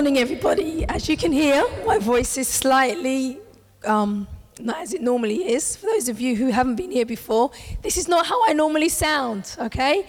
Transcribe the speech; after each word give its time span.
morning, 0.00 0.16
everybody. 0.16 0.86
As 0.88 1.10
you 1.10 1.16
can 1.18 1.30
hear, 1.30 1.62
my 1.84 1.98
voice 1.98 2.38
is 2.38 2.48
slightly 2.48 3.38
um, 3.84 4.26
not 4.58 4.78
as 4.78 4.94
it 4.94 5.02
normally 5.02 5.52
is. 5.52 5.76
For 5.76 5.84
those 5.84 6.08
of 6.08 6.18
you 6.22 6.36
who 6.36 6.46
haven't 6.46 6.76
been 6.76 6.90
here 6.90 7.04
before, 7.04 7.50
this 7.82 7.98
is 7.98 8.08
not 8.08 8.24
how 8.24 8.48
I 8.48 8.54
normally 8.54 8.88
sound, 8.88 9.54
okay? 9.58 10.06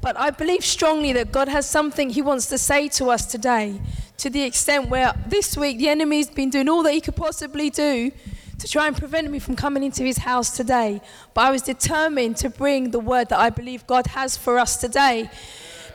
But 0.00 0.16
I 0.16 0.30
believe 0.30 0.64
strongly 0.64 1.12
that 1.14 1.32
God 1.32 1.48
has 1.48 1.68
something 1.68 2.08
He 2.08 2.22
wants 2.22 2.46
to 2.50 2.56
say 2.56 2.86
to 2.90 3.06
us 3.06 3.26
today, 3.26 3.80
to 4.18 4.30
the 4.30 4.44
extent 4.44 4.88
where 4.88 5.12
this 5.26 5.56
week 5.56 5.78
the 5.78 5.88
enemy's 5.88 6.30
been 6.30 6.48
doing 6.48 6.68
all 6.68 6.84
that 6.84 6.92
he 6.92 7.00
could 7.00 7.16
possibly 7.16 7.68
do 7.68 8.12
to 8.60 8.68
try 8.68 8.86
and 8.86 8.96
prevent 8.96 9.28
me 9.28 9.40
from 9.40 9.56
coming 9.56 9.82
into 9.82 10.04
his 10.04 10.18
house 10.18 10.56
today. 10.56 11.00
But 11.34 11.46
I 11.46 11.50
was 11.50 11.62
determined 11.62 12.36
to 12.36 12.48
bring 12.48 12.92
the 12.92 13.00
word 13.00 13.28
that 13.30 13.40
I 13.40 13.50
believe 13.50 13.88
God 13.88 14.06
has 14.06 14.36
for 14.36 14.60
us 14.60 14.76
today. 14.76 15.28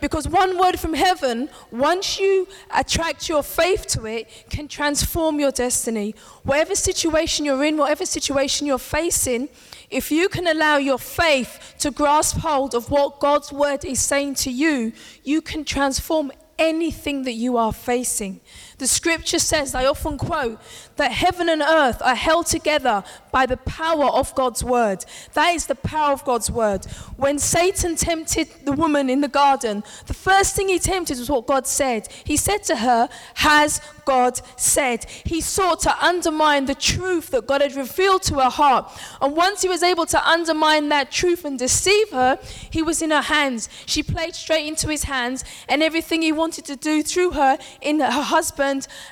Because 0.01 0.27
one 0.27 0.57
word 0.57 0.79
from 0.79 0.93
heaven, 0.93 1.49
once 1.71 2.19
you 2.19 2.47
attract 2.73 3.29
your 3.29 3.43
faith 3.43 3.87
to 3.87 4.05
it, 4.05 4.29
can 4.49 4.67
transform 4.67 5.39
your 5.39 5.51
destiny. 5.51 6.15
Whatever 6.43 6.75
situation 6.75 7.45
you're 7.45 7.63
in, 7.63 7.77
whatever 7.77 8.05
situation 8.05 8.67
you're 8.67 8.77
facing, 8.77 9.49
if 9.89 10.11
you 10.11 10.29
can 10.29 10.47
allow 10.47 10.77
your 10.77 10.99
faith 10.99 11.75
to 11.79 11.91
grasp 11.91 12.37
hold 12.37 12.75
of 12.75 12.91
what 12.91 13.19
God's 13.19 13.51
word 13.51 13.85
is 13.85 13.99
saying 13.99 14.35
to 14.35 14.51
you, 14.51 14.91
you 15.23 15.41
can 15.41 15.63
transform 15.63 16.31
anything 16.59 17.23
that 17.23 17.33
you 17.33 17.57
are 17.57 17.73
facing. 17.73 18.41
The 18.77 18.85
scripture 18.85 19.39
says, 19.39 19.73
I 19.73 19.85
often 19.85 20.19
quote, 20.19 20.59
that 20.97 21.11
heaven 21.11 21.49
and 21.49 21.63
earth 21.63 21.99
are 22.03 22.15
held 22.15 22.45
together 22.45 23.03
by 23.31 23.47
the 23.47 23.57
power 23.57 24.05
of 24.05 24.33
God's 24.35 24.63
word. 24.63 25.03
That 25.33 25.55
is 25.55 25.65
the 25.65 25.75
power 25.75 26.11
of 26.11 26.23
God's 26.23 26.51
word. 26.51 26.85
When 27.15 27.39
Satan 27.39 27.95
tempted 27.95 28.49
the 28.65 28.71
woman 28.73 29.09
in 29.09 29.21
the 29.21 29.27
garden, 29.27 29.83
the 30.05 30.13
first 30.13 30.55
thing 30.55 30.69
he 30.69 30.77
tempted 30.77 31.17
was 31.17 31.29
what 31.29 31.47
God 31.47 31.65
said. 31.65 32.07
He 32.23 32.37
said 32.37 32.63
to 32.65 32.77
her, 32.77 33.09
Has 33.35 33.81
God 34.05 34.41
said? 34.57 35.05
He 35.25 35.41
sought 35.41 35.79
to 35.81 36.05
undermine 36.05 36.65
the 36.65 36.75
truth 36.75 37.31
that 37.31 37.47
God 37.47 37.61
had 37.61 37.75
revealed 37.75 38.23
to 38.23 38.35
her 38.35 38.49
heart. 38.49 38.91
And 39.21 39.35
once 39.35 39.63
he 39.63 39.69
was 39.69 39.81
able 39.81 40.05
to 40.07 40.27
undermine 40.27 40.89
that 40.89 41.11
truth 41.11 41.45
and 41.45 41.57
deceive 41.57 42.11
her, 42.11 42.39
he 42.69 42.83
was 42.83 43.01
in 43.01 43.09
her 43.11 43.21
hands. 43.21 43.69
She 43.87 44.03
played 44.03 44.35
straight 44.35 44.67
into 44.67 44.87
his 44.87 45.03
hands, 45.03 45.43
and 45.67 45.81
everything 45.81 46.21
he 46.21 46.31
wanted 46.31 46.65
to 46.65 46.75
do 46.75 47.01
through 47.01 47.31
her 47.31 47.57
in 47.81 47.99
her 47.99 48.11
husband 48.11 48.66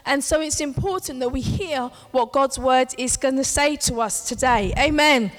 and 0.05 0.23
so 0.23 0.41
it's 0.41 0.61
important 0.61 1.19
that 1.19 1.29
we 1.29 1.41
hear 1.41 1.89
what 2.11 2.31
God's 2.31 2.59
word 2.59 2.89
is 2.97 3.17
going 3.17 3.37
to 3.37 3.43
say 3.43 3.75
to 3.77 4.01
us 4.01 4.27
today. 4.27 4.73
Amen. 4.77 5.31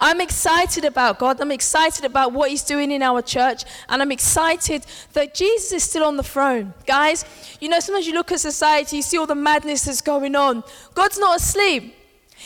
I'm 0.00 0.20
excited 0.20 0.84
about 0.84 1.18
God. 1.18 1.40
I'm 1.40 1.50
excited 1.50 2.04
about 2.04 2.32
what 2.32 2.50
He's 2.50 2.62
doing 2.62 2.90
in 2.90 3.02
our 3.02 3.20
church. 3.20 3.64
And 3.88 4.00
I'm 4.00 4.12
excited 4.12 4.86
that 5.12 5.34
Jesus 5.34 5.72
is 5.72 5.82
still 5.82 6.04
on 6.04 6.16
the 6.16 6.22
throne. 6.22 6.72
Guys, 6.86 7.24
you 7.60 7.68
know, 7.68 7.80
sometimes 7.80 8.06
you 8.06 8.14
look 8.14 8.30
at 8.30 8.40
society, 8.40 8.96
you 8.96 9.02
see 9.02 9.18
all 9.18 9.26
the 9.26 9.34
madness 9.34 9.84
that's 9.84 10.00
going 10.00 10.36
on. 10.36 10.62
God's 10.94 11.18
not 11.18 11.36
asleep. 11.40 11.94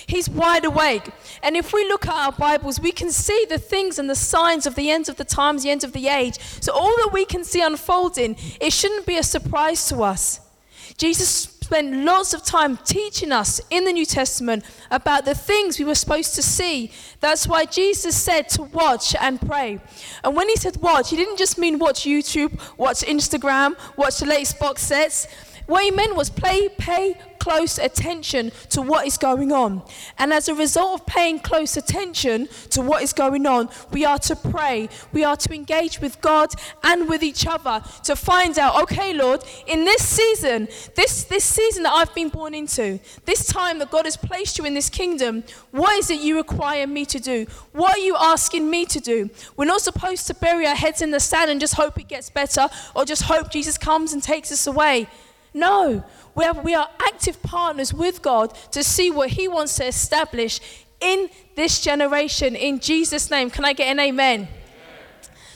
He's 0.06 0.28
wide 0.28 0.64
awake. 0.64 1.10
And 1.42 1.56
if 1.56 1.72
we 1.72 1.84
look 1.84 2.06
at 2.06 2.14
our 2.14 2.32
Bibles, 2.32 2.80
we 2.80 2.92
can 2.92 3.10
see 3.10 3.46
the 3.48 3.58
things 3.58 3.98
and 3.98 4.08
the 4.08 4.14
signs 4.14 4.66
of 4.66 4.74
the 4.74 4.90
end 4.90 5.10
of 5.10 5.16
the 5.16 5.24
times, 5.24 5.64
the 5.64 5.70
end 5.70 5.84
of 5.84 5.92
the 5.92 6.08
age. 6.08 6.38
So 6.60 6.72
all 6.72 6.94
that 6.96 7.10
we 7.12 7.26
can 7.26 7.44
see 7.44 7.60
unfolding, 7.60 8.36
it 8.60 8.72
shouldn't 8.72 9.04
be 9.04 9.18
a 9.18 9.22
surprise 9.22 9.86
to 9.88 10.02
us. 10.02 10.40
Jesus 11.02 11.58
spent 11.60 12.04
lots 12.04 12.32
of 12.32 12.44
time 12.44 12.76
teaching 12.84 13.32
us 13.32 13.60
in 13.70 13.84
the 13.84 13.92
New 13.92 14.06
Testament 14.06 14.64
about 14.88 15.24
the 15.24 15.34
things 15.34 15.76
we 15.76 15.84
were 15.84 15.96
supposed 15.96 16.36
to 16.36 16.42
see. 16.42 16.92
That's 17.18 17.44
why 17.48 17.64
Jesus 17.64 18.16
said 18.16 18.48
to 18.50 18.62
watch 18.62 19.16
and 19.20 19.40
pray. 19.40 19.80
And 20.22 20.36
when 20.36 20.48
he 20.48 20.54
said 20.54 20.76
watch, 20.76 21.10
he 21.10 21.16
didn't 21.16 21.38
just 21.38 21.58
mean 21.58 21.80
watch 21.80 22.04
YouTube, 22.04 22.52
watch 22.78 23.00
Instagram, 23.00 23.74
watch 23.96 24.18
the 24.18 24.26
latest 24.26 24.60
box 24.60 24.82
sets. 24.82 25.26
Meant 25.68 26.16
was 26.16 26.30
play, 26.30 26.68
pay 26.68 27.14
close 27.42 27.76
attention 27.76 28.52
to 28.70 28.80
what 28.80 29.04
is 29.04 29.18
going 29.18 29.50
on. 29.50 29.82
And 30.16 30.32
as 30.32 30.48
a 30.48 30.54
result 30.54 31.00
of 31.00 31.06
paying 31.06 31.40
close 31.40 31.76
attention 31.76 32.48
to 32.70 32.80
what 32.80 33.02
is 33.02 33.12
going 33.12 33.46
on, 33.46 33.68
we 33.90 34.04
are 34.04 34.18
to 34.20 34.36
pray. 34.36 34.88
We 35.12 35.24
are 35.24 35.36
to 35.36 35.52
engage 35.52 36.00
with 36.00 36.20
God 36.20 36.52
and 36.84 37.08
with 37.08 37.24
each 37.24 37.44
other 37.44 37.82
to 38.04 38.14
find 38.14 38.60
out, 38.60 38.80
okay, 38.82 39.12
Lord, 39.12 39.42
in 39.66 39.84
this 39.84 40.06
season, 40.06 40.68
this, 40.94 41.24
this 41.24 41.44
season 41.44 41.82
that 41.82 41.92
I've 41.92 42.14
been 42.14 42.28
born 42.28 42.54
into, 42.54 43.00
this 43.24 43.44
time 43.48 43.80
that 43.80 43.90
God 43.90 44.04
has 44.04 44.16
placed 44.16 44.56
you 44.58 44.64
in 44.64 44.74
this 44.74 44.88
kingdom, 44.88 45.42
what 45.72 45.98
is 45.98 46.10
it 46.10 46.20
you 46.20 46.36
require 46.36 46.86
me 46.86 47.04
to 47.06 47.18
do? 47.18 47.46
What 47.72 47.96
are 47.96 48.00
you 48.00 48.16
asking 48.16 48.70
me 48.70 48.86
to 48.86 49.00
do? 49.00 49.30
We're 49.56 49.64
not 49.64 49.80
supposed 49.80 50.28
to 50.28 50.34
bury 50.34 50.64
our 50.64 50.76
heads 50.76 51.02
in 51.02 51.10
the 51.10 51.18
sand 51.18 51.50
and 51.50 51.58
just 51.58 51.74
hope 51.74 51.98
it 51.98 52.06
gets 52.06 52.30
better 52.30 52.68
or 52.94 53.04
just 53.04 53.22
hope 53.22 53.50
Jesus 53.50 53.76
comes 53.78 54.12
and 54.12 54.22
takes 54.22 54.52
us 54.52 54.68
away. 54.68 55.08
No, 55.54 56.04
we 56.34 56.44
are, 56.44 56.54
we 56.54 56.74
are 56.74 56.88
active 57.00 57.42
partners 57.42 57.92
with 57.92 58.22
God 58.22 58.54
to 58.72 58.82
see 58.82 59.10
what 59.10 59.30
He 59.30 59.48
wants 59.48 59.76
to 59.76 59.86
establish 59.86 60.60
in 61.00 61.28
this 61.56 61.80
generation. 61.80 62.56
In 62.56 62.80
Jesus' 62.80 63.30
name, 63.30 63.50
can 63.50 63.64
I 63.64 63.72
get 63.72 63.88
an 63.88 64.00
amen? 64.00 64.48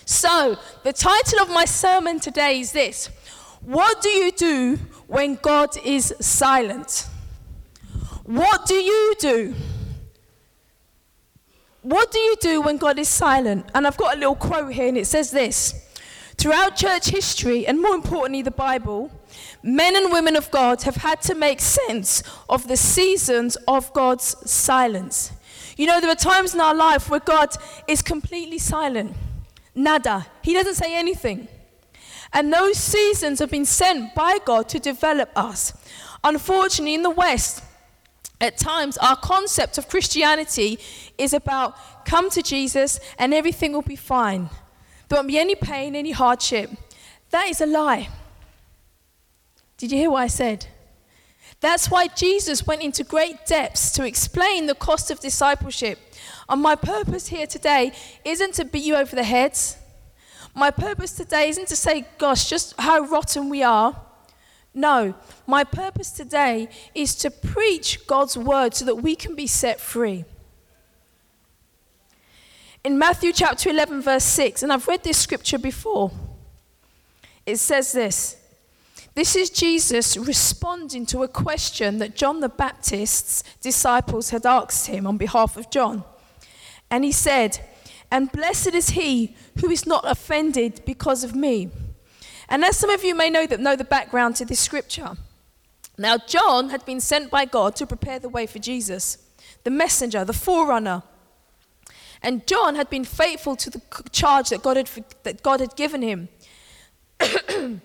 So, 0.05 0.57
the 0.85 0.93
title 0.93 1.41
of 1.41 1.49
my 1.49 1.65
sermon 1.65 2.21
today 2.21 2.61
is 2.61 2.73
this 2.73 3.07
What 3.63 4.03
do 4.03 4.09
you 4.09 4.31
do 4.33 4.79
when 5.07 5.37
God 5.37 5.77
is 5.85 6.15
silent? 6.21 7.09
What 8.25 8.67
do 8.67 8.75
you 8.75 9.15
do? 9.19 9.55
What 11.83 12.11
do 12.11 12.19
you 12.19 12.37
do 12.41 12.61
when 12.61 12.79
God 12.79 12.99
is 12.99 13.09
silent? 13.09 13.67
And 13.73 13.87
I've 13.87 13.97
got 13.97 14.17
a 14.17 14.19
little 14.19 14.35
quote 14.35 14.73
here, 14.73 14.89
and 14.89 14.99
it 14.99 15.07
says 15.07 15.31
this 15.31 15.75
Throughout 16.37 16.77
church 16.77 17.07
history, 17.07 17.67
and 17.67 17.81
more 17.81 17.95
importantly, 17.95 18.43
the 18.43 18.51
Bible, 18.51 19.11
men 19.67 19.97
and 19.97 20.13
women 20.13 20.37
of 20.37 20.51
God 20.51 20.83
have 20.83 20.97
had 20.97 21.21
to 21.23 21.35
make 21.35 21.61
sense 21.61 22.23
of 22.49 22.69
the 22.69 22.77
seasons 22.77 23.57
of 23.67 23.93
God's 23.93 24.37
silence. 24.49 25.33
You 25.77 25.87
know, 25.87 26.01
there 26.01 26.11
are 26.11 26.15
times 26.15 26.55
in 26.55 26.61
our 26.61 26.75
life 26.75 27.11
where 27.11 27.21
God 27.21 27.51
is 27.89 28.01
completely 28.01 28.59
silent. 28.59 29.15
Nada. 29.75 30.27
He 30.43 30.55
doesn't 30.55 30.77
say 30.77 30.97
anything. 30.97 31.49
And 32.33 32.53
those 32.53 32.79
seasons 32.79 33.41
have 33.41 33.51
been 33.51 33.65
sent 33.65 34.15
by 34.15 34.39
God 34.45 34.69
to 34.71 34.79
develop 34.79 35.31
us. 35.35 35.73
Unfortunately, 36.23 36.95
in 36.95 37.03
the 37.03 37.11
West, 37.11 37.63
at 38.41 38.57
times 38.57 38.97
our 38.99 39.17
concept 39.17 39.79
of 39.79 39.89
Christianity 39.89 40.79
is 41.19 41.33
about 41.33 41.77
come 42.05 42.31
to 42.31 42.43
Jesus 42.43 43.01
and 43.19 43.35
everything 43.35 43.73
will 43.73 43.83
be 43.83 43.97
fine. 43.97 44.49
There 45.09 45.17
won't 45.17 45.29
be 45.29 45.39
any 45.39 45.55
pain, 45.55 45.97
any 45.97 46.13
hardship. 46.13 46.71
That 47.31 47.49
is 47.49 47.61
a 47.61 47.67
lie. 47.67 48.09
Did 49.77 49.93
you 49.93 49.99
hear 49.99 50.11
what 50.11 50.23
I 50.23 50.27
said? 50.29 50.67
That's 51.61 51.91
why 51.91 52.09
Jesus 52.09 52.67
went 52.67 52.83
into 52.83 53.05
great 53.05 53.47
depths 53.47 53.91
to 53.93 54.07
explain 54.07 54.67
the 54.67 54.75
cost 54.75 55.11
of 55.11 55.21
discipleship. 55.21 55.99
And 56.49 56.63
my 56.63 56.75
purpose 56.75 57.29
here 57.29 57.47
today 57.47 57.93
isn't 58.25 58.55
to 58.55 58.65
beat 58.65 58.85
you 58.85 58.97
over 58.97 59.17
the 59.17 59.25
head. 59.25 59.59
My 60.55 60.71
purpose 60.71 61.13
today 61.13 61.49
isn't 61.49 61.69
to 61.69 61.77
say, 61.77 62.07
gosh, 62.19 62.49
just 62.49 62.75
how 62.79 63.01
rotten 63.01 63.49
we 63.49 63.63
are. 63.63 64.01
No, 64.75 65.15
my 65.47 65.65
purpose 65.65 66.11
today 66.11 66.69
is 66.95 67.15
to 67.17 67.31
preach 67.31 68.07
God's 68.07 68.37
word 68.37 68.75
so 68.75 68.85
that 68.85 68.97
we 68.97 69.17
can 69.17 69.35
be 69.35 69.47
set 69.47 69.81
free. 69.81 70.27
In 72.85 72.99
Matthew 72.99 73.33
chapter 73.33 73.71
11, 73.71 74.03
verse 74.03 74.25
6, 74.25 74.63
and 74.63 74.73
I've 74.73 74.87
read 74.87 75.03
this 75.03 75.17
scripture 75.17 75.59
before, 75.59 76.13
it 77.47 77.57
says 77.57 77.93
this 77.93 78.36
this 79.17 79.35
is 79.35 79.49
Jesus 79.49 80.15
responding 80.19 81.07
to 81.07 81.23
a 81.23 81.29
question 81.29 81.97
that 81.99 82.15
John 82.15 82.41
the 82.41 82.51
Baptist's 82.51 83.43
disciples 83.63 84.29
had 84.29 84.45
asked 84.45 84.89
him 84.89 85.07
on 85.07 85.17
behalf 85.17 85.57
of 85.57 85.71
John. 85.71 86.05
And 86.91 87.03
he 87.03 87.13
said, 87.13 87.59
And 88.11 88.31
blessed 88.31 88.75
is 88.75 88.91
he 88.91 89.35
who 89.59 89.71
is 89.71 89.87
not 89.87 90.05
offended 90.07 90.83
because 90.85 91.25
of 91.25 91.35
me. 91.35 91.71
And 92.51 92.63
as 92.63 92.77
some 92.77 92.91
of 92.91 93.05
you 93.05 93.15
may 93.15 93.31
know 93.31 93.47
that 93.47 93.59
know 93.59 93.75
the 93.75 93.85
background 93.85 94.37
to 94.37 94.45
this 94.45 94.61
scripture. 94.61 95.17
Now 95.97 96.19
John 96.19 96.69
had 96.69 96.85
been 96.85 97.01
sent 97.01 97.31
by 97.31 97.47
God 97.47 97.75
to 97.77 97.87
prepare 97.87 98.19
the 98.19 98.29
way 98.29 98.47
for 98.47 98.59
Jesus, 98.59 99.17
the 99.65 99.71
messenger, 99.71 100.27
the 100.27 100.35
forerunner. 100.35 101.03
And 102.23 102.47
John 102.47 102.75
had 102.75 102.91
been 102.91 103.05
faithful 103.05 103.57
to 103.57 103.71
the 103.71 103.81
charge 104.13 104.51
that 104.51 104.63
God 104.63 104.77
had, 104.77 104.91
that 105.23 105.43
God 105.43 105.61
had 105.61 105.75
given 105.75 106.03
him. 106.03 106.29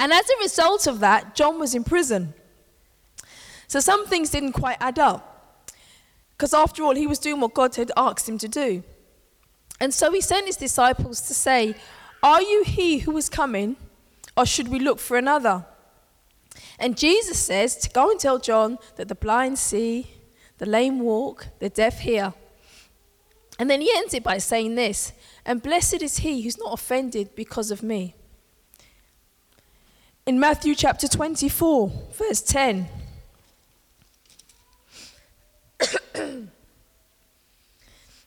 and 0.00 0.14
as 0.14 0.28
a 0.30 0.42
result 0.42 0.86
of 0.86 1.00
that, 1.00 1.34
John 1.34 1.60
was 1.60 1.74
in 1.74 1.84
prison. 1.84 2.32
So 3.68 3.80
some 3.80 4.06
things 4.06 4.30
didn't 4.30 4.52
quite 4.52 4.78
add 4.80 4.98
up. 4.98 5.70
Because 6.30 6.54
after 6.54 6.82
all, 6.82 6.94
he 6.94 7.06
was 7.06 7.18
doing 7.18 7.38
what 7.38 7.52
God 7.52 7.76
had 7.76 7.92
asked 7.98 8.26
him 8.26 8.38
to 8.38 8.48
do. 8.48 8.82
And 9.78 9.92
so 9.92 10.10
he 10.10 10.22
sent 10.22 10.46
his 10.46 10.56
disciples 10.56 11.20
to 11.28 11.34
say, 11.34 11.74
Are 12.22 12.40
you 12.40 12.64
he 12.64 13.00
who 13.00 13.14
is 13.18 13.28
coming, 13.28 13.76
or 14.38 14.46
should 14.46 14.68
we 14.68 14.78
look 14.78 14.98
for 14.98 15.18
another? 15.18 15.66
And 16.78 16.96
Jesus 16.96 17.38
says 17.38 17.76
to 17.76 17.90
go 17.90 18.10
and 18.10 18.18
tell 18.18 18.38
John 18.38 18.78
that 18.96 19.08
the 19.08 19.14
blind 19.14 19.58
see, 19.58 20.12
the 20.56 20.66
lame 20.66 21.00
walk, 21.00 21.48
the 21.58 21.68
deaf 21.68 21.98
hear. 22.00 22.32
And 23.58 23.68
then 23.68 23.82
he 23.82 23.92
ends 23.94 24.14
it 24.14 24.24
by 24.24 24.38
saying 24.38 24.76
this 24.76 25.12
And 25.44 25.62
blessed 25.62 26.00
is 26.00 26.18
he 26.18 26.40
who's 26.40 26.56
not 26.56 26.72
offended 26.72 27.34
because 27.34 27.70
of 27.70 27.82
me. 27.82 28.14
In 30.30 30.38
Matthew 30.38 30.76
chapter 30.76 31.08
24, 31.08 31.92
verse 32.12 32.40
10. 32.40 32.86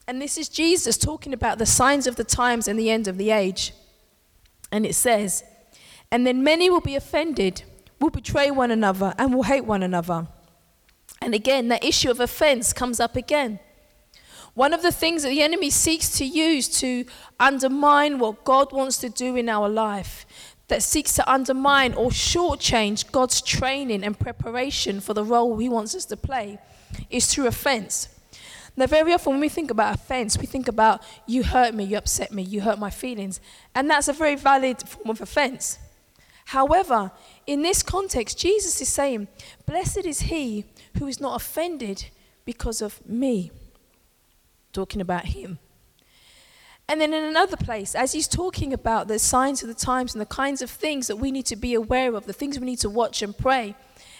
and 0.05 0.21
this 0.21 0.37
is 0.37 0.49
Jesus 0.49 0.97
talking 0.97 1.31
about 1.31 1.59
the 1.59 1.65
signs 1.65 2.05
of 2.05 2.17
the 2.17 2.25
times 2.25 2.67
and 2.67 2.77
the 2.77 2.91
end 2.91 3.07
of 3.07 3.17
the 3.17 3.31
age. 3.31 3.71
And 4.69 4.85
it 4.85 4.95
says, 4.95 5.45
And 6.11 6.27
then 6.27 6.43
many 6.43 6.69
will 6.69 6.81
be 6.81 6.97
offended, 6.97 7.63
will 8.01 8.09
betray 8.09 8.51
one 8.51 8.69
another, 8.69 9.13
and 9.17 9.33
will 9.33 9.43
hate 9.43 9.63
one 9.63 9.81
another. 9.81 10.27
And 11.21 11.33
again, 11.33 11.69
that 11.69 11.85
issue 11.85 12.11
of 12.11 12.19
offense 12.19 12.73
comes 12.73 12.99
up 12.99 13.15
again. 13.15 13.61
One 14.55 14.73
of 14.73 14.81
the 14.81 14.91
things 14.91 15.23
that 15.23 15.29
the 15.29 15.41
enemy 15.41 15.69
seeks 15.69 16.09
to 16.17 16.25
use 16.25 16.67
to 16.81 17.05
undermine 17.39 18.19
what 18.19 18.43
God 18.43 18.73
wants 18.73 18.97
to 18.97 19.09
do 19.09 19.37
in 19.37 19.47
our 19.47 19.67
life, 19.67 20.25
that 20.73 20.81
seeks 20.81 21.13
to 21.13 21.31
undermine 21.31 21.93
or 21.93 22.09
shortchange 22.09 23.11
God's 23.11 23.43
training 23.43 24.03
and 24.03 24.17
preparation 24.17 25.01
for 25.01 25.13
the 25.13 25.23
role 25.23 25.59
He 25.59 25.69
wants 25.69 25.93
us 25.93 26.03
to 26.05 26.17
play, 26.17 26.57
is 27.11 27.27
through 27.27 27.45
offense. 27.45 28.09
Now, 28.75 28.87
very 28.87 29.13
often 29.13 29.33
when 29.33 29.39
we 29.41 29.49
think 29.49 29.69
about 29.69 29.93
offense, 29.93 30.35
we 30.35 30.47
think 30.47 30.67
about 30.67 31.03
you 31.27 31.43
hurt 31.43 31.75
me, 31.75 31.83
you 31.83 31.95
upset 31.95 32.31
me, 32.31 32.41
you 32.41 32.61
hurt 32.61 32.79
my 32.79 32.89
feelings. 32.89 33.39
And 33.75 33.87
that's 33.87 34.07
a 34.07 34.13
very 34.13 34.33
valid 34.35 34.81
form 34.81 35.11
of 35.11 35.21
offense. 35.21 35.77
However, 36.45 37.11
in 37.45 37.61
this 37.61 37.83
context, 37.83 38.39
Jesus 38.39 38.81
is 38.81 38.89
saying, 38.89 39.27
Blessed 39.67 40.07
is 40.07 40.21
he 40.21 40.65
who 40.97 41.05
is 41.05 41.21
not 41.21 41.39
offended 41.39 42.05
because 42.45 42.81
of 42.81 43.07
me. 43.07 43.51
Talking 44.71 45.01
about 45.01 45.25
him. 45.25 45.59
And 46.89 46.99
then 46.99 47.13
in 47.13 47.23
another 47.23 47.57
place, 47.57 47.95
as 47.95 48.11
he's 48.11 48.27
talking 48.27 48.73
about 48.73 49.07
the 49.07 49.17
signs 49.17 49.61
of 49.63 49.69
the 49.69 49.73
times 49.73 50.13
and 50.13 50.21
the 50.21 50.25
kinds 50.25 50.61
of 50.61 50.69
things 50.69 51.07
that 51.07 51.15
we 51.15 51.31
need 51.31 51.45
to 51.47 51.55
be 51.55 51.73
aware 51.73 52.13
of, 52.13 52.25
the 52.25 52.33
things 52.33 52.59
we 52.59 52.65
need 52.65 52.79
to 52.79 52.89
watch 52.89 53.21
and 53.21 53.37
pray, 53.37 53.75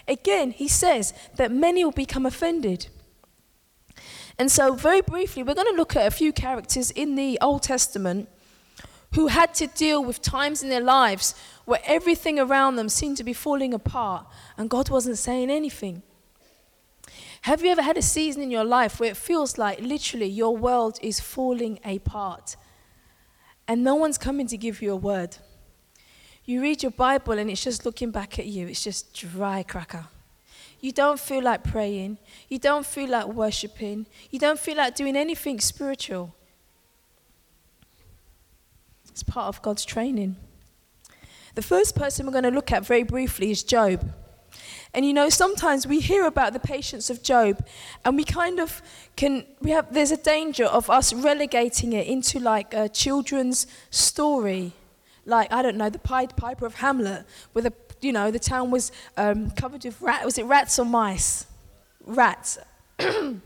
again, 0.08 0.52
he 0.52 0.68
says 0.68 1.14
that 1.36 1.52
many 1.52 1.84
will 1.84 1.92
become 1.92 2.26
offended. 2.26 2.88
And 4.40 4.52
so, 4.52 4.74
very 4.74 5.02
briefly, 5.02 5.44
we're 5.44 5.54
going 5.54 5.68
to 5.68 5.78
look 5.78 5.96
at 5.96 6.08
a 6.08 6.12
few 6.12 6.34
characters 6.34 6.90
in 6.90 7.16
the 7.16 7.38
Old 7.42 7.64
Testament 7.64 8.30
who 9.14 9.28
had 9.28 9.54
to 9.56 9.68
deal 9.68 10.04
with 10.04 10.22
times 10.22 10.64
in 10.64 10.70
their 10.70 10.82
lives 10.82 11.36
where 11.66 11.82
everything 11.86 12.40
around 12.40 12.76
them 12.76 12.90
seemed 12.90 13.18
to 13.18 13.24
be 13.24 13.34
falling 13.34 13.74
apart 13.74 14.26
and 14.58 14.70
God 14.70 14.90
wasn't 14.90 15.18
saying 15.18 15.52
anything. 15.52 16.02
Have 17.44 17.62
you 17.62 17.72
ever 17.72 17.82
had 17.82 17.98
a 17.98 18.02
season 18.02 18.42
in 18.42 18.52
your 18.52 18.64
life 18.64 19.02
where 19.02 19.12
it 19.12 19.18
feels 19.18 19.58
like 19.58 19.82
literally 19.82 20.28
your 20.28 20.56
world 20.56 20.98
is 21.02 21.20
falling 21.20 21.78
apart 21.84 22.56
and 23.68 23.84
no 23.84 23.96
one's 23.96 24.18
coming 24.18 24.48
to 24.48 24.56
give 24.56 24.82
you 24.82 24.94
a 24.94 24.96
word? 24.96 25.36
You 26.46 26.62
read 26.62 26.84
your 26.84 26.94
Bible 26.94 27.34
and 27.34 27.50
it's 27.50 27.62
just 27.62 27.86
looking 27.86 28.12
back 28.12 28.40
at 28.40 28.46
you, 28.46 28.70
it's 28.70 28.82
just 28.82 29.14
dry 29.14 29.62
cracker. 29.64 30.06
You 30.80 30.94
don't 30.94 31.20
feel 31.20 31.44
like 31.44 31.66
praying. 31.66 32.18
You 32.48 32.60
don't 32.60 32.86
feel 32.86 33.10
like 33.10 33.28
worshiping. 33.28 34.06
You 34.32 34.40
don't 34.40 34.60
feel 34.60 34.78
like 34.78 34.96
doing 34.96 35.18
anything 35.18 35.60
spiritual. 35.60 36.34
It's 39.10 39.24
part 39.24 39.48
of 39.48 39.62
God's 39.62 39.84
training. 39.84 40.38
The 41.56 41.62
first 41.62 41.94
person 41.94 42.26
we're 42.26 42.32
going 42.32 42.46
to 42.46 42.52
look 42.52 42.72
at 42.72 42.86
very 42.86 43.04
briefly 43.04 43.52
is 43.52 43.64
Job. 43.64 44.14
And 44.94 45.06
you 45.06 45.14
know, 45.14 45.30
sometimes 45.30 45.88
we 45.88 46.00
hear 46.00 46.26
about 46.26 46.54
the 46.54 46.60
patience 46.60 47.10
of 47.10 47.24
Job, 47.24 47.66
and 48.06 48.16
we 48.16 48.24
kind 48.24 48.60
of 48.60 48.82
can, 49.16 49.46
we 49.60 49.72
have, 49.72 49.92
there's 49.92 50.12
a 50.12 50.18
danger 50.18 50.66
of 50.66 50.90
us 50.90 51.14
relegating 51.14 51.94
it 51.94 52.08
into 52.08 52.40
like 52.40 52.74
a 52.74 52.88
children's 52.90 53.66
story. 53.90 54.74
Like, 55.26 55.52
I 55.52 55.62
don't 55.62 55.78
know, 55.78 55.90
the 55.90 56.00
Pied 56.00 56.36
Piper 56.36 56.66
of 56.66 56.76
Hamelin, 56.76 57.24
where 57.54 57.64
the 57.64 57.74
you 58.04 58.12
know, 58.12 58.30
the 58.32 58.40
town 58.40 58.70
was 58.70 58.92
um, 59.18 59.50
covered 59.52 59.84
with 59.84 60.00
rats. 60.02 60.26
Was 60.26 60.38
it 60.38 60.46
rats 60.46 60.78
or 60.78 60.86
mice? 60.86 61.46
Rats. 62.06 62.58
and 63.00 63.42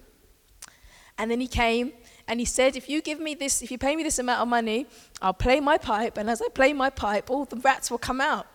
then 1.18 1.40
he 1.40 1.48
came 1.48 1.94
and 2.28 2.40
he 2.40 2.46
said, 2.46 2.76
If 2.76 2.90
you 2.90 3.02
give 3.02 3.20
me 3.20 3.36
this, 3.36 3.62
if 3.62 3.72
you 3.72 3.78
pay 3.78 3.96
me 3.96 4.04
this 4.04 4.20
amount 4.20 4.42
of 4.42 4.48
money, 4.48 4.88
I'll 5.22 5.34
play 5.34 5.60
my 5.60 5.78
pipe. 5.78 6.18
And 6.18 6.30
as 6.30 6.42
I 6.42 6.48
play 6.50 6.74
my 6.74 6.90
pipe, 6.90 7.30
all 7.30 7.46
the 7.46 7.58
rats 7.58 7.92
will 7.92 7.98
come 8.00 8.20
out. 8.20 8.48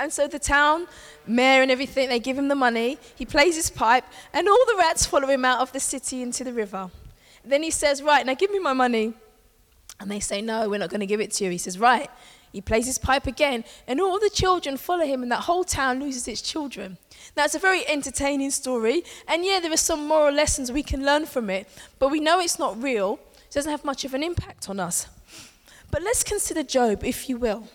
And 0.00 0.10
so 0.10 0.26
the 0.26 0.38
town, 0.38 0.86
mayor 1.26 1.60
and 1.60 1.70
everything, 1.70 2.08
they 2.08 2.18
give 2.18 2.38
him 2.38 2.48
the 2.48 2.54
money. 2.54 2.98
He 3.14 3.26
plays 3.26 3.54
his 3.54 3.68
pipe, 3.68 4.04
and 4.32 4.48
all 4.48 4.64
the 4.66 4.76
rats 4.78 5.04
follow 5.04 5.28
him 5.28 5.44
out 5.44 5.60
of 5.60 5.72
the 5.72 5.78
city 5.78 6.22
into 6.22 6.42
the 6.42 6.54
river. 6.54 6.90
Then 7.44 7.62
he 7.62 7.70
says, 7.70 8.02
Right, 8.02 8.24
now 8.24 8.32
give 8.32 8.50
me 8.50 8.58
my 8.58 8.72
money. 8.72 9.12
And 10.00 10.10
they 10.10 10.18
say, 10.18 10.40
No, 10.40 10.70
we're 10.70 10.78
not 10.78 10.88
going 10.88 11.00
to 11.00 11.06
give 11.06 11.20
it 11.20 11.32
to 11.32 11.44
you. 11.44 11.50
He 11.50 11.58
says, 11.58 11.78
Right, 11.78 12.08
he 12.50 12.62
plays 12.62 12.86
his 12.86 12.96
pipe 12.98 13.26
again, 13.26 13.62
and 13.86 14.00
all 14.00 14.18
the 14.18 14.30
children 14.30 14.78
follow 14.78 15.04
him, 15.04 15.22
and 15.22 15.30
that 15.30 15.42
whole 15.42 15.64
town 15.64 16.00
loses 16.00 16.26
its 16.26 16.40
children. 16.40 16.96
Now, 17.36 17.44
it's 17.44 17.54
a 17.54 17.58
very 17.58 17.86
entertaining 17.86 18.52
story, 18.52 19.04
and 19.28 19.44
yeah, 19.44 19.60
there 19.60 19.72
are 19.72 19.76
some 19.76 20.08
moral 20.08 20.34
lessons 20.34 20.72
we 20.72 20.82
can 20.82 21.04
learn 21.04 21.26
from 21.26 21.50
it, 21.50 21.68
but 21.98 22.08
we 22.08 22.20
know 22.20 22.40
it's 22.40 22.58
not 22.58 22.82
real. 22.82 23.20
It 23.36 23.52
doesn't 23.52 23.70
have 23.70 23.84
much 23.84 24.06
of 24.06 24.14
an 24.14 24.22
impact 24.22 24.70
on 24.70 24.80
us. 24.80 25.08
But 25.90 26.02
let's 26.02 26.24
consider 26.24 26.62
Job, 26.62 27.04
if 27.04 27.28
you 27.28 27.36
will. 27.36 27.68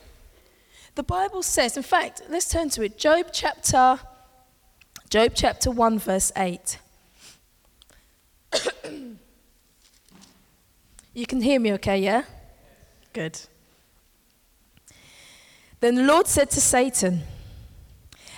The 0.95 1.03
Bible 1.03 1.43
says, 1.43 1.75
in 1.75 1.83
fact, 1.83 2.21
let's 2.29 2.47
turn 2.47 2.69
to 2.69 2.81
it. 2.83 2.97
Job 2.97 3.27
chapter, 3.33 3.99
Job 5.09 5.33
chapter 5.35 5.69
1, 5.69 5.99
verse 5.99 6.31
8. 6.37 6.79
you 11.13 11.25
can 11.25 11.41
hear 11.41 11.59
me 11.59 11.73
okay, 11.73 11.97
yeah? 11.97 12.23
Good. 13.11 13.41
Then 15.81 15.95
the 15.95 16.03
Lord 16.03 16.27
said 16.27 16.49
to 16.51 16.61
Satan, 16.61 17.23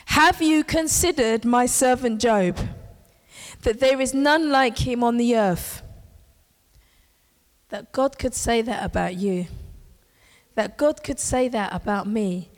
Have 0.08 0.42
you 0.42 0.64
considered 0.64 1.46
my 1.46 1.68
servant 1.68 2.20
Job, 2.20 2.58
that 3.62 3.80
there 3.80 4.02
is 4.02 4.16
none 4.16 4.50
like 4.50 4.80
him 4.80 5.04
on 5.04 5.18
the 5.18 5.38
earth? 5.38 5.84
That 7.70 7.92
God 7.92 8.18
could 8.18 8.34
say 8.34 8.64
that 8.64 8.84
about 8.84 9.16
you, 9.16 9.46
that 10.58 10.76
God 10.76 11.04
could 11.04 11.20
say 11.20 11.48
that 11.50 11.72
about 11.72 12.08
me. 12.08 12.50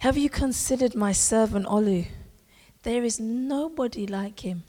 Have 0.00 0.18
you 0.18 0.28
considered 0.28 0.94
my 0.94 1.12
servant 1.12 1.64
Olu? 1.64 2.06
There 2.82 3.02
is 3.02 3.18
nobody 3.18 4.06
like 4.06 4.40
him. 4.40 4.64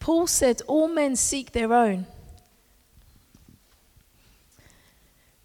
Paul 0.00 0.26
said, 0.26 0.60
All 0.66 0.88
men 0.88 1.14
seek 1.14 1.52
their 1.52 1.72
own. 1.72 2.06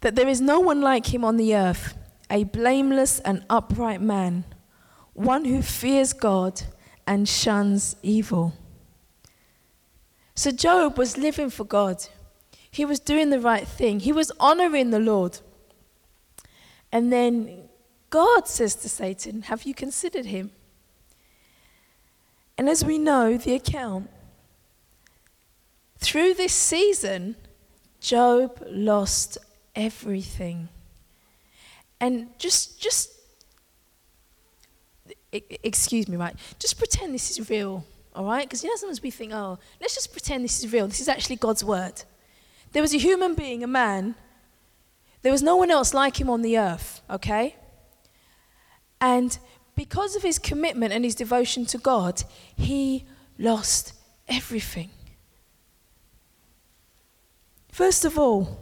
That 0.00 0.16
there 0.16 0.26
is 0.26 0.40
no 0.40 0.58
one 0.58 0.80
like 0.80 1.14
him 1.14 1.24
on 1.24 1.36
the 1.36 1.54
earth 1.54 1.94
a 2.28 2.42
blameless 2.42 3.20
and 3.20 3.44
upright 3.48 4.00
man, 4.00 4.44
one 5.14 5.44
who 5.44 5.62
fears 5.62 6.12
God 6.12 6.62
and 7.06 7.28
shuns 7.28 7.94
evil. 8.02 8.54
So 10.34 10.50
Job 10.50 10.98
was 10.98 11.16
living 11.16 11.48
for 11.48 11.64
God. 11.64 12.06
He 12.72 12.84
was 12.84 12.98
doing 12.98 13.30
the 13.30 13.40
right 13.40 13.68
thing. 13.68 14.00
He 14.00 14.12
was 14.12 14.32
honoring 14.40 14.90
the 14.90 14.98
Lord. 14.98 15.38
And 16.92 17.12
then 17.12 17.68
God 18.10 18.48
says 18.48 18.74
to 18.76 18.88
Satan, 18.88 19.42
Have 19.42 19.64
you 19.64 19.74
considered 19.74 20.26
him? 20.26 20.50
And 22.56 22.68
as 22.68 22.84
we 22.84 22.98
know, 22.98 23.36
the 23.36 23.54
account, 23.54 24.10
through 25.98 26.34
this 26.34 26.52
season, 26.52 27.36
Job 28.00 28.62
lost 28.68 29.38
everything. 29.74 30.68
And 32.00 32.28
just, 32.38 32.80
just, 32.80 33.12
excuse 35.32 36.08
me, 36.08 36.16
right? 36.16 36.34
Just 36.58 36.78
pretend 36.78 37.14
this 37.14 37.30
is 37.30 37.50
real, 37.50 37.84
all 38.14 38.24
right? 38.24 38.46
Because 38.46 38.62
you 38.62 38.70
know, 38.70 38.76
sometimes 38.76 39.02
we 39.02 39.10
think, 39.10 39.32
oh, 39.32 39.58
let's 39.80 39.94
just 39.94 40.12
pretend 40.12 40.44
this 40.44 40.62
is 40.62 40.72
real. 40.72 40.86
This 40.86 41.00
is 41.00 41.08
actually 41.08 41.36
God's 41.36 41.64
word. 41.64 42.02
There 42.72 42.82
was 42.82 42.94
a 42.94 42.98
human 42.98 43.34
being, 43.34 43.64
a 43.64 43.66
man. 43.66 44.14
There 45.22 45.32
was 45.32 45.42
no 45.42 45.56
one 45.56 45.70
else 45.70 45.94
like 45.94 46.20
him 46.20 46.30
on 46.30 46.42
the 46.42 46.58
earth, 46.58 47.02
okay? 47.10 47.56
And 49.00 49.38
because 49.74 50.16
of 50.16 50.22
his 50.22 50.38
commitment 50.38 50.92
and 50.92 51.04
his 51.04 51.14
devotion 51.14 51.66
to 51.66 51.78
God, 51.78 52.22
he 52.56 53.04
lost 53.38 53.94
everything. 54.28 54.90
First 57.70 58.04
of 58.04 58.18
all, 58.18 58.58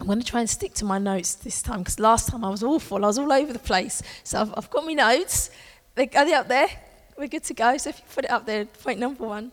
I'm 0.00 0.06
going 0.06 0.18
to 0.18 0.26
try 0.26 0.40
and 0.40 0.50
stick 0.50 0.74
to 0.74 0.84
my 0.84 0.98
notes 0.98 1.36
this 1.36 1.62
time 1.62 1.80
because 1.80 2.00
last 2.00 2.28
time 2.28 2.44
I 2.44 2.50
was 2.50 2.64
awful. 2.64 3.04
I 3.04 3.06
was 3.06 3.18
all 3.18 3.32
over 3.32 3.52
the 3.52 3.60
place. 3.60 4.02
So 4.24 4.40
I've, 4.40 4.52
I've 4.56 4.70
got 4.70 4.84
my 4.84 4.92
notes. 4.92 5.50
Are 5.96 6.06
they 6.06 6.34
up 6.34 6.48
there? 6.48 6.68
We're 7.16 7.28
good 7.28 7.44
to 7.44 7.54
go. 7.54 7.76
So 7.76 7.90
if 7.90 7.98
you 8.00 8.04
put 8.12 8.24
it 8.24 8.30
up 8.32 8.44
there, 8.44 8.64
point 8.64 8.98
number 8.98 9.24
one. 9.24 9.52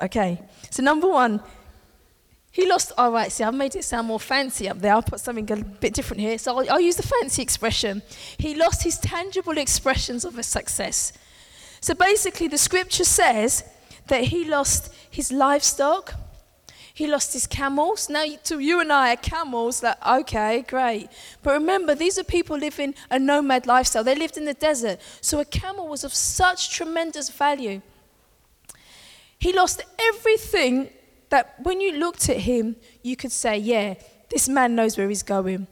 Okay. 0.00 0.40
So 0.70 0.82
number 0.82 1.08
one, 1.08 1.42
he 2.50 2.68
lost. 2.68 2.92
All 2.98 3.16
oh. 3.16 3.28
See, 3.28 3.44
I've 3.44 3.54
made 3.54 3.76
it 3.76 3.84
sound 3.84 4.08
more 4.08 4.20
fancy 4.20 4.68
up 4.68 4.80
there. 4.80 4.92
I'll 4.92 5.02
put 5.02 5.20
something 5.20 5.50
a 5.50 5.56
bit 5.56 5.94
different 5.94 6.20
here. 6.20 6.38
So 6.38 6.58
I'll, 6.58 6.70
I'll 6.72 6.80
use 6.80 6.96
the 6.96 7.06
fancy 7.06 7.42
expression. 7.42 8.02
He 8.38 8.54
lost 8.54 8.82
his 8.82 8.98
tangible 8.98 9.58
expressions 9.58 10.24
of 10.24 10.38
a 10.38 10.42
success. 10.42 11.12
So 11.80 11.94
basically, 11.94 12.48
the 12.48 12.58
scripture 12.58 13.04
says 13.04 13.64
that 14.08 14.24
he 14.24 14.44
lost 14.44 14.92
his 15.10 15.30
livestock 15.30 16.14
He 16.98 17.06
lost 17.06 17.32
his 17.32 17.46
camels. 17.46 18.10
Now, 18.10 18.24
to 18.44 18.58
you 18.58 18.80
and 18.80 18.92
I, 18.92 19.12
are 19.12 19.16
camels, 19.16 19.84
like, 19.84 20.04
okay, 20.04 20.64
great. 20.66 21.08
But 21.44 21.52
remember, 21.52 21.94
these 21.94 22.18
are 22.18 22.24
people 22.24 22.58
living 22.58 22.92
a 23.08 23.20
nomad 23.20 23.68
lifestyle. 23.68 24.02
They 24.02 24.16
lived 24.16 24.36
in 24.36 24.46
the 24.46 24.54
desert. 24.54 24.98
So 25.20 25.38
a 25.38 25.44
camel 25.44 25.86
was 25.86 26.02
of 26.02 26.12
such 26.12 26.70
tremendous 26.70 27.30
value. 27.30 27.82
He 29.38 29.52
lost 29.52 29.80
everything 30.00 30.90
that 31.30 31.54
when 31.62 31.80
you 31.80 31.92
looked 31.92 32.28
at 32.28 32.38
him, 32.38 32.76
you 33.02 33.16
could 33.16 33.32
say, 33.32 33.58
yeah, 33.58 33.94
this 34.30 34.48
man 34.48 34.74
knows 34.74 34.96
where 34.96 35.08
he's 35.08 35.22
going. 35.22 35.66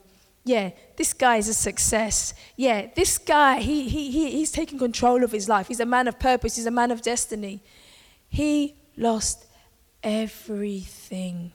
Yeah, 0.45 0.71
this 0.97 1.13
guy 1.13 1.37
is 1.37 1.49
a 1.49 1.55
success. 1.55 2.35
Yeah, 2.57 2.89
this 2.95 3.19
guy, 3.19 3.61
he, 3.61 3.89
he, 3.89 4.11
he, 4.11 4.31
he's 4.31 4.53
taking 4.53 4.79
control 4.79 5.25
of 5.25 5.33
his 5.33 5.49
life. 5.49 5.69
He's 5.69 5.81
a 5.81 5.87
man 5.87 6.09
of 6.09 6.19
purpose, 6.19 6.57
he's 6.57 6.67
a 6.67 6.71
man 6.71 6.91
of 6.91 7.03
destiny. 7.03 7.63
He 8.29 8.75
lost 8.97 9.47
everything. 10.03 11.53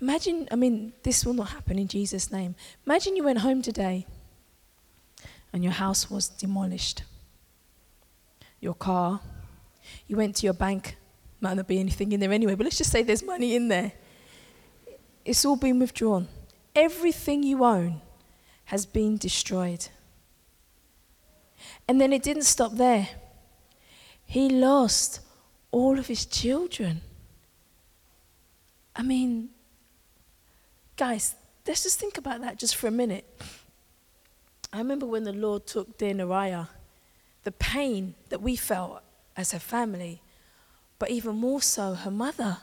Imagine, 0.00 0.46
I 0.50 0.56
mean, 0.56 0.92
this 1.02 1.24
will 1.24 1.32
not 1.32 1.48
happen 1.48 1.78
in 1.78 1.88
Jesus' 1.88 2.30
name. 2.30 2.54
Imagine 2.84 3.16
you 3.16 3.24
went 3.24 3.38
home 3.38 3.62
today 3.62 4.06
and 5.52 5.64
your 5.64 5.72
house 5.72 6.10
was 6.10 6.28
demolished. 6.28 7.02
Your 8.60 8.74
car, 8.74 9.20
you 10.06 10.16
went 10.16 10.36
to 10.36 10.44
your 10.44 10.52
bank, 10.52 10.96
might 11.40 11.54
not 11.54 11.68
be 11.68 11.78
anything 11.78 12.12
in 12.12 12.20
there 12.20 12.32
anyway, 12.32 12.54
but 12.54 12.64
let's 12.64 12.78
just 12.78 12.90
say 12.90 13.02
there's 13.02 13.22
money 13.22 13.54
in 13.54 13.68
there. 13.68 13.92
It's 15.24 15.44
all 15.44 15.56
been 15.56 15.78
withdrawn. 15.78 16.28
Everything 16.74 17.42
you 17.42 17.64
own 17.64 18.00
has 18.66 18.86
been 18.86 19.16
destroyed. 19.16 19.88
And 21.88 22.00
then 22.00 22.12
it 22.12 22.22
didn't 22.22 22.44
stop 22.44 22.72
there. 22.72 23.08
He 24.24 24.48
lost 24.48 25.20
all 25.70 25.98
of 25.98 26.06
his 26.06 26.26
children. 26.26 27.00
I 28.94 29.02
mean, 29.02 29.50
guys, 30.96 31.34
let's 31.66 31.82
just 31.82 31.98
think 31.98 32.18
about 32.18 32.40
that 32.40 32.58
just 32.58 32.76
for 32.76 32.86
a 32.86 32.90
minute. 32.90 33.24
I 34.72 34.78
remember 34.78 35.06
when 35.06 35.24
the 35.24 35.32
Lord 35.32 35.66
took 35.66 35.96
dear 35.98 36.14
the 36.14 37.52
pain 37.52 38.14
that 38.30 38.42
we 38.42 38.56
felt 38.56 39.02
as 39.36 39.52
her 39.52 39.58
family, 39.58 40.20
but 40.98 41.10
even 41.10 41.36
more 41.36 41.60
so 41.60 41.94
her 41.94 42.10
mother. 42.10 42.58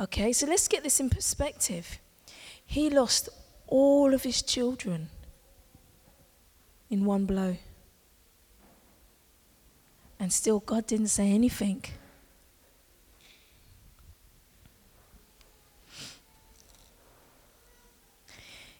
Okay, 0.00 0.32
so 0.32 0.46
let's 0.46 0.68
get 0.68 0.82
this 0.82 1.00
in 1.00 1.08
perspective. 1.08 1.98
He 2.64 2.90
lost 2.90 3.28
all 3.66 4.12
of 4.12 4.22
his 4.22 4.42
children 4.42 5.08
in 6.90 7.04
one 7.04 7.24
blow. 7.24 7.56
And 10.18 10.32
still, 10.32 10.60
God 10.60 10.86
didn't 10.86 11.08
say 11.08 11.30
anything. 11.30 11.84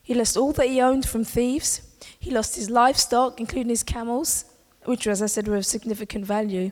He 0.02 0.14
lost 0.14 0.36
all 0.36 0.52
that 0.52 0.68
he 0.68 0.80
owned 0.80 1.06
from 1.06 1.24
thieves. 1.24 1.82
He 2.18 2.30
lost 2.30 2.56
his 2.56 2.70
livestock, 2.70 3.40
including 3.40 3.70
his 3.70 3.82
camels, 3.82 4.44
which, 4.84 5.06
as 5.06 5.20
I 5.20 5.26
said, 5.26 5.48
were 5.48 5.56
of 5.56 5.66
significant 5.66 6.24
value. 6.24 6.70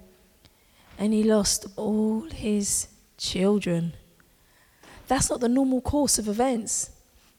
And 0.98 1.12
he 1.12 1.22
lost 1.22 1.66
all 1.76 2.22
his 2.22 2.88
children. 3.18 3.94
That's 5.08 5.30
not 5.30 5.40
the 5.40 5.48
normal 5.48 5.80
course 5.80 6.18
of 6.18 6.28
events. 6.28 6.90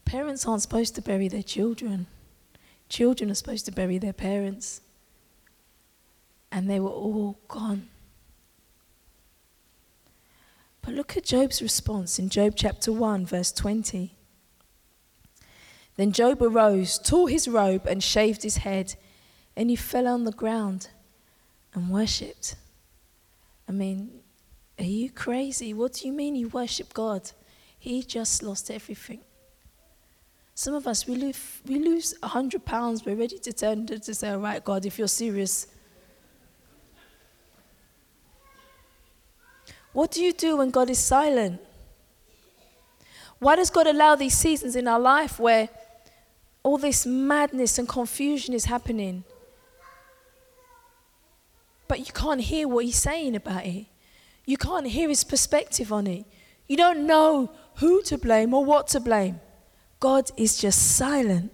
Parents 0.03 0.45
aren't 0.45 0.61
supposed 0.61 0.95
to 0.95 1.01
bury 1.01 1.27
their 1.27 1.43
children, 1.43 2.07
children 2.89 3.31
are 3.31 3.35
supposed 3.35 3.65
to 3.65 3.71
bury 3.71 3.97
their 3.97 4.13
parents 4.13 4.81
and 6.55 6.69
they 6.69 6.79
were 6.79 6.89
all 6.89 7.37
gone. 7.49 7.89
But 10.81 10.93
look 10.93 11.17
at 11.17 11.25
Job's 11.25 11.61
response 11.61 12.17
in 12.17 12.29
Job 12.29 12.53
chapter 12.55 12.93
1, 12.93 13.25
verse 13.25 13.51
20. 13.51 14.15
Then 15.97 16.13
Job 16.13 16.41
arose, 16.41 16.97
tore 16.97 17.27
his 17.27 17.49
robe, 17.49 17.85
and 17.85 18.01
shaved 18.01 18.43
his 18.43 18.57
head, 18.57 18.95
and 19.57 19.69
he 19.69 19.75
fell 19.75 20.07
on 20.07 20.23
the 20.23 20.31
ground 20.31 20.87
and 21.73 21.89
worshipped. 21.89 22.55
I 23.67 23.71
mean, 23.71 24.19
are 24.77 24.83
you 24.83 25.09
crazy? 25.09 25.73
What 25.73 25.93
do 25.93 26.07
you 26.07 26.13
mean 26.13 26.35
you 26.35 26.49
worship 26.49 26.93
God? 26.93 27.31
He 27.79 28.03
just 28.03 28.43
lost 28.43 28.69
everything. 28.69 29.21
Some 30.53 30.73
of 30.73 30.87
us, 30.87 31.07
we 31.07 31.15
lose, 31.15 31.61
we 31.65 31.79
lose 31.79 32.15
100 32.21 32.63
pounds, 32.63 33.05
we're 33.05 33.15
ready 33.15 33.37
to 33.39 33.51
turn 33.51 33.85
to, 33.87 33.99
to 33.99 34.13
say, 34.13 34.29
all 34.29 34.39
right, 34.39 34.63
God, 34.63 34.85
if 34.85 34.97
you're 34.97 35.07
serious, 35.07 35.67
What 39.95 40.11
do 40.11 40.21
you 40.21 40.33
do 40.33 40.57
when 40.57 40.71
God 40.71 40.89
is 40.89 40.99
silent? 40.99 41.61
Why 43.39 43.55
does 43.55 43.69
God 43.69 43.87
allow 43.87 44.17
these 44.17 44.37
seasons 44.37 44.75
in 44.75 44.89
our 44.89 44.99
life 44.99 45.39
where 45.39 45.69
all 46.63 46.77
this 46.77 47.05
madness 47.05 47.79
and 47.79 47.87
confusion 47.87 48.53
is 48.53 48.65
happening? 48.65 49.23
But 51.87 51.99
you 51.99 52.13
can't 52.13 52.41
hear 52.41 52.67
what 52.67 52.85
He's 52.85 52.97
saying 52.97 53.35
about 53.35 53.65
it. 53.65 53.85
You 54.45 54.57
can't 54.57 54.87
hear 54.87 55.09
His 55.09 55.23
perspective 55.23 55.91
on 55.91 56.07
it. 56.07 56.25
You 56.67 56.77
don't 56.77 57.05
know 57.05 57.51
who 57.75 58.01
to 58.03 58.17
blame 58.17 58.53
or 58.53 58.65
what 58.65 58.87
to 58.89 58.99
blame. 58.99 59.39
God 59.99 60.31
is 60.37 60.57
just 60.57 60.95
silent. 60.95 61.51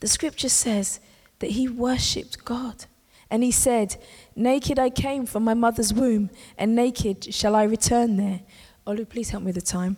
The 0.00 0.08
scripture 0.08 0.48
says 0.48 1.00
that 1.38 1.52
he 1.52 1.68
worshipped 1.68 2.44
God. 2.44 2.86
And 3.30 3.42
he 3.42 3.50
said, 3.50 3.96
Naked 4.36 4.78
I 4.78 4.90
came 4.90 5.26
from 5.26 5.44
my 5.44 5.54
mother's 5.54 5.92
womb, 5.92 6.30
and 6.56 6.76
naked 6.76 7.34
shall 7.34 7.56
I 7.56 7.64
return 7.64 8.16
there. 8.16 8.40
Olu, 8.86 9.08
please 9.08 9.30
help 9.30 9.42
me 9.42 9.48
with 9.48 9.56
the 9.56 9.60
time. 9.62 9.96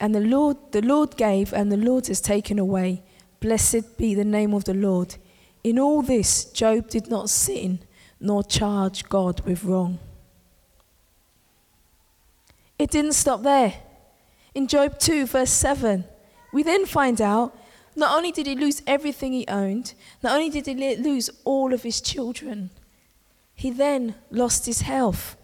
And 0.00 0.14
the 0.14 0.20
Lord, 0.20 0.56
the 0.72 0.80
Lord 0.80 1.16
gave, 1.16 1.52
and 1.52 1.70
the 1.70 1.76
Lord 1.76 2.06
has 2.06 2.20
taken 2.20 2.58
away. 2.58 3.02
Blessed 3.40 3.98
be 3.98 4.14
the 4.14 4.24
name 4.24 4.54
of 4.54 4.64
the 4.64 4.74
Lord. 4.74 5.16
In 5.64 5.78
all 5.78 6.02
this, 6.02 6.44
Job 6.44 6.90
did 6.90 7.08
not 7.08 7.30
sin 7.30 7.80
nor 8.20 8.44
charge 8.44 9.08
God 9.08 9.40
with 9.40 9.64
wrong. 9.64 9.98
It 12.78 12.90
didn't 12.90 13.12
stop 13.12 13.42
there. 13.42 13.74
In 14.54 14.68
Job 14.68 14.98
2, 14.98 15.26
verse 15.26 15.50
7, 15.50 16.04
we 16.52 16.62
then 16.62 16.86
find 16.86 17.20
out 17.20 17.56
not 17.96 18.16
only 18.16 18.30
did 18.30 18.46
he 18.46 18.54
lose 18.54 18.82
everything 18.86 19.32
he 19.32 19.46
owned, 19.48 19.94
not 20.22 20.34
only 20.34 20.50
did 20.50 20.66
he 20.66 20.96
lose 20.96 21.30
all 21.44 21.72
of 21.72 21.82
his 21.82 22.00
children, 22.00 22.70
he 23.54 23.70
then 23.70 24.14
lost 24.30 24.66
his 24.66 24.82
health. 24.82 25.36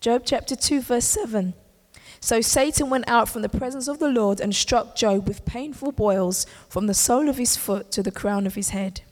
Job 0.00 0.22
chapter 0.24 0.54
2, 0.54 0.82
verse 0.82 1.04
7. 1.04 1.54
So 2.20 2.40
Satan 2.40 2.90
went 2.90 3.08
out 3.08 3.28
from 3.28 3.42
the 3.42 3.48
presence 3.48 3.88
of 3.88 3.98
the 3.98 4.10
Lord 4.10 4.40
and 4.40 4.54
struck 4.54 4.94
Job 4.94 5.26
with 5.26 5.46
painful 5.46 5.92
boils 5.92 6.44
from 6.68 6.86
the 6.86 6.94
sole 6.94 7.28
of 7.28 7.38
his 7.38 7.56
foot 7.56 7.90
to 7.92 8.02
the 8.02 8.10
crown 8.10 8.46
of 8.46 8.54
his 8.54 8.70
head. 8.70 9.02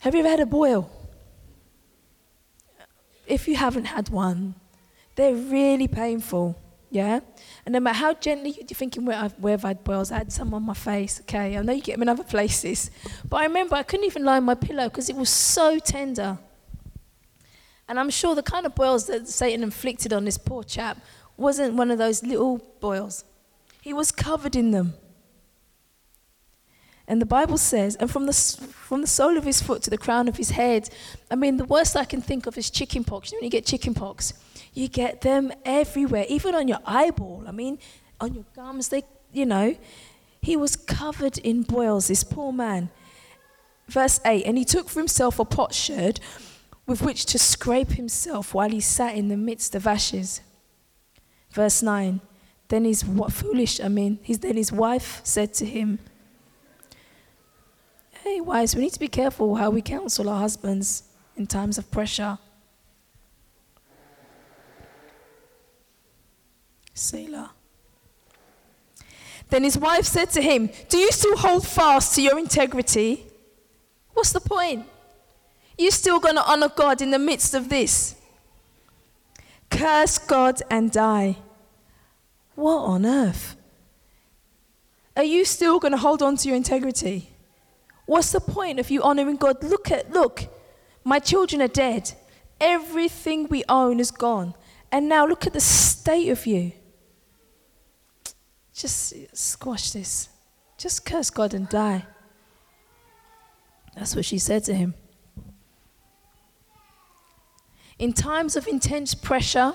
Have 0.00 0.14
you 0.14 0.20
ever 0.20 0.28
had 0.28 0.40
a 0.40 0.46
boil? 0.46 0.90
If 3.26 3.48
you 3.48 3.56
haven't 3.56 3.86
had 3.86 4.08
one, 4.08 4.54
they're 5.16 5.34
really 5.34 5.88
painful. 5.88 6.56
Yeah? 6.90 7.20
And 7.66 7.74
no 7.74 7.80
matter 7.80 7.98
how 7.98 8.14
gently 8.14 8.50
you're 8.50 8.66
thinking, 8.66 9.04
where, 9.04 9.18
I've, 9.18 9.32
where 9.38 9.52
have 9.52 9.64
I 9.64 9.68
had 9.68 9.84
boils? 9.84 10.10
I 10.10 10.18
had 10.18 10.32
some 10.32 10.54
on 10.54 10.62
my 10.62 10.74
face. 10.74 11.20
Okay, 11.20 11.56
I 11.56 11.62
know 11.62 11.72
you 11.72 11.82
get 11.82 11.94
them 11.94 12.02
in 12.02 12.08
other 12.08 12.24
places. 12.24 12.90
But 13.28 13.38
I 13.38 13.44
remember 13.44 13.74
I 13.74 13.82
couldn't 13.82 14.06
even 14.06 14.24
lie 14.24 14.38
on 14.38 14.44
my 14.44 14.54
pillow 14.54 14.88
because 14.88 15.10
it 15.10 15.16
was 15.16 15.28
so 15.28 15.78
tender. 15.78 16.38
And 17.88 17.98
I'm 17.98 18.10
sure 18.10 18.34
the 18.34 18.42
kind 18.42 18.66
of 18.66 18.74
boils 18.74 19.06
that 19.06 19.28
Satan 19.28 19.62
inflicted 19.62 20.12
on 20.12 20.24
this 20.24 20.38
poor 20.38 20.62
chap 20.62 20.98
wasn't 21.36 21.74
one 21.74 21.90
of 21.90 21.98
those 21.98 22.22
little 22.22 22.58
boils. 22.80 23.24
He 23.82 23.92
was 23.92 24.12
covered 24.12 24.56
in 24.56 24.70
them. 24.70 24.94
And 27.08 27.22
the 27.22 27.26
Bible 27.26 27.56
says, 27.56 27.96
and 27.96 28.10
from 28.10 28.26
the, 28.26 28.34
from 28.34 29.00
the 29.00 29.06
sole 29.06 29.38
of 29.38 29.44
his 29.44 29.62
foot 29.62 29.82
to 29.82 29.90
the 29.90 29.96
crown 29.96 30.28
of 30.28 30.36
his 30.36 30.50
head, 30.50 30.90
I 31.30 31.36
mean, 31.36 31.56
the 31.56 31.64
worst 31.64 31.96
I 31.96 32.04
can 32.04 32.20
think 32.20 32.46
of 32.46 32.58
is 32.58 32.68
chicken 32.68 33.02
pox. 33.02 33.32
You 33.32 33.38
know, 33.38 33.40
when 33.40 33.44
you 33.46 33.50
get 33.50 33.64
chicken 33.64 33.94
pox, 33.94 34.34
you 34.74 34.88
get 34.88 35.22
them 35.22 35.50
everywhere, 35.64 36.26
even 36.28 36.54
on 36.54 36.68
your 36.68 36.80
eyeball. 36.84 37.44
I 37.48 37.50
mean, 37.50 37.78
on 38.20 38.34
your 38.34 38.44
gums, 38.54 38.90
they, 38.90 39.04
you 39.32 39.46
know. 39.46 39.74
He 40.42 40.54
was 40.54 40.76
covered 40.76 41.38
in 41.38 41.62
boils, 41.62 42.08
this 42.08 42.22
poor 42.22 42.52
man. 42.52 42.90
Verse 43.88 44.20
8, 44.26 44.44
and 44.44 44.58
he 44.58 44.66
took 44.66 44.90
for 44.90 45.00
himself 45.00 45.38
a 45.38 45.46
potsherd 45.46 46.20
with 46.86 47.00
which 47.00 47.24
to 47.26 47.38
scrape 47.38 47.92
himself 47.92 48.52
while 48.52 48.68
he 48.68 48.80
sat 48.80 49.14
in 49.14 49.28
the 49.28 49.36
midst 49.36 49.74
of 49.74 49.86
ashes. 49.86 50.42
Verse 51.50 51.82
9, 51.82 52.20
then 52.68 52.84
his, 52.84 53.02
what 53.02 53.32
foolish, 53.32 53.80
I 53.80 53.88
mean, 53.88 54.18
his, 54.22 54.40
then 54.40 54.56
his 54.56 54.70
wife 54.70 55.22
said 55.24 55.54
to 55.54 55.64
him, 55.64 55.98
Hey, 58.28 58.42
wives, 58.42 58.76
we 58.76 58.82
need 58.82 58.92
to 58.92 59.00
be 59.00 59.08
careful 59.08 59.54
how 59.54 59.70
we 59.70 59.80
counsel 59.80 60.28
our 60.28 60.40
husbands 60.40 61.04
in 61.34 61.46
times 61.46 61.78
of 61.78 61.90
pressure. 61.90 62.36
Selah. 66.92 67.52
Then 69.48 69.64
his 69.64 69.78
wife 69.78 70.04
said 70.04 70.28
to 70.32 70.42
him, 70.42 70.68
Do 70.90 70.98
you 70.98 71.10
still 71.10 71.38
hold 71.38 71.66
fast 71.66 72.16
to 72.16 72.22
your 72.22 72.38
integrity? 72.38 73.24
What's 74.12 74.32
the 74.32 74.40
point? 74.40 74.84
You're 75.78 75.90
still 75.90 76.20
going 76.20 76.36
to 76.36 76.44
honor 76.44 76.68
God 76.68 77.00
in 77.00 77.10
the 77.10 77.18
midst 77.18 77.54
of 77.54 77.70
this. 77.70 78.14
Curse 79.70 80.18
God 80.18 80.60
and 80.70 80.92
die. 80.92 81.38
What 82.56 82.80
on 82.80 83.06
earth? 83.06 83.56
Are 85.16 85.24
you 85.24 85.46
still 85.46 85.78
going 85.78 85.92
to 85.92 85.98
hold 85.98 86.20
on 86.20 86.36
to 86.36 86.48
your 86.48 86.56
integrity? 86.58 87.30
What's 88.08 88.32
the 88.32 88.40
point 88.40 88.80
of 88.80 88.90
you 88.90 89.02
honoring 89.02 89.36
God? 89.36 89.62
Look 89.62 89.90
at, 89.90 90.10
look, 90.10 90.46
my 91.04 91.18
children 91.18 91.60
are 91.60 91.68
dead. 91.68 92.14
Everything 92.58 93.46
we 93.48 93.64
own 93.68 94.00
is 94.00 94.10
gone. 94.10 94.54
And 94.90 95.10
now 95.10 95.26
look 95.26 95.46
at 95.46 95.52
the 95.52 95.60
state 95.60 96.30
of 96.30 96.46
you. 96.46 96.72
Just 98.72 99.12
squash 99.36 99.90
this. 99.90 100.30
Just 100.78 101.04
curse 101.04 101.28
God 101.28 101.52
and 101.52 101.68
die. 101.68 102.06
That's 103.94 104.16
what 104.16 104.24
she 104.24 104.38
said 104.38 104.64
to 104.64 104.74
him. 104.74 104.94
In 107.98 108.14
times 108.14 108.56
of 108.56 108.66
intense 108.66 109.14
pressure, 109.14 109.74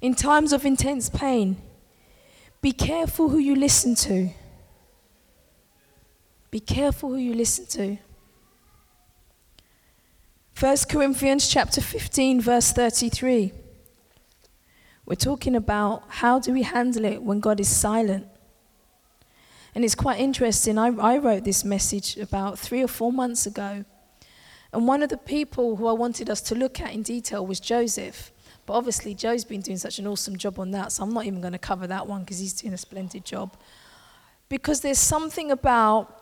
in 0.00 0.14
times 0.14 0.52
of 0.52 0.64
intense 0.64 1.08
pain, 1.08 1.56
be 2.62 2.70
careful 2.70 3.30
who 3.30 3.38
you 3.38 3.56
listen 3.56 3.96
to. 3.96 4.30
Be 6.50 6.60
careful 6.60 7.10
who 7.10 7.16
you 7.16 7.34
listen 7.34 7.66
to. 7.66 7.98
1 10.58 10.76
Corinthians 10.88 11.48
chapter 11.48 11.80
15 11.80 12.40
verse 12.40 12.72
33. 12.72 13.52
We're 15.06 15.14
talking 15.14 15.56
about 15.56 16.02
how 16.08 16.38
do 16.38 16.52
we 16.52 16.62
handle 16.62 17.04
it 17.04 17.22
when 17.22 17.40
God 17.40 17.60
is 17.60 17.68
silent. 17.68 18.26
And 19.74 19.84
it's 19.84 19.94
quite 19.94 20.20
interesting. 20.20 20.78
I, 20.78 20.88
I 20.88 21.18
wrote 21.18 21.44
this 21.44 21.64
message 21.64 22.16
about 22.16 22.58
three 22.58 22.82
or 22.82 22.88
four 22.88 23.12
months 23.12 23.46
ago. 23.46 23.84
And 24.72 24.86
one 24.86 25.02
of 25.02 25.08
the 25.08 25.16
people 25.16 25.76
who 25.76 25.86
I 25.86 25.92
wanted 25.92 26.30
us 26.30 26.40
to 26.42 26.54
look 26.54 26.80
at 26.80 26.92
in 26.92 27.02
detail 27.02 27.46
was 27.46 27.60
Joseph. 27.60 28.32
But 28.66 28.74
obviously, 28.74 29.14
Joe's 29.14 29.44
been 29.44 29.62
doing 29.62 29.78
such 29.78 29.98
an 29.98 30.06
awesome 30.06 30.36
job 30.36 30.58
on 30.58 30.70
that, 30.72 30.92
so 30.92 31.02
I'm 31.02 31.12
not 31.12 31.26
even 31.26 31.40
going 31.40 31.52
to 31.52 31.58
cover 31.58 31.86
that 31.86 32.06
one 32.06 32.20
because 32.20 32.38
he's 32.38 32.52
doing 32.52 32.74
a 32.74 32.78
splendid 32.78 33.24
job. 33.24 33.56
Because 34.48 34.80
there's 34.80 34.98
something 34.98 35.50
about 35.50 36.19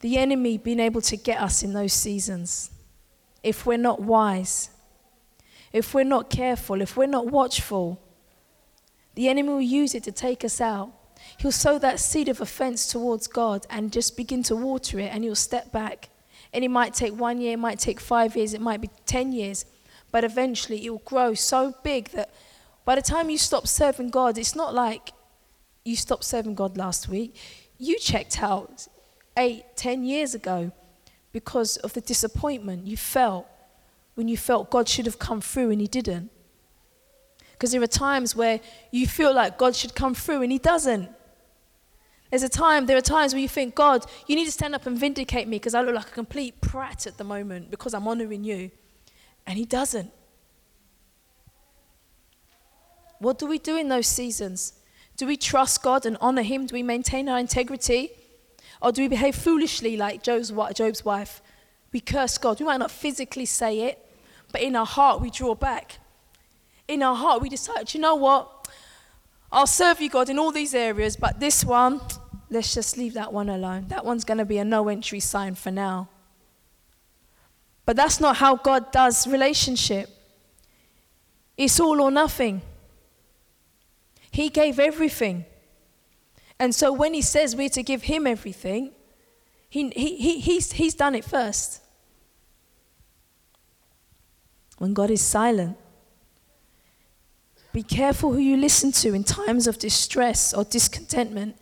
the 0.00 0.18
enemy 0.18 0.58
being 0.58 0.80
able 0.80 1.00
to 1.02 1.16
get 1.16 1.40
us 1.40 1.62
in 1.62 1.72
those 1.72 1.92
seasons 1.92 2.70
if 3.42 3.66
we're 3.66 3.78
not 3.78 4.00
wise, 4.00 4.70
if 5.72 5.94
we're 5.94 6.02
not 6.02 6.30
careful, 6.30 6.80
if 6.80 6.96
we're 6.96 7.06
not 7.06 7.26
watchful. 7.26 8.00
The 9.14 9.28
enemy 9.28 9.48
will 9.48 9.60
use 9.60 9.94
it 9.94 10.02
to 10.04 10.12
take 10.12 10.44
us 10.44 10.60
out. 10.60 10.92
He'll 11.38 11.52
sow 11.52 11.78
that 11.78 12.00
seed 12.00 12.28
of 12.28 12.40
offense 12.40 12.86
towards 12.86 13.26
God 13.26 13.66
and 13.70 13.92
just 13.92 14.16
begin 14.16 14.42
to 14.44 14.56
water 14.56 14.98
it, 14.98 15.12
and 15.12 15.24
you'll 15.24 15.34
step 15.34 15.70
back. 15.72 16.08
And 16.52 16.64
it 16.64 16.68
might 16.68 16.94
take 16.94 17.14
one 17.14 17.40
year, 17.40 17.54
it 17.54 17.58
might 17.58 17.78
take 17.78 18.00
five 18.00 18.36
years, 18.36 18.54
it 18.54 18.60
might 18.60 18.80
be 18.80 18.90
10 19.06 19.32
years, 19.32 19.64
but 20.10 20.24
eventually 20.24 20.84
it 20.84 20.90
will 20.90 20.98
grow 20.98 21.34
so 21.34 21.74
big 21.82 22.10
that 22.10 22.32
by 22.84 22.94
the 22.94 23.02
time 23.02 23.30
you 23.30 23.38
stop 23.38 23.66
serving 23.66 24.10
God, 24.10 24.38
it's 24.38 24.54
not 24.54 24.74
like 24.74 25.12
you 25.84 25.96
stopped 25.96 26.24
serving 26.24 26.54
God 26.54 26.76
last 26.76 27.08
week. 27.08 27.36
You 27.78 27.98
checked 27.98 28.42
out 28.42 28.86
eight, 29.36 29.64
ten 29.76 30.04
years 30.04 30.34
ago 30.34 30.72
because 31.32 31.76
of 31.78 31.92
the 31.92 32.00
disappointment 32.00 32.86
you 32.86 32.96
felt 32.96 33.46
when 34.14 34.28
you 34.28 34.36
felt 34.36 34.70
God 34.70 34.88
should 34.88 35.06
have 35.06 35.18
come 35.18 35.40
through 35.40 35.70
and 35.70 35.80
He 35.80 35.86
didn't. 35.86 36.30
Because 37.52 37.72
there 37.72 37.82
are 37.82 37.86
times 37.86 38.36
where 38.36 38.60
you 38.90 39.06
feel 39.06 39.34
like 39.34 39.58
God 39.58 39.74
should 39.74 39.94
come 39.94 40.14
through 40.14 40.42
and 40.42 40.52
He 40.52 40.58
doesn't. 40.58 41.10
There's 42.30 42.42
a 42.42 42.48
time, 42.48 42.86
there 42.86 42.96
are 42.96 43.02
times 43.02 43.32
where 43.32 43.40
you 43.40 43.48
think, 43.48 43.74
God, 43.74 44.04
you 44.26 44.34
need 44.34 44.46
to 44.46 44.52
stand 44.52 44.74
up 44.74 44.86
and 44.86 44.98
vindicate 44.98 45.46
me 45.46 45.56
because 45.56 45.74
I 45.74 45.82
look 45.82 45.94
like 45.94 46.08
a 46.08 46.12
complete 46.12 46.60
prat 46.60 47.06
at 47.06 47.16
the 47.16 47.24
moment 47.24 47.70
because 47.70 47.94
I'm 47.94 48.08
honoring 48.08 48.44
you. 48.44 48.70
And 49.46 49.58
He 49.58 49.64
doesn't. 49.64 50.10
What 53.18 53.38
do 53.38 53.46
we 53.46 53.58
do 53.58 53.76
in 53.76 53.88
those 53.88 54.06
seasons? 54.06 54.74
Do 55.16 55.26
we 55.26 55.36
trust 55.36 55.82
God 55.82 56.06
and 56.06 56.16
honor 56.20 56.42
Him? 56.42 56.66
Do 56.66 56.74
we 56.74 56.82
maintain 56.82 57.28
our 57.28 57.38
integrity? 57.38 58.10
Or 58.84 58.92
do 58.92 59.00
we 59.00 59.08
behave 59.08 59.34
foolishly 59.34 59.96
like 59.96 60.22
Job's, 60.22 60.52
Job's 60.74 61.02
wife? 61.06 61.40
We 61.90 62.00
curse 62.00 62.36
God. 62.36 62.60
We 62.60 62.66
might 62.66 62.76
not 62.76 62.90
physically 62.90 63.46
say 63.46 63.80
it, 63.80 63.98
but 64.52 64.60
in 64.60 64.76
our 64.76 64.84
heart 64.84 65.22
we 65.22 65.30
draw 65.30 65.54
back. 65.54 66.00
In 66.86 67.02
our 67.02 67.16
heart 67.16 67.40
we 67.40 67.48
decide, 67.48 67.94
you 67.94 68.00
know 68.00 68.14
what? 68.14 68.68
I'll 69.50 69.66
serve 69.66 70.02
you, 70.02 70.10
God, 70.10 70.28
in 70.28 70.38
all 70.38 70.52
these 70.52 70.74
areas, 70.74 71.16
but 71.16 71.40
this 71.40 71.64
one, 71.64 71.98
let's 72.50 72.74
just 72.74 72.98
leave 72.98 73.14
that 73.14 73.32
one 73.32 73.48
alone. 73.48 73.86
That 73.88 74.04
one's 74.04 74.24
going 74.24 74.36
to 74.36 74.44
be 74.44 74.58
a 74.58 74.64
no 74.66 74.88
entry 74.88 75.20
sign 75.20 75.54
for 75.54 75.70
now. 75.70 76.10
But 77.86 77.96
that's 77.96 78.20
not 78.20 78.36
how 78.36 78.56
God 78.56 78.92
does 78.92 79.26
relationship. 79.26 80.10
It's 81.56 81.80
all 81.80 82.02
or 82.02 82.10
nothing. 82.10 82.60
He 84.30 84.50
gave 84.50 84.78
everything. 84.78 85.46
And 86.58 86.74
so 86.74 86.92
when 86.92 87.14
he 87.14 87.22
says 87.22 87.56
we're 87.56 87.68
to 87.70 87.82
give 87.82 88.02
him 88.02 88.26
everything, 88.26 88.92
he, 89.68 89.90
he, 89.90 90.16
he, 90.16 90.40
he's, 90.40 90.72
he's 90.72 90.94
done 90.94 91.14
it 91.14 91.24
first. 91.24 91.80
When 94.78 94.94
God 94.94 95.10
is 95.10 95.20
silent, 95.20 95.76
be 97.72 97.82
careful 97.82 98.32
who 98.32 98.38
you 98.38 98.56
listen 98.56 98.92
to 98.92 99.14
in 99.14 99.24
times 99.24 99.66
of 99.66 99.78
distress 99.78 100.54
or 100.54 100.64
discontentment 100.64 101.56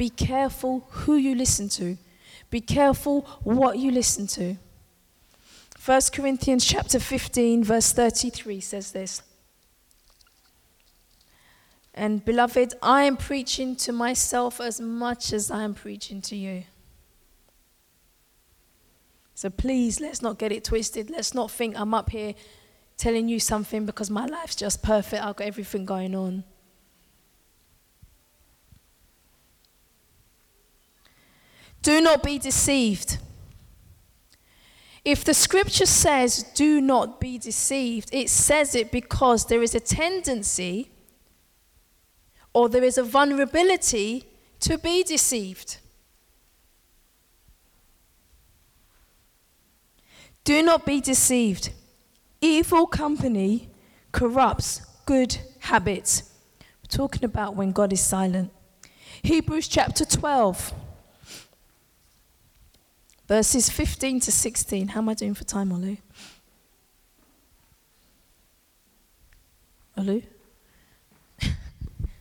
be 0.00 0.08
careful 0.08 0.88
who 0.88 1.16
you 1.16 1.34
listen 1.34 1.68
to. 1.68 1.98
Be 2.48 2.62
careful 2.62 3.20
what 3.42 3.76
you 3.76 3.90
listen 3.90 4.26
to. 4.28 4.56
1 5.84 6.00
Corinthians 6.10 6.64
chapter 6.64 6.98
15 6.98 7.62
verse 7.62 7.92
33 7.92 8.60
says 8.60 8.92
this. 8.92 9.20
And 12.00 12.24
beloved, 12.24 12.72
I 12.82 13.02
am 13.02 13.18
preaching 13.18 13.76
to 13.76 13.92
myself 13.92 14.58
as 14.58 14.80
much 14.80 15.34
as 15.34 15.50
I 15.50 15.64
am 15.64 15.74
preaching 15.74 16.22
to 16.22 16.34
you. 16.34 16.64
So 19.34 19.50
please, 19.50 20.00
let's 20.00 20.22
not 20.22 20.38
get 20.38 20.50
it 20.50 20.64
twisted. 20.64 21.10
Let's 21.10 21.34
not 21.34 21.50
think 21.50 21.78
I'm 21.78 21.92
up 21.92 22.08
here 22.08 22.32
telling 22.96 23.28
you 23.28 23.38
something 23.38 23.84
because 23.84 24.08
my 24.08 24.24
life's 24.24 24.56
just 24.56 24.82
perfect. 24.82 25.22
I've 25.22 25.36
got 25.36 25.46
everything 25.46 25.84
going 25.84 26.14
on. 26.14 26.44
Do 31.82 32.00
not 32.00 32.22
be 32.22 32.38
deceived. 32.38 33.18
If 35.04 35.22
the 35.22 35.34
scripture 35.34 35.84
says, 35.84 36.44
do 36.54 36.80
not 36.80 37.20
be 37.20 37.36
deceived, 37.36 38.08
it 38.10 38.30
says 38.30 38.74
it 38.74 38.90
because 38.90 39.44
there 39.44 39.62
is 39.62 39.74
a 39.74 39.80
tendency 39.80 40.92
or 42.52 42.68
there 42.68 42.82
is 42.82 42.98
a 42.98 43.02
vulnerability 43.02 44.24
to 44.60 44.78
be 44.78 45.02
deceived. 45.02 45.78
Do 50.44 50.62
not 50.62 50.84
be 50.84 51.00
deceived. 51.00 51.70
Evil 52.40 52.86
company 52.86 53.68
corrupts 54.12 54.82
good 55.06 55.38
habits. 55.60 56.30
We're 56.82 56.88
talking 56.88 57.24
about 57.24 57.54
when 57.54 57.72
God 57.72 57.92
is 57.92 58.00
silent. 58.00 58.50
Hebrews 59.22 59.68
chapter 59.68 60.04
12 60.04 60.72
verses 63.28 63.70
15 63.70 64.20
to 64.20 64.32
16. 64.32 64.88
How 64.88 65.00
am 65.00 65.08
I 65.08 65.14
doing 65.14 65.34
for 65.34 65.44
time, 65.44 65.70
Olu? 65.70 65.98
Olu? 69.96 70.24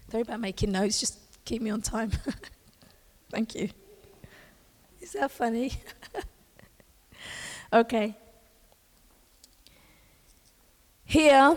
Sorry 0.10 0.22
about 0.24 0.40
making 0.40 0.72
notes, 0.72 1.00
just 1.00 1.20
keep 1.46 1.62
me 1.62 1.70
on 1.70 1.82
time. 1.82 2.12
Thank 3.30 3.54
you. 3.54 3.70
Is 5.00 5.14
that 5.14 5.30
funny? 5.30 5.74
okay. 7.74 8.18
Here, 11.06 11.56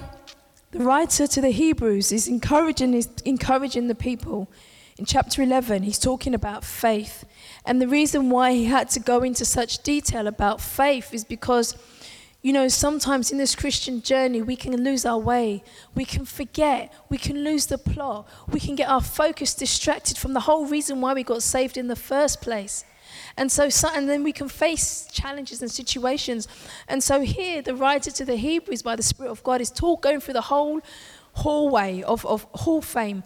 the 0.71 0.81
writer 0.81 1.27
to 1.27 1.41
the 1.41 1.51
Hebrews 1.51 2.12
is 2.12 2.29
encouraging, 2.29 2.93
is 2.93 3.09
encouraging 3.25 3.88
the 3.88 3.95
people. 3.95 4.51
In 4.99 5.07
chapter 5.07 5.43
11, 5.43 5.85
he's 5.85 5.99
talking 5.99 6.35
about 6.35 6.62
faith. 6.62 7.25
And 7.65 7.81
the 7.81 7.88
reason 7.88 8.29
why 8.29 8.53
he 8.53 8.67
had 8.67 8.91
to 8.91 9.01
go 9.01 9.23
into 9.23 9.47
such 9.47 9.83
detail 9.83 10.27
about 10.27 10.61
faith 10.61 11.15
is 11.15 11.25
because, 11.25 11.75
you 12.43 12.53
know, 12.53 12.67
sometimes 12.67 13.31
in 13.31 13.39
this 13.39 13.55
Christian 13.55 14.03
journey, 14.03 14.43
we 14.43 14.57
can 14.57 14.83
lose 14.83 15.07
our 15.07 15.19
way. 15.19 15.63
We 15.95 16.05
can 16.05 16.25
forget. 16.25 16.93
We 17.09 17.17
can 17.17 17.45
lose 17.45 17.67
the 17.67 17.79
plot. 17.79 18.29
We 18.49 18.59
can 18.59 18.75
get 18.75 18.89
our 18.89 19.01
focus 19.01 19.55
distracted 19.55 20.19
from 20.19 20.33
the 20.33 20.41
whole 20.41 20.67
reason 20.67 21.01
why 21.01 21.15
we 21.15 21.23
got 21.23 21.45
saved 21.45 21.77
in 21.77 21.87
the 21.87 21.95
first 21.95 22.41
place. 22.41 22.85
And 23.37 23.51
so, 23.53 23.69
and 23.95 24.09
then 24.09 24.25
we 24.25 24.33
can 24.33 24.49
face 24.49 25.09
challenges 25.13 25.63
and 25.63 25.71
situations. 25.71 26.49
And 26.89 27.03
so, 27.03 27.21
here, 27.21 27.63
the 27.63 27.77
writer 27.77 28.11
to 28.11 28.25
the 28.25 28.37
Hebrews 28.37 28.83
by 28.83 28.97
the 28.97 29.03
Spirit 29.05 29.31
of 29.31 29.45
God 29.45 29.61
is 29.61 29.71
talk, 29.71 30.03
going 30.03 30.21
through 30.21 30.35
the 30.35 30.41
whole 30.41 30.81
hallway 31.35 32.03
of, 32.03 32.27
of 32.27 32.43
Hall 32.55 32.83
Fame, 32.83 33.23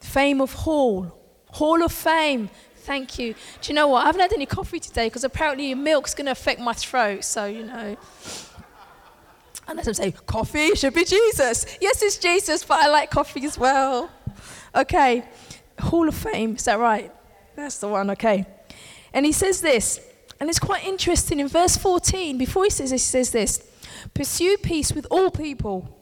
Fame 0.00 0.40
of 0.40 0.52
Hall, 0.52 1.16
Hall 1.52 1.82
of 1.84 1.92
Fame, 1.92 2.50
Thank 2.86 3.18
you. 3.18 3.34
Do 3.62 3.72
you 3.72 3.74
know 3.74 3.88
what? 3.88 4.04
I 4.04 4.06
haven't 4.06 4.20
had 4.20 4.32
any 4.32 4.46
coffee 4.46 4.78
today 4.78 5.08
because 5.08 5.24
apparently 5.24 5.66
your 5.66 5.76
milk's 5.76 6.14
going 6.14 6.26
to 6.26 6.30
affect 6.30 6.60
my 6.60 6.72
throat. 6.72 7.24
So, 7.24 7.46
you 7.46 7.64
know. 7.64 7.96
And 9.68 9.80
as 9.80 9.88
I 9.88 9.92
say, 9.92 10.12
coffee 10.12 10.74
should 10.74 10.94
be 10.94 11.04
Jesus. 11.04 11.66
Yes, 11.80 12.02
it's 12.02 12.18
Jesus, 12.18 12.64
but 12.64 12.78
I 12.78 12.88
like 12.88 13.10
coffee 13.10 13.44
as 13.44 13.58
well. 13.58 14.10
Okay, 14.74 15.24
Hall 15.78 16.08
of 16.08 16.14
Fame, 16.14 16.56
is 16.56 16.64
that 16.64 16.78
right? 16.78 17.10
That's 17.56 17.78
the 17.78 17.88
one, 17.88 18.10
okay. 18.10 18.46
And 19.12 19.26
he 19.26 19.32
says 19.32 19.60
this, 19.60 20.00
and 20.38 20.48
it's 20.48 20.58
quite 20.58 20.84
interesting 20.84 21.40
in 21.40 21.48
verse 21.48 21.76
14, 21.76 22.36
before 22.38 22.64
he 22.64 22.70
says 22.70 22.90
this, 22.90 23.02
he 23.02 23.10
says 23.10 23.30
this 23.30 23.70
Pursue 24.14 24.56
peace 24.58 24.92
with 24.92 25.06
all 25.10 25.30
people. 25.30 25.92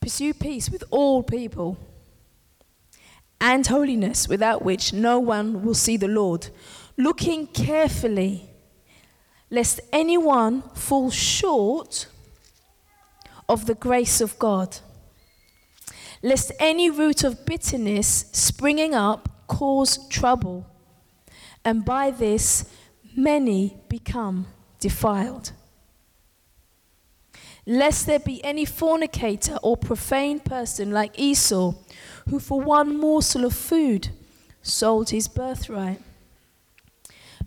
Pursue 0.00 0.34
peace 0.34 0.68
with 0.70 0.84
all 0.90 1.22
people 1.22 1.78
and 3.40 3.66
holiness, 3.66 4.28
without 4.28 4.62
which 4.64 4.92
no 4.92 5.18
one 5.18 5.62
will 5.62 5.74
see 5.74 5.96
the 5.96 6.08
Lord. 6.08 6.48
Looking 6.96 7.46
carefully, 7.46 8.48
lest 9.54 9.80
anyone 9.92 10.62
fall 10.74 11.10
short 11.10 12.08
of 13.48 13.66
the 13.66 13.74
grace 13.74 14.20
of 14.20 14.36
God, 14.40 14.78
lest 16.24 16.50
any 16.58 16.90
root 16.90 17.22
of 17.22 17.46
bitterness 17.46 18.26
springing 18.32 18.94
up 18.94 19.46
cause 19.46 20.08
trouble, 20.08 20.66
and 21.64 21.84
by 21.84 22.10
this 22.10 22.68
many 23.16 23.76
become 23.88 24.46
defiled. 24.80 25.52
Lest 27.64 28.06
there 28.06 28.18
be 28.18 28.44
any 28.44 28.64
fornicator 28.64 29.56
or 29.62 29.76
profane 29.76 30.40
person 30.40 30.90
like 30.90 31.16
Esau, 31.16 31.74
who 32.28 32.40
for 32.40 32.60
one 32.60 32.98
morsel 32.98 33.44
of 33.44 33.54
food 33.54 34.08
sold 34.62 35.10
his 35.10 35.28
birthright. 35.28 36.00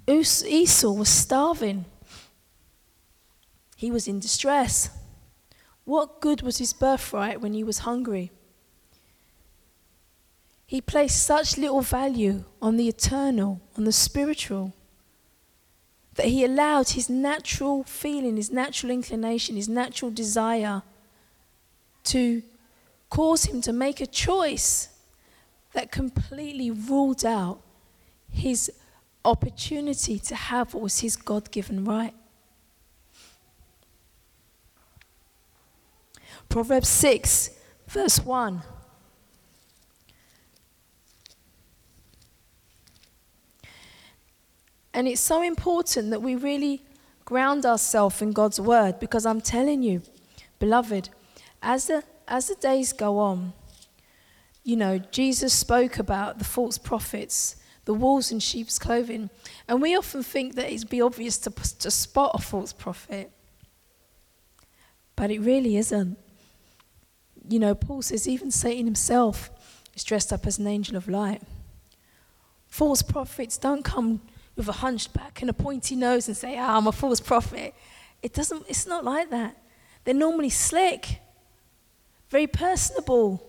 Esau 0.07 0.91
was 0.93 1.09
starving, 1.09 1.83
he 3.77 3.91
was 3.91 4.07
in 4.07 4.19
distress. 4.19 4.89
What 5.85 6.19
good 6.19 6.41
was 6.41 6.57
his 6.57 6.73
birthright 6.73 7.39
when 7.39 7.53
he 7.53 7.63
was 7.63 7.79
hungry? 7.79 8.31
He 10.65 10.81
placed 10.81 11.23
such 11.23 11.57
little 11.57 11.81
value 11.81 12.43
on 12.59 12.75
the 12.75 12.89
eternal, 12.89 13.61
on 13.77 13.83
the 13.83 13.91
spiritual, 13.91 14.73
that 16.15 16.25
he 16.25 16.43
allowed 16.43 16.89
his 16.89 17.07
natural 17.07 17.83
feeling, 17.83 18.35
his 18.35 18.51
natural 18.51 18.91
inclination, 18.91 19.55
his 19.55 19.69
natural 19.69 20.09
desire 20.09 20.81
to 22.05 22.41
cause 23.11 23.45
him 23.45 23.61
to 23.61 23.71
make 23.71 24.01
a 24.01 24.07
choice 24.07 24.89
that 25.73 25.91
completely 25.91 26.71
ruled 26.71 27.23
out 27.23 27.61
his 28.31 28.71
opportunity 29.23 30.17
to 30.17 30.33
have 30.33 30.73
what 30.73 30.81
was 30.81 30.99
his 30.99 31.15
God 31.15 31.51
given 31.51 31.85
right. 31.85 32.15
Proverbs 36.49 36.89
6, 36.89 37.51
verse 37.87 38.19
1. 38.19 38.61
And 44.93 45.07
it's 45.07 45.21
so 45.21 45.43
important 45.43 46.09
that 46.09 46.21
we 46.21 46.35
really 46.35 46.81
ground 47.23 47.65
ourselves 47.65 48.21
in 48.21 48.31
God's 48.31 48.59
word 48.59 48.99
because 48.99 49.25
I'm 49.25 49.41
telling 49.41 49.83
you, 49.83 50.01
beloved, 50.57 51.09
as 51.61 51.87
the, 51.87 52.03
as 52.27 52.47
the 52.47 52.55
days 52.55 52.93
go 52.93 53.19
on, 53.19 53.53
you 54.63 54.75
know, 54.75 54.97
Jesus 54.97 55.53
spoke 55.53 55.99
about 55.99 56.39
the 56.39 56.45
false 56.45 56.77
prophets, 56.77 57.57
the 57.85 57.93
wolves 57.93 58.31
in 58.31 58.39
sheep's 58.39 58.79
clothing. 58.79 59.29
And 59.67 59.81
we 59.81 59.95
often 59.95 60.23
think 60.23 60.55
that 60.55 60.71
it'd 60.71 60.89
be 60.89 61.01
obvious 61.01 61.37
to, 61.39 61.51
to 61.51 61.91
spot 61.91 62.31
a 62.33 62.39
false 62.39 62.73
prophet. 62.73 63.31
But 65.15 65.31
it 65.31 65.39
really 65.39 65.77
isn't. 65.77 66.17
You 67.49 67.59
know, 67.59 67.75
Paul 67.75 68.01
says 68.01 68.27
even 68.27 68.51
Satan 68.51 68.85
himself 68.85 69.49
is 69.95 70.03
dressed 70.03 70.33
up 70.33 70.45
as 70.45 70.57
an 70.59 70.67
angel 70.67 70.95
of 70.95 71.07
light. 71.07 71.41
False 72.67 73.01
prophets 73.01 73.57
don't 73.57 73.83
come 73.83 74.21
with 74.55 74.67
a 74.67 74.73
hunched 74.73 75.13
back 75.13 75.41
and 75.41 75.49
a 75.49 75.53
pointy 75.53 75.95
nose 75.95 76.27
and 76.27 76.35
say, 76.35 76.57
ah, 76.57 76.77
I'm 76.77 76.87
a 76.87 76.91
false 76.91 77.19
prophet. 77.21 77.73
It 78.21 78.33
doesn't, 78.33 78.65
it's 78.67 78.87
not 78.87 79.05
like 79.05 79.29
that. 79.29 79.55
They're 80.03 80.13
normally 80.13 80.49
slick, 80.49 81.19
very 82.29 82.47
personable. 82.47 83.43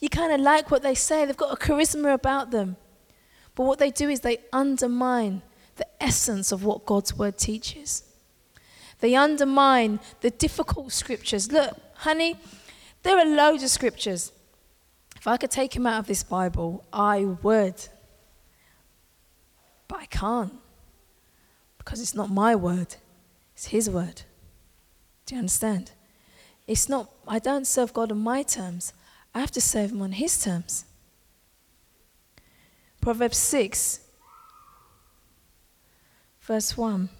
You 0.00 0.08
kind 0.08 0.32
of 0.32 0.40
like 0.40 0.70
what 0.70 0.82
they 0.82 0.94
say, 0.94 1.24
they've 1.24 1.36
got 1.36 1.52
a 1.52 1.56
charisma 1.56 2.14
about 2.14 2.50
them. 2.50 2.76
But 3.54 3.64
what 3.64 3.78
they 3.78 3.90
do 3.90 4.08
is 4.08 4.20
they 4.20 4.38
undermine 4.52 5.42
the 5.76 5.86
essence 6.00 6.52
of 6.52 6.64
what 6.64 6.86
God's 6.86 7.16
word 7.16 7.38
teaches. 7.38 8.04
They 9.00 9.14
undermine 9.14 10.00
the 10.20 10.30
difficult 10.30 10.92
scriptures. 10.92 11.50
Look, 11.50 11.76
honey, 11.94 12.36
there 13.04 13.18
are 13.18 13.24
loads 13.24 13.62
of 13.62 13.70
scriptures. 13.70 14.32
If 15.16 15.28
I 15.28 15.36
could 15.36 15.50
take 15.50 15.72
them 15.72 15.86
out 15.86 16.00
of 16.00 16.06
this 16.06 16.24
Bible, 16.24 16.84
I 16.92 17.24
would. 17.24 17.88
But 19.86 20.00
I 20.00 20.06
can't 20.06 20.52
because 21.84 22.00
it's 22.00 22.14
not 22.14 22.30
my 22.30 22.56
word, 22.56 22.96
it's 23.54 23.66
His 23.66 23.90
word. 23.90 24.22
Do 25.26 25.34
you 25.34 25.38
understand? 25.38 25.92
It's 26.66 26.88
not, 26.88 27.10
I 27.28 27.38
don't 27.38 27.66
serve 27.66 27.92
God 27.92 28.10
on 28.10 28.18
my 28.18 28.42
terms, 28.42 28.92
I 29.34 29.40
have 29.40 29.50
to 29.52 29.60
serve 29.60 29.92
Him 29.92 30.00
on 30.00 30.12
His 30.12 30.42
terms. 30.42 30.86
Proverbs 33.00 33.36
6, 33.36 34.00
verse 36.40 36.76
1. 36.76 37.10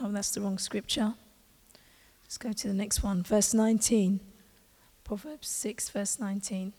Oh, 0.00 0.10
that's 0.10 0.30
the 0.30 0.40
wrong 0.40 0.58
scripture. 0.58 1.14
Let's 2.24 2.38
go 2.38 2.52
to 2.52 2.68
the 2.68 2.74
next 2.74 3.02
one. 3.02 3.22
Verse 3.22 3.54
19. 3.54 4.20
Proverbs 5.04 5.48
6, 5.48 5.90
verse 5.90 6.18
19. 6.18 6.72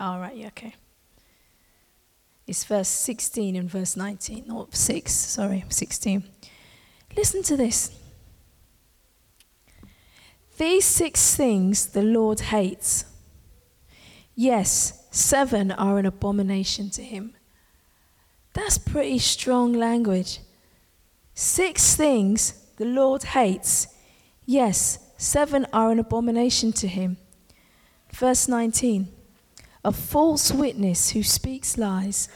All 0.00 0.18
right, 0.18 0.34
yeah, 0.34 0.46
okay. 0.46 0.74
It's 2.46 2.64
verse 2.64 2.88
16 2.88 3.54
and 3.54 3.70
verse 3.70 3.96
19, 3.96 4.44
not 4.46 4.74
6, 4.74 5.12
sorry, 5.12 5.64
16. 5.68 6.24
Listen 7.16 7.42
to 7.42 7.56
this. 7.56 7.96
These 10.56 10.84
six 10.84 11.36
things 11.36 11.86
the 11.86 12.02
Lord 12.02 12.40
hates. 12.40 13.04
Yes, 14.34 15.06
seven 15.10 15.70
are 15.70 15.98
an 15.98 16.06
abomination 16.06 16.90
to 16.90 17.02
him. 17.02 17.34
That's 18.52 18.78
pretty 18.78 19.18
strong 19.18 19.72
language. 19.72 20.40
Six 21.34 21.96
things 21.96 22.52
the 22.76 22.84
Lord 22.84 23.22
hates. 23.22 23.88
Yes, 24.46 24.98
seven 25.16 25.66
are 25.72 25.90
an 25.90 25.98
abomination 25.98 26.72
to 26.72 26.88
him. 26.88 27.16
Verse 28.12 28.48
19 28.48 29.08
a 29.82 29.92
false 29.92 30.52
witness 30.52 31.10
who 31.10 31.22
speaks 31.22 31.78
lies, 31.78 32.28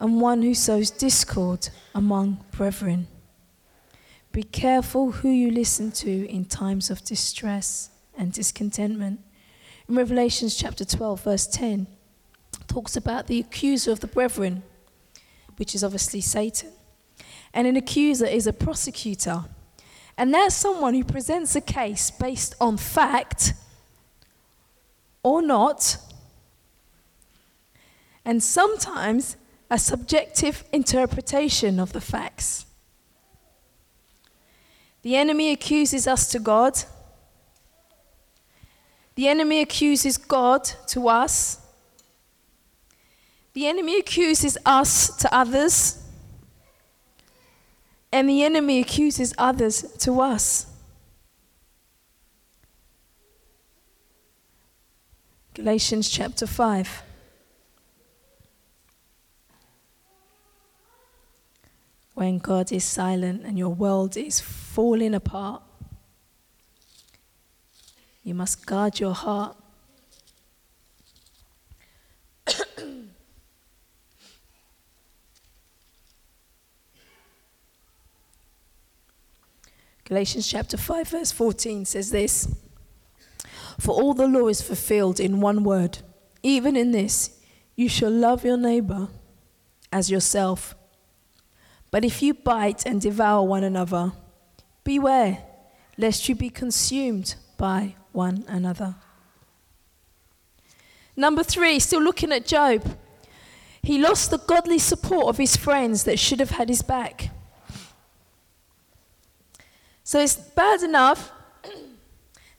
and 0.00 0.20
one 0.20 0.42
who 0.42 0.54
sows 0.54 0.90
discord 0.90 1.68
among 1.94 2.44
brethren. 2.52 3.06
Be 4.32 4.42
careful 4.42 5.10
who 5.10 5.28
you 5.28 5.50
listen 5.50 5.90
to 5.92 6.26
in 6.28 6.44
times 6.44 6.90
of 6.90 7.04
distress 7.04 7.90
and 8.16 8.32
discontentment. 8.32 9.20
In 9.88 9.96
Revelations 9.96 10.56
chapter 10.56 10.84
12, 10.84 11.22
verse 11.22 11.46
10, 11.46 11.86
talks 12.66 12.96
about 12.96 13.26
the 13.26 13.40
accuser 13.40 13.90
of 13.90 14.00
the 14.00 14.06
brethren, 14.06 14.62
which 15.58 15.74
is 15.74 15.84
obviously 15.84 16.20
Satan. 16.20 16.70
And 17.52 17.66
an 17.66 17.76
accuser 17.76 18.26
is 18.26 18.46
a 18.46 18.52
prosecutor. 18.52 19.44
And 20.16 20.34
that's 20.34 20.54
someone 20.54 20.94
who 20.94 21.04
presents 21.04 21.54
a 21.54 21.60
case 21.60 22.10
based 22.10 22.54
on 22.60 22.76
fact 22.76 23.54
or 25.22 25.42
not, 25.42 25.98
and 28.24 28.42
sometimes 28.42 29.36
a 29.70 29.78
subjective 29.78 30.64
interpretation 30.72 31.78
of 31.78 31.92
the 31.92 32.00
facts. 32.00 32.66
The 35.02 35.16
enemy 35.16 35.52
accuses 35.52 36.06
us 36.06 36.28
to 36.28 36.38
God. 36.38 36.78
The 39.14 39.28
enemy 39.28 39.60
accuses 39.60 40.16
God 40.16 40.64
to 40.88 41.08
us. 41.08 41.57
The 43.58 43.66
enemy 43.66 43.98
accuses 43.98 44.56
us 44.64 45.16
to 45.16 45.34
others. 45.34 46.00
And 48.12 48.28
the 48.28 48.44
enemy 48.44 48.78
accuses 48.78 49.34
others 49.36 49.82
to 49.98 50.20
us. 50.20 50.66
Galatians 55.54 56.08
chapter 56.08 56.46
5. 56.46 57.02
when 62.14 62.38
God 62.38 62.70
is 62.70 62.84
silent 62.84 63.44
and 63.44 63.58
your 63.58 63.70
world 63.70 64.16
is 64.16 64.38
falling 64.38 65.14
apart. 65.14 65.62
You 68.22 68.34
must 68.34 68.64
guard 68.66 69.00
your 69.00 69.14
heart. 69.14 69.56
Galatians 80.08 80.48
chapter 80.48 80.78
5, 80.78 81.08
verse 81.08 81.32
14 81.32 81.84
says 81.84 82.10
this 82.10 82.48
For 83.78 83.94
all 83.94 84.14
the 84.14 84.26
law 84.26 84.48
is 84.48 84.62
fulfilled 84.62 85.20
in 85.20 85.42
one 85.42 85.64
word, 85.64 85.98
even 86.42 86.76
in 86.76 86.92
this, 86.92 87.38
you 87.76 87.90
shall 87.90 88.10
love 88.10 88.42
your 88.42 88.56
neighbor 88.56 89.08
as 89.92 90.10
yourself. 90.10 90.74
But 91.90 92.06
if 92.06 92.22
you 92.22 92.32
bite 92.32 92.86
and 92.86 93.02
devour 93.02 93.46
one 93.46 93.64
another, 93.64 94.12
beware 94.82 95.44
lest 95.98 96.26
you 96.26 96.34
be 96.34 96.48
consumed 96.48 97.34
by 97.58 97.94
one 98.12 98.44
another. 98.48 98.94
Number 101.14 101.42
three, 101.42 101.78
still 101.80 102.00
looking 102.00 102.32
at 102.32 102.46
Job. 102.46 102.96
He 103.82 103.98
lost 103.98 104.30
the 104.30 104.38
godly 104.38 104.78
support 104.78 105.26
of 105.26 105.36
his 105.36 105.54
friends 105.54 106.04
that 106.04 106.18
should 106.18 106.40
have 106.40 106.52
had 106.52 106.70
his 106.70 106.80
back. 106.80 107.30
So 110.08 110.18
it's 110.20 110.36
bad 110.36 110.82
enough 110.82 111.32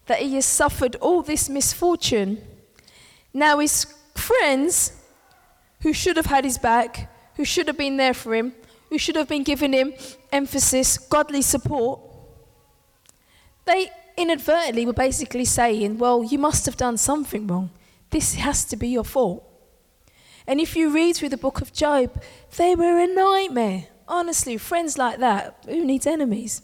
that 0.05 0.19
he 0.19 0.35
has 0.35 0.45
suffered 0.45 0.95
all 0.97 1.23
this 1.23 1.49
misfortune. 1.49 2.43
Now 3.33 3.57
his 3.57 3.87
friends, 4.13 4.93
who 5.81 5.91
should 5.91 6.15
have 6.17 6.27
had 6.27 6.43
his 6.43 6.59
back, 6.59 7.11
who 7.37 7.45
should 7.45 7.65
have 7.65 7.75
been 7.75 7.97
there 7.97 8.13
for 8.13 8.35
him, 8.35 8.53
who 8.89 8.99
should 8.99 9.15
have 9.15 9.27
been 9.27 9.41
giving 9.41 9.73
him 9.73 9.95
emphasis, 10.31 10.99
godly 10.99 11.41
support, 11.41 11.99
they 13.65 13.89
inadvertently 14.15 14.85
were 14.85 14.93
basically 14.93 15.45
saying, 15.45 15.97
Well, 15.97 16.23
you 16.23 16.37
must 16.37 16.67
have 16.67 16.77
done 16.77 16.97
something 16.97 17.47
wrong. 17.47 17.71
This 18.11 18.35
has 18.35 18.63
to 18.65 18.77
be 18.77 18.89
your 18.89 19.03
fault. 19.03 19.43
And 20.45 20.59
if 20.59 20.75
you 20.75 20.91
read 20.91 21.15
through 21.15 21.29
the 21.29 21.45
book 21.45 21.61
of 21.61 21.73
Job, 21.73 22.21
they 22.57 22.75
were 22.75 22.99
a 22.99 23.07
nightmare. 23.07 23.87
Honestly, 24.07 24.55
friends 24.57 24.99
like 24.99 25.17
that, 25.17 25.63
who 25.65 25.83
needs 25.83 26.05
enemies? 26.05 26.61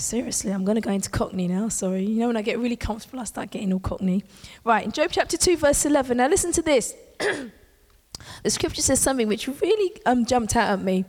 Seriously, 0.00 0.50
I'm 0.50 0.64
going 0.64 0.76
to 0.76 0.80
go 0.80 0.90
into 0.90 1.10
Cockney 1.10 1.46
now. 1.46 1.68
Sorry. 1.68 2.04
You 2.04 2.20
know, 2.20 2.28
when 2.28 2.36
I 2.38 2.42
get 2.42 2.58
really 2.58 2.76
comfortable, 2.76 3.20
I 3.20 3.24
start 3.24 3.50
getting 3.50 3.70
all 3.70 3.80
Cockney. 3.80 4.24
Right, 4.64 4.84
in 4.84 4.92
Job 4.92 5.10
chapter 5.12 5.36
2, 5.36 5.58
verse 5.58 5.84
11. 5.84 6.16
Now, 6.16 6.26
listen 6.26 6.52
to 6.52 6.62
this. 6.62 6.94
the 7.18 8.50
scripture 8.50 8.80
says 8.80 8.98
something 8.98 9.28
which 9.28 9.46
really 9.46 10.00
um, 10.06 10.24
jumped 10.24 10.56
out 10.56 10.70
at 10.70 10.82
me. 10.82 11.04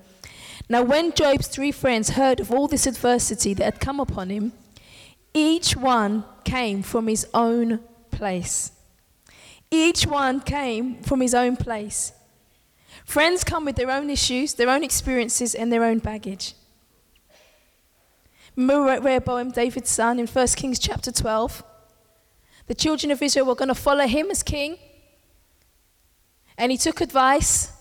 Now, 0.67 0.84
when 0.84 1.13
Job's 1.13 1.47
three 1.47 1.71
friends 1.71 2.12
heard 2.12 2.41
of 2.41 2.51
all 2.51 2.67
this 2.67 2.86
adversity 2.86 3.54
that 3.54 3.63
had 3.63 3.80
come 3.80 4.01
upon 4.01 4.30
him, 4.30 4.51
each 5.34 5.77
one 5.77 6.25
came 6.43 6.84
from 6.84 7.08
his 7.08 7.25
own 7.34 7.80
place. 8.12 8.73
Each 9.71 10.06
one 10.06 10.41
came 10.41 11.01
from 11.01 11.21
his 11.21 11.34
own 11.34 11.56
place. 11.56 12.12
Friends 13.06 13.45
come 13.45 13.63
with 13.63 13.77
their 13.77 13.89
own 13.89 14.10
issues, 14.10 14.56
their 14.56 14.69
own 14.69 14.84
experiences, 14.84 15.56
and 15.56 15.71
their 15.71 15.86
own 15.86 15.99
baggage. 15.99 16.56
Rehoboam, 18.67 19.52
David's 19.52 19.89
son, 19.89 20.19
in 20.19 20.28
1 20.28 20.47
Kings 20.50 20.80
chapter 20.80 21.12
12? 21.12 21.63
The 22.67 22.76
children 22.76 23.12
of 23.12 23.21
Israel 23.21 23.45
were 23.45 23.56
going 23.56 23.69
to 23.69 23.76
follow 23.76 24.08
him 24.08 24.32
as 24.32 24.43
king. 24.43 24.78
And 26.58 26.71
he 26.71 26.78
took 26.78 27.02
advice, 27.02 27.71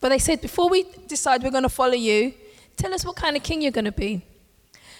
but 0.00 0.10
they 0.10 0.18
said, 0.18 0.40
Before 0.40 0.68
we 0.68 0.84
decide 1.06 1.42
we're 1.42 1.50
going 1.50 1.62
to 1.62 1.68
follow 1.68 1.94
you, 1.94 2.34
tell 2.76 2.92
us 2.92 3.04
what 3.04 3.16
kind 3.16 3.36
of 3.36 3.42
king 3.42 3.62
you're 3.62 3.72
going 3.72 3.86
to 3.86 3.92
be. 3.92 4.22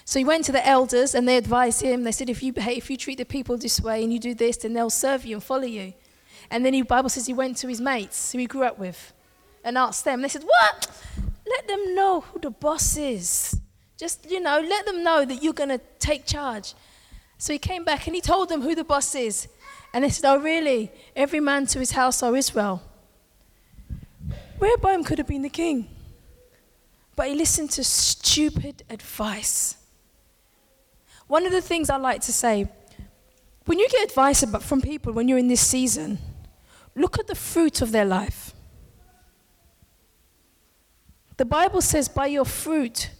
So 0.04 0.20
he 0.20 0.24
went 0.24 0.44
to 0.44 0.52
the 0.52 0.66
elders 0.66 1.16
and 1.16 1.26
they 1.26 1.36
advised 1.36 1.82
him. 1.82 2.04
They 2.04 2.12
said, 2.12 2.30
if 2.30 2.40
you 2.40 2.52
behave, 2.52 2.78
if 2.78 2.90
you 2.90 2.96
treat 2.96 3.18
the 3.18 3.24
people 3.24 3.56
this 3.56 3.80
way 3.80 4.04
and 4.04 4.12
you 4.12 4.20
do 4.20 4.34
this, 4.34 4.58
then 4.58 4.72
they'll 4.72 4.88
serve 4.88 5.26
you 5.26 5.34
and 5.34 5.42
follow 5.42 5.64
you. 5.64 5.94
And 6.48 6.64
then 6.64 6.74
the 6.74 6.82
Bible 6.82 7.08
says 7.08 7.26
he 7.26 7.34
went 7.34 7.56
to 7.58 7.66
his 7.66 7.80
mates 7.80 8.30
who 8.30 8.38
he 8.38 8.46
grew 8.46 8.62
up 8.62 8.78
with 8.78 9.12
and 9.64 9.76
asked 9.76 10.04
them. 10.04 10.22
They 10.22 10.28
said, 10.28 10.44
What? 10.44 10.88
Let 11.44 11.66
them 11.66 11.96
know 11.96 12.20
who 12.20 12.38
the 12.38 12.50
boss 12.50 12.96
is. 12.96 13.60
Just, 13.96 14.30
you 14.30 14.40
know, 14.40 14.60
let 14.60 14.84
them 14.86 15.02
know 15.02 15.24
that 15.24 15.42
you're 15.42 15.52
going 15.52 15.70
to 15.70 15.80
take 15.98 16.26
charge. 16.26 16.74
So 17.38 17.52
he 17.52 17.58
came 17.58 17.84
back 17.84 18.06
and 18.06 18.14
he 18.14 18.20
told 18.20 18.48
them 18.48 18.62
who 18.62 18.74
the 18.74 18.84
boss 18.84 19.14
is. 19.14 19.48
And 19.92 20.04
they 20.04 20.10
said, 20.10 20.30
Oh, 20.30 20.38
really? 20.38 20.90
Every 21.14 21.40
man 21.40 21.66
to 21.66 21.78
his 21.78 21.92
house, 21.92 22.22
O 22.22 22.34
Israel. 22.34 22.82
Rehoboam 24.58 25.04
could 25.04 25.18
have 25.18 25.26
been 25.26 25.42
the 25.42 25.48
king. 25.48 25.88
But 27.14 27.28
he 27.28 27.34
listened 27.34 27.70
to 27.72 27.84
stupid 27.84 28.82
advice. 28.90 29.76
One 31.26 31.46
of 31.46 31.52
the 31.52 31.62
things 31.62 31.88
I 31.88 31.96
like 31.96 32.20
to 32.22 32.32
say 32.32 32.68
when 33.64 33.80
you 33.80 33.88
get 33.88 34.08
advice 34.08 34.44
from 34.60 34.80
people 34.80 35.12
when 35.12 35.26
you're 35.26 35.38
in 35.38 35.48
this 35.48 35.66
season, 35.66 36.18
Look 36.96 37.18
at 37.18 37.26
the 37.26 37.34
fruit 37.34 37.82
of 37.82 37.92
their 37.92 38.06
life. 38.06 38.54
The 41.36 41.44
Bible 41.44 41.82
says, 41.82 42.08
by 42.08 42.26
your 42.26 42.46
fruit, 42.46 43.10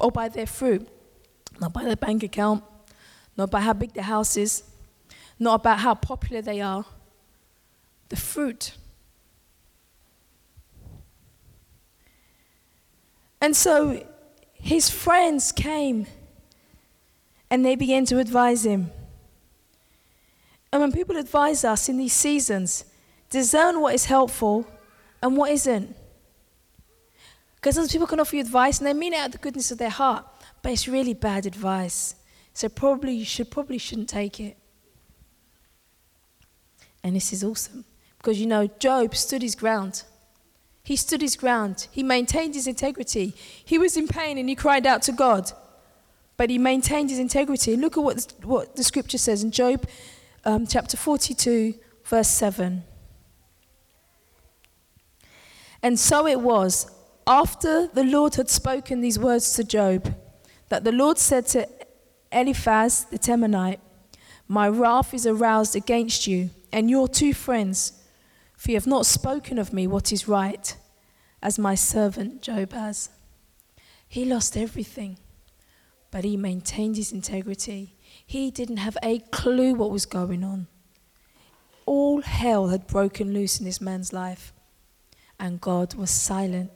or 0.00 0.10
by 0.10 0.28
their 0.28 0.46
fruit, 0.46 0.88
not 1.60 1.72
by 1.72 1.84
their 1.84 1.96
bank 1.96 2.22
account, 2.22 2.64
not 3.36 3.50
by 3.50 3.60
how 3.60 3.72
big 3.72 3.92
their 3.92 4.04
house 4.04 4.36
is, 4.36 4.62
not 5.38 5.60
about 5.60 5.78
how 5.78 5.94
popular 5.94 6.42
they 6.42 6.60
are, 6.60 6.84
the 8.08 8.16
fruit. 8.16 8.76
And 13.40 13.54
so 13.54 14.04
his 14.54 14.90
friends 14.90 15.52
came 15.52 16.06
and 17.50 17.64
they 17.64 17.76
began 17.76 18.04
to 18.06 18.18
advise 18.18 18.66
him. 18.66 18.90
And 20.72 20.82
when 20.82 20.92
people 20.92 21.16
advise 21.16 21.64
us 21.64 21.88
in 21.88 21.96
these 21.96 22.12
seasons, 22.12 22.84
discern 23.30 23.80
what 23.80 23.94
is 23.94 24.06
helpful 24.06 24.66
and 25.22 25.36
what 25.36 25.50
isn't. 25.50 25.96
Because 27.60 27.74
some 27.74 27.88
people 27.88 28.06
can 28.06 28.20
offer 28.20 28.36
you 28.36 28.42
advice 28.42 28.78
and 28.78 28.86
they 28.86 28.94
mean 28.94 29.12
it 29.12 29.16
out 29.16 29.26
of 29.26 29.32
the 29.32 29.38
goodness 29.38 29.70
of 29.70 29.78
their 29.78 29.90
heart, 29.90 30.24
but 30.62 30.72
it's 30.72 30.86
really 30.86 31.14
bad 31.14 31.44
advice. 31.44 32.14
So 32.52 32.68
probably 32.68 33.14
you 33.14 33.24
should 33.24 33.50
probably 33.50 33.78
shouldn't 33.78 34.08
take 34.08 34.38
it. 34.38 34.56
And 37.02 37.16
this 37.16 37.32
is 37.32 37.42
awesome. 37.42 37.84
Because 38.18 38.40
you 38.40 38.46
know, 38.46 38.68
Job 38.78 39.14
stood 39.14 39.42
his 39.42 39.54
ground. 39.54 40.04
He 40.82 40.96
stood 40.96 41.20
his 41.20 41.36
ground. 41.36 41.88
He 41.90 42.02
maintained 42.02 42.54
his 42.54 42.66
integrity. 42.66 43.34
He 43.64 43.78
was 43.78 43.96
in 43.96 44.08
pain 44.08 44.38
and 44.38 44.48
he 44.48 44.54
cried 44.54 44.86
out 44.86 45.02
to 45.02 45.12
God. 45.12 45.52
But 46.36 46.50
he 46.50 46.58
maintained 46.58 47.10
his 47.10 47.18
integrity. 47.18 47.76
Look 47.76 47.96
at 47.96 48.02
what, 48.02 48.34
what 48.42 48.76
the 48.76 48.84
scripture 48.84 49.18
says 49.18 49.42
in 49.42 49.50
Job 49.50 49.86
um, 50.44 50.66
chapter 50.66 50.96
42, 50.96 51.74
verse 52.04 52.28
7. 52.28 52.84
And 55.82 55.98
so 55.98 56.26
it 56.26 56.40
was, 56.40 56.90
after 57.28 57.86
the 57.88 58.04
Lord 58.04 58.36
had 58.36 58.48
spoken 58.48 59.02
these 59.02 59.18
words 59.18 59.52
to 59.52 59.62
Job, 59.62 60.14
that 60.70 60.84
the 60.84 60.92
Lord 60.92 61.18
said 61.18 61.46
to 61.48 61.68
Eliphaz 62.32 63.04
the 63.04 63.18
Temanite, 63.18 63.80
My 64.48 64.66
wrath 64.66 65.12
is 65.12 65.26
aroused 65.26 65.76
against 65.76 66.26
you 66.26 66.48
and 66.72 66.88
your 66.88 67.06
two 67.06 67.34
friends, 67.34 67.92
for 68.56 68.70
you 68.70 68.76
have 68.76 68.86
not 68.86 69.04
spoken 69.04 69.58
of 69.58 69.74
me 69.74 69.86
what 69.86 70.10
is 70.10 70.26
right, 70.26 70.74
as 71.42 71.58
my 71.58 71.74
servant 71.74 72.40
Job 72.40 72.72
has. 72.72 73.10
He 74.08 74.24
lost 74.24 74.56
everything, 74.56 75.18
but 76.10 76.24
he 76.24 76.38
maintained 76.38 76.96
his 76.96 77.12
integrity. 77.12 77.94
He 78.26 78.50
didn't 78.50 78.78
have 78.78 78.96
a 79.02 79.18
clue 79.18 79.74
what 79.74 79.90
was 79.90 80.06
going 80.06 80.42
on. 80.42 80.66
All 81.84 82.22
hell 82.22 82.68
had 82.68 82.86
broken 82.86 83.34
loose 83.34 83.58
in 83.58 83.66
this 83.66 83.82
man's 83.82 84.14
life, 84.14 84.54
and 85.38 85.60
God 85.60 85.94
was 85.94 86.10
silent. 86.10 86.70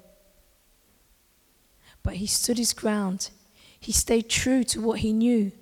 But 2.02 2.14
he 2.14 2.26
stood 2.26 2.58
his 2.58 2.72
ground. 2.72 3.30
He 3.78 3.92
stayed 3.92 4.28
true 4.28 4.64
to 4.64 4.80
what 4.80 5.00
he 5.00 5.12
knew 5.12 5.52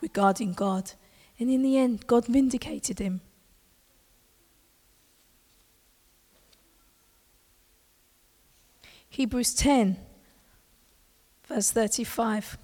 regarding 0.00 0.52
God. 0.52 0.92
And 1.38 1.50
in 1.50 1.62
the 1.62 1.76
end, 1.78 2.06
God 2.06 2.26
vindicated 2.26 2.98
him. 2.98 3.20
Hebrews 9.08 9.54
10, 9.54 9.96
verse 11.48 11.70
35. 11.72 12.58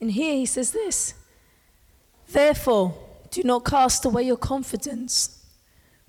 And 0.00 0.12
here 0.12 0.34
he 0.34 0.46
says 0.46 0.72
this 0.72 1.14
Therefore, 2.28 2.94
do 3.30 3.42
not 3.42 3.64
cast 3.64 4.04
away 4.04 4.24
your 4.24 4.36
confidence, 4.36 5.39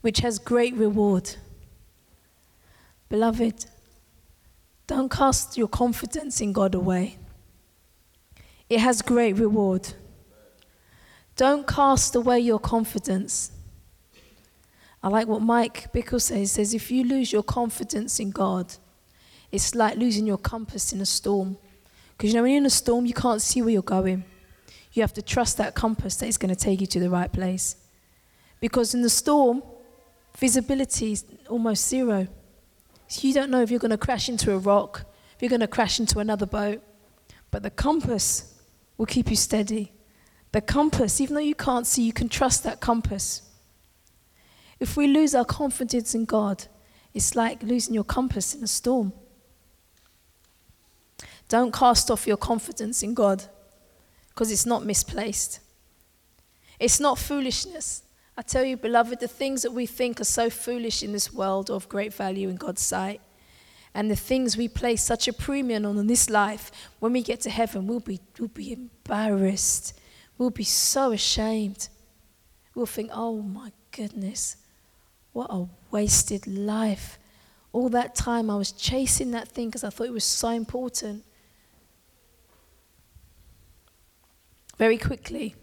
which 0.01 0.19
has 0.19 0.39
great 0.39 0.75
reward. 0.75 1.35
Beloved, 3.09 3.65
don't 4.87 5.09
cast 5.09 5.57
your 5.57 5.67
confidence 5.67 6.41
in 6.41 6.53
God 6.53 6.75
away. 6.75 7.17
It 8.69 8.79
has 8.79 9.01
great 9.01 9.33
reward. 9.33 9.93
Don't 11.35 11.67
cast 11.67 12.15
away 12.15 12.39
your 12.39 12.59
confidence. 12.59 13.51
I 15.03 15.09
like 15.09 15.27
what 15.27 15.41
Mike 15.41 15.91
Bickle 15.93 16.21
says. 16.21 16.37
He 16.37 16.45
says, 16.45 16.73
if 16.73 16.91
you 16.91 17.03
lose 17.03 17.31
your 17.31 17.43
confidence 17.43 18.19
in 18.19 18.31
God, 18.31 18.73
it's 19.51 19.75
like 19.75 19.97
losing 19.97 20.25
your 20.25 20.37
compass 20.37 20.93
in 20.93 21.01
a 21.01 21.05
storm. 21.05 21.57
Because 22.15 22.31
you 22.31 22.37
know, 22.37 22.43
when 22.43 22.51
you're 22.51 22.59
in 22.59 22.65
a 22.65 22.69
storm, 22.69 23.05
you 23.05 23.13
can't 23.13 23.41
see 23.41 23.61
where 23.61 23.71
you're 23.71 23.81
going. 23.81 24.23
You 24.93 25.01
have 25.01 25.13
to 25.13 25.21
trust 25.21 25.57
that 25.57 25.73
compass 25.73 26.17
that 26.17 26.27
is 26.27 26.37
going 26.37 26.53
to 26.53 26.59
take 26.59 26.81
you 26.81 26.87
to 26.87 26.99
the 26.99 27.09
right 27.09 27.31
place. 27.31 27.77
Because 28.59 28.93
in 28.93 29.01
the 29.01 29.09
storm, 29.09 29.63
visibility 30.41 31.12
is 31.12 31.23
almost 31.47 31.88
zero. 31.88 32.27
You 33.19 33.34
don't 33.34 33.51
know 33.51 33.62
if 33.62 33.69
you're 33.69 33.80
going 33.80 33.91
to 33.91 33.97
crash 33.97 34.27
into 34.27 34.51
a 34.51 34.58
rock, 34.58 35.06
if 35.36 35.41
you're 35.41 35.49
going 35.49 35.62
to 35.62 35.67
crash 35.67 35.99
into 35.99 36.19
another 36.19 36.47
boat. 36.47 36.82
But 37.51 37.62
the 37.62 37.69
compass 37.69 38.60
will 38.97 39.06
keep 39.06 39.30
you 39.30 39.36
steady. 39.36 39.93
The 40.51 40.62
compass, 40.62 41.21
even 41.21 41.36
though 41.36 41.41
you 41.41 41.56
can't 41.56 41.86
see, 41.86 42.01
you 42.01 42.12
can 42.12 42.27
trust 42.27 42.63
that 42.63 42.80
compass. 42.80 43.43
If 44.80 44.97
we 44.97 45.08
lose 45.08 45.36
our 45.36 45.45
confidence 45.45 46.15
in 46.15 46.25
God, 46.25 46.65
it's 47.13 47.36
like 47.36 47.62
losing 47.62 47.93
your 47.93 48.04
compass 48.04 48.56
in 48.56 48.63
a 48.63 48.67
storm. 48.67 49.13
Don't 51.49 51.73
cast 51.73 52.10
off 52.10 52.25
your 52.25 52.38
confidence 52.38 53.04
in 53.04 53.13
God 53.13 53.43
because 54.30 54.51
it's 54.51 54.65
not 54.65 54.86
misplaced. 54.86 55.60
It's 56.80 56.99
not 56.99 57.19
foolishness. 57.19 58.04
I 58.41 58.43
tell 58.43 58.63
you, 58.63 58.75
beloved, 58.75 59.19
the 59.19 59.27
things 59.27 59.62
that 59.62 59.71
we 59.71 59.86
think 59.86 60.19
are 60.19 60.23
so 60.23 60.49
foolish 60.49 61.04
in 61.04 61.12
this 61.12 61.32
world 61.32 61.69
are 61.69 61.75
of 61.75 61.88
great 61.88 62.12
value 62.12 62.49
in 62.49 62.56
God's 62.56 62.82
sight, 62.82 63.21
and 63.93 64.10
the 64.10 64.15
things 64.15 64.58
we 64.58 64.67
place 64.67 65.04
such 65.04 65.27
a 65.27 65.34
premium 65.34 65.86
on 65.86 65.95
in 65.99 66.08
this 66.08 66.27
life, 66.27 66.71
when 66.97 67.13
we 67.13 67.21
get 67.21 67.39
to 67.41 67.51
heaven, 67.51 67.86
we'll 67.86 67.99
be, 67.99 68.19
we'll 68.39 68.47
be 68.47 68.73
embarrassed. 68.73 69.93
We'll 70.39 70.49
be 70.49 70.63
so 70.63 71.12
ashamed. 71.12 71.88
We'll 72.73 72.88
think, 72.88 73.12
oh 73.13 73.43
my 73.43 73.73
goodness, 73.91 74.58
what 75.34 75.51
a 75.51 75.67
wasted 75.91 76.47
life. 76.47 77.19
All 77.73 77.89
that 77.89 78.15
time 78.15 78.49
I 78.49 78.56
was 78.56 78.71
chasing 78.71 79.30
that 79.32 79.49
thing 79.49 79.67
because 79.67 79.84
I 79.84 79.91
thought 79.91 80.08
it 80.08 80.13
was 80.13 80.23
so 80.23 80.49
important. 80.49 81.23
Very 84.80 84.97
quickly, 84.97 85.54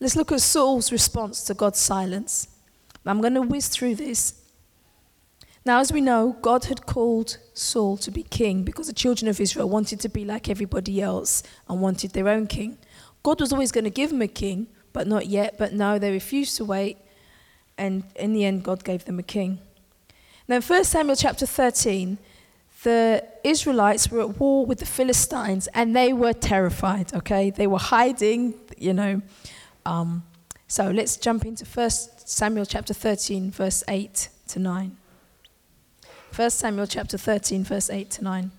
let's 0.00 0.16
look 0.16 0.32
at 0.32 0.40
Saul's 0.40 0.92
response 0.92 1.42
to 1.44 1.54
God's 1.54 1.78
silence. 1.78 2.48
I'm 3.06 3.20
going 3.20 3.34
to 3.34 3.42
whiz 3.42 3.68
through 3.68 3.94
this. 3.94 4.34
Now, 5.64 5.80
as 5.80 5.92
we 5.92 6.00
know, 6.00 6.36
God 6.42 6.64
had 6.66 6.84
called 6.84 7.38
Saul 7.54 7.96
to 7.98 8.10
be 8.10 8.22
king 8.22 8.64
because 8.64 8.86
the 8.86 8.92
children 8.92 9.28
of 9.28 9.40
Israel 9.40 9.68
wanted 9.68 10.00
to 10.00 10.08
be 10.08 10.24
like 10.24 10.48
everybody 10.48 11.00
else 11.00 11.42
and 11.68 11.80
wanted 11.80 12.12
their 12.12 12.28
own 12.28 12.46
king. 12.46 12.78
God 13.22 13.40
was 13.40 13.52
always 13.52 13.72
going 13.72 13.84
to 13.84 13.90
give 13.90 14.10
them 14.10 14.22
a 14.22 14.28
king, 14.28 14.66
but 14.92 15.06
not 15.06 15.26
yet. 15.26 15.56
But 15.58 15.72
no, 15.72 15.98
they 15.98 16.12
refused 16.12 16.56
to 16.58 16.64
wait 16.64 16.98
and 17.78 18.02
in 18.16 18.32
the 18.32 18.44
end, 18.44 18.64
God 18.64 18.84
gave 18.84 19.04
them 19.04 19.18
a 19.18 19.22
king. 19.22 19.60
Now, 20.48 20.56
in 20.56 20.62
1 20.62 20.84
Samuel 20.84 21.16
chapter 21.16 21.46
13, 21.46 22.18
the 22.82 23.24
Israelites 23.44 24.10
were 24.10 24.20
at 24.20 24.38
war 24.38 24.66
with 24.66 24.80
the 24.80 24.86
Philistines 24.86 25.68
and 25.74 25.94
they 25.94 26.12
were 26.12 26.32
terrified, 26.32 27.14
okay? 27.14 27.50
They 27.50 27.66
were 27.66 27.78
hiding, 27.78 28.54
you 28.76 28.92
know. 28.92 29.22
Um, 29.88 30.22
so 30.66 30.90
let's 30.90 31.16
jump 31.16 31.46
into 31.46 31.64
1 31.64 31.90
Samuel 31.90 32.66
chapter 32.66 32.92
13, 32.92 33.50
verse 33.50 33.82
8 33.88 34.28
to 34.48 34.58
9. 34.58 34.96
1 36.36 36.50
Samuel 36.50 36.86
chapter 36.86 37.16
13, 37.16 37.64
verse 37.64 37.88
8 37.88 38.10
to 38.10 38.24
9. 38.24 38.50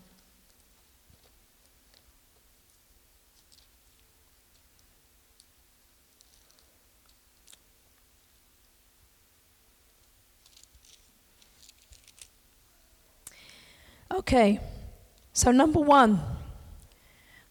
Okay, 14.11 14.59
so 15.31 15.51
number 15.51 15.79
one, 15.79 16.19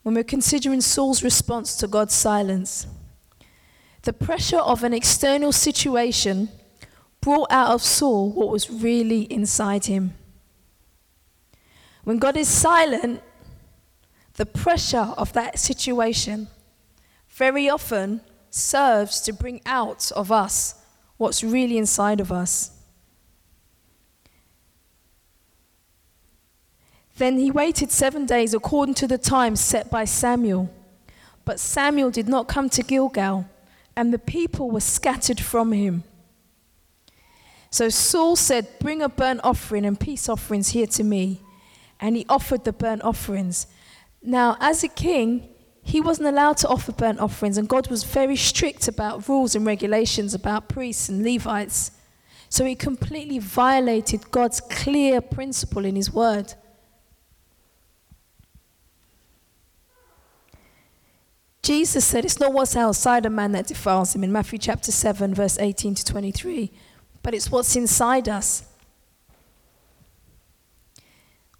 when 0.02 0.16
we're 0.16 0.24
considering 0.24 0.80
Saul's 0.80 1.22
response 1.22 1.76
to 1.76 1.86
God's 1.86 2.14
silence, 2.14 2.88
the 4.08 4.12
pressure 4.14 4.56
of 4.60 4.84
an 4.84 4.94
external 4.94 5.52
situation 5.52 6.48
brought 7.20 7.46
out 7.50 7.72
of 7.72 7.82
Saul 7.82 8.30
what 8.30 8.48
was 8.48 8.70
really 8.70 9.24
inside 9.24 9.84
him. 9.84 10.14
When 12.04 12.16
God 12.16 12.34
is 12.38 12.48
silent, 12.48 13.20
the 14.36 14.46
pressure 14.46 15.12
of 15.18 15.34
that 15.34 15.58
situation 15.58 16.48
very 17.28 17.68
often 17.68 18.22
serves 18.48 19.20
to 19.20 19.32
bring 19.34 19.60
out 19.66 20.10
of 20.12 20.32
us 20.32 20.76
what's 21.18 21.44
really 21.44 21.76
inside 21.76 22.18
of 22.18 22.32
us. 22.32 22.70
Then 27.18 27.38
he 27.38 27.50
waited 27.50 27.90
seven 27.90 28.24
days 28.24 28.54
according 28.54 28.94
to 28.94 29.06
the 29.06 29.18
time 29.18 29.54
set 29.54 29.90
by 29.90 30.06
Samuel. 30.06 30.70
But 31.44 31.60
Samuel 31.60 32.10
did 32.10 32.26
not 32.26 32.48
come 32.48 32.70
to 32.70 32.82
Gilgal, 32.82 33.44
and 33.98 34.14
the 34.14 34.18
people 34.18 34.70
were 34.70 34.80
scattered 34.80 35.40
from 35.40 35.72
him. 35.72 36.04
So 37.68 37.88
Saul 37.88 38.36
said, 38.36 38.68
Bring 38.78 39.02
a 39.02 39.08
burnt 39.08 39.40
offering 39.42 39.84
and 39.84 39.98
peace 39.98 40.28
offerings 40.28 40.68
here 40.68 40.86
to 40.86 41.02
me. 41.02 41.40
And 41.98 42.16
he 42.16 42.24
offered 42.28 42.62
the 42.62 42.72
burnt 42.72 43.02
offerings. 43.02 43.66
Now, 44.22 44.56
as 44.60 44.84
a 44.84 44.88
king, 44.88 45.48
he 45.82 46.00
wasn't 46.00 46.28
allowed 46.28 46.58
to 46.58 46.68
offer 46.68 46.92
burnt 46.92 47.18
offerings, 47.18 47.58
and 47.58 47.68
God 47.68 47.88
was 47.88 48.04
very 48.04 48.36
strict 48.36 48.86
about 48.86 49.28
rules 49.28 49.56
and 49.56 49.66
regulations 49.66 50.32
about 50.32 50.68
priests 50.68 51.08
and 51.08 51.24
Levites. 51.24 51.90
So 52.48 52.64
he 52.64 52.76
completely 52.76 53.40
violated 53.40 54.30
God's 54.30 54.60
clear 54.60 55.20
principle 55.20 55.84
in 55.84 55.96
his 55.96 56.12
word. 56.12 56.54
Jesus 61.68 62.02
said 62.02 62.24
it's 62.24 62.40
not 62.40 62.54
what's 62.54 62.74
outside 62.74 63.26
a 63.26 63.28
man 63.28 63.52
that 63.52 63.66
defiles 63.66 64.14
him 64.14 64.24
in 64.24 64.32
Matthew 64.32 64.58
chapter 64.58 64.90
7, 64.90 65.34
verse 65.34 65.58
18 65.58 65.96
to 65.96 66.02
23, 66.02 66.72
but 67.22 67.34
it's 67.34 67.50
what's 67.50 67.76
inside 67.76 68.26
us. 68.26 68.64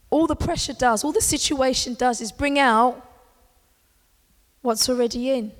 All 0.09 0.27
the 0.27 0.35
pressure 0.35 0.73
does, 0.73 1.05
all 1.05 1.12
the 1.12 1.21
situation 1.21 1.92
does 1.92 2.23
is 2.23 2.33
bring 2.33 2.59
out 2.59 3.07
what's 4.62 4.88
already 4.88 5.29
in. 5.29 5.53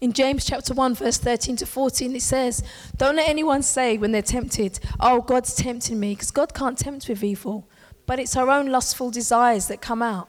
In 0.00 0.12
James 0.12 0.44
chapter 0.44 0.74
1, 0.74 0.96
verse 0.96 1.18
13 1.18 1.54
to 1.58 1.66
14, 1.66 2.16
it 2.16 2.20
says, 2.20 2.64
Don't 2.96 3.14
let 3.14 3.28
anyone 3.28 3.62
say 3.62 3.96
when 3.96 4.10
they're 4.10 4.22
tempted, 4.22 4.80
Oh, 4.98 5.20
God's 5.20 5.54
tempting 5.54 6.00
me, 6.00 6.14
because 6.14 6.32
God 6.32 6.52
can't 6.52 6.76
tempt 6.76 7.08
with 7.08 7.22
evil, 7.22 7.68
but 8.06 8.18
it's 8.18 8.36
our 8.36 8.50
own 8.50 8.72
lustful 8.72 9.12
desires 9.12 9.68
that 9.68 9.80
come 9.80 10.02
out. 10.02 10.28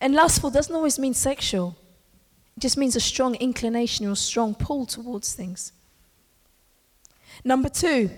And 0.00 0.14
lustful 0.14 0.50
doesn't 0.50 0.74
always 0.74 0.98
mean 0.98 1.14
sexual, 1.14 1.76
it 2.56 2.60
just 2.60 2.76
means 2.76 2.96
a 2.96 3.00
strong 3.00 3.34
inclination 3.36 4.06
or 4.06 4.12
a 4.12 4.16
strong 4.16 4.54
pull 4.54 4.86
towards 4.86 5.34
things. 5.34 5.72
Number 7.44 7.68
two, 7.68 8.10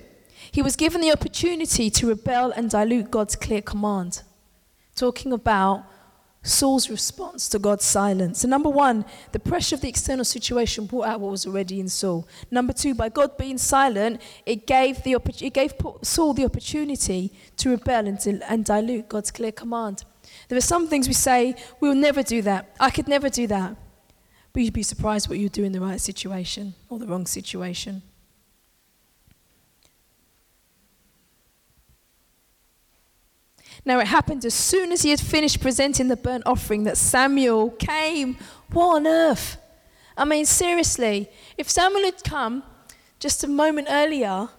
he 0.50 0.62
was 0.62 0.76
given 0.76 1.00
the 1.00 1.12
opportunity 1.12 1.90
to 1.90 2.08
rebel 2.08 2.50
and 2.50 2.70
dilute 2.70 3.10
God's 3.10 3.36
clear 3.36 3.62
command. 3.62 4.22
Talking 4.96 5.32
about 5.32 5.84
Saul's 6.42 6.90
response 6.90 7.48
to 7.50 7.58
God's 7.60 7.84
silence. 7.84 8.40
So, 8.40 8.48
number 8.48 8.68
one, 8.68 9.04
the 9.30 9.38
pressure 9.38 9.76
of 9.76 9.80
the 9.80 9.88
external 9.88 10.24
situation 10.24 10.86
brought 10.86 11.06
out 11.06 11.20
what 11.20 11.30
was 11.30 11.46
already 11.46 11.78
in 11.78 11.88
Saul. 11.88 12.26
Number 12.50 12.72
two, 12.72 12.94
by 12.94 13.08
God 13.08 13.38
being 13.38 13.58
silent, 13.58 14.20
it 14.44 14.66
gave, 14.66 15.04
the, 15.04 15.16
it 15.40 15.54
gave 15.54 15.74
Saul 16.02 16.34
the 16.34 16.44
opportunity 16.44 17.32
to 17.58 17.70
rebel 17.70 18.08
and, 18.08 18.42
and 18.48 18.64
dilute 18.64 19.08
God's 19.08 19.30
clear 19.30 19.52
command. 19.52 20.04
There 20.52 20.58
are 20.58 20.60
some 20.60 20.86
things 20.86 21.08
we 21.08 21.14
say, 21.14 21.54
we'll 21.80 21.94
never 21.94 22.22
do 22.22 22.42
that. 22.42 22.76
I 22.78 22.90
could 22.90 23.08
never 23.08 23.30
do 23.30 23.46
that. 23.46 23.74
But 24.52 24.62
you'd 24.62 24.74
be 24.74 24.82
surprised 24.82 25.30
what 25.30 25.38
you'd 25.38 25.52
do 25.52 25.64
in 25.64 25.72
the 25.72 25.80
right 25.80 25.98
situation 25.98 26.74
or 26.90 26.98
the 26.98 27.06
wrong 27.06 27.24
situation. 27.24 28.02
Now 33.86 33.98
it 33.98 34.08
happened 34.08 34.44
as 34.44 34.52
soon 34.52 34.92
as 34.92 35.00
he 35.00 35.08
had 35.08 35.20
finished 35.20 35.62
presenting 35.62 36.08
the 36.08 36.18
burnt 36.18 36.42
offering 36.44 36.84
that 36.84 36.98
Samuel 36.98 37.70
came. 37.70 38.36
What 38.72 38.96
on 38.96 39.06
earth? 39.06 39.56
I 40.18 40.26
mean, 40.26 40.44
seriously, 40.44 41.30
if 41.56 41.70
Samuel 41.70 42.04
had 42.04 42.22
come 42.24 42.62
just 43.18 43.42
a 43.42 43.48
moment 43.48 43.88
earlier, 43.90 44.50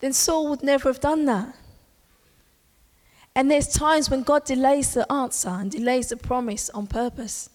then 0.00 0.12
Saul 0.12 0.50
would 0.50 0.62
never 0.62 0.90
have 0.90 1.00
done 1.00 1.24
that. 1.24 1.54
And 3.40 3.50
there's 3.50 3.68
times 3.68 4.10
when 4.10 4.22
God 4.22 4.44
delays 4.44 4.92
the 4.92 5.10
answer 5.10 5.48
and 5.48 5.70
delays 5.70 6.10
the 6.10 6.18
promise 6.18 6.68
on 6.68 6.86
purpose. 6.86 7.48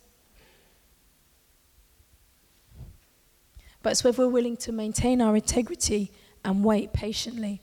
But 3.83 3.91
it's 3.91 4.03
whether 4.03 4.23
we're 4.23 4.33
willing 4.33 4.57
to 4.57 4.71
maintain 4.71 5.21
our 5.21 5.36
integrity 5.36 6.11
and 6.43 6.63
wait 6.63 6.91
patiently. 6.91 7.61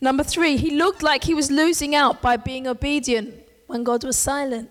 Number 0.00 0.24
three, 0.24 0.56
he 0.56 0.70
looked 0.70 1.02
like 1.02 1.24
he 1.24 1.34
was 1.34 1.50
losing 1.50 1.94
out 1.94 2.22
by 2.22 2.38
being 2.38 2.66
obedient 2.66 3.34
when 3.66 3.84
God 3.84 4.04
was 4.04 4.16
silent. 4.16 4.70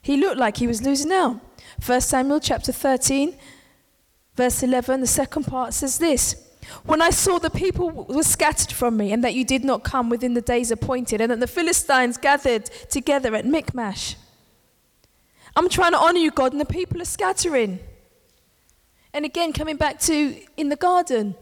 He 0.00 0.16
looked 0.16 0.38
like 0.38 0.58
he 0.58 0.68
was 0.68 0.80
losing 0.80 1.10
out. 1.10 1.40
1 1.84 2.00
Samuel 2.02 2.38
chapter 2.38 2.70
13, 2.70 3.36
Verse 4.34 4.62
11, 4.62 5.00
the 5.00 5.06
second 5.06 5.44
part 5.44 5.74
says 5.74 5.98
this 5.98 6.36
When 6.84 7.02
I 7.02 7.10
saw 7.10 7.38
the 7.38 7.50
people 7.50 7.90
were 7.90 8.22
scattered 8.22 8.72
from 8.72 8.96
me, 8.96 9.12
and 9.12 9.22
that 9.24 9.34
you 9.34 9.44
did 9.44 9.64
not 9.64 9.84
come 9.84 10.08
within 10.08 10.34
the 10.34 10.40
days 10.40 10.70
appointed, 10.70 11.20
and 11.20 11.30
that 11.30 11.40
the 11.40 11.46
Philistines 11.46 12.16
gathered 12.16 12.66
together 12.88 13.34
at 13.34 13.44
Michmash, 13.44 14.16
I'm 15.54 15.68
trying 15.68 15.92
to 15.92 15.98
honor 15.98 16.18
you, 16.18 16.30
God, 16.30 16.52
and 16.52 16.60
the 16.60 16.66
people 16.66 17.02
are 17.02 17.06
scattering. 17.06 17.78
And 19.12 19.26
again, 19.26 19.52
coming 19.52 19.76
back 19.76 20.00
to 20.00 20.34
in 20.56 20.70
the 20.70 20.76
garden, 20.76 21.34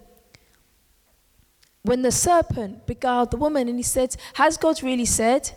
when 1.82 2.02
the 2.02 2.10
serpent 2.10 2.86
beguiled 2.86 3.30
the 3.30 3.36
woman 3.36 3.68
and 3.68 3.78
he 3.78 3.82
said, 3.82 4.16
Has 4.34 4.56
God 4.56 4.82
really 4.82 5.04
said? 5.04 5.52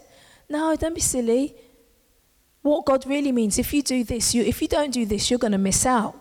No, 0.50 0.76
don't 0.76 0.94
be 0.94 1.02
silly. 1.02 1.56
What 2.62 2.86
God 2.86 3.06
really 3.08 3.32
means, 3.32 3.58
if 3.58 3.74
you 3.74 3.82
do 3.82 4.04
this, 4.04 4.34
you, 4.34 4.44
if 4.44 4.62
you 4.62 4.68
don't 4.68 4.92
do 4.92 5.06
this, 5.06 5.30
you're 5.30 5.40
going 5.40 5.52
to 5.52 5.58
miss 5.58 5.86
out. 5.86 6.16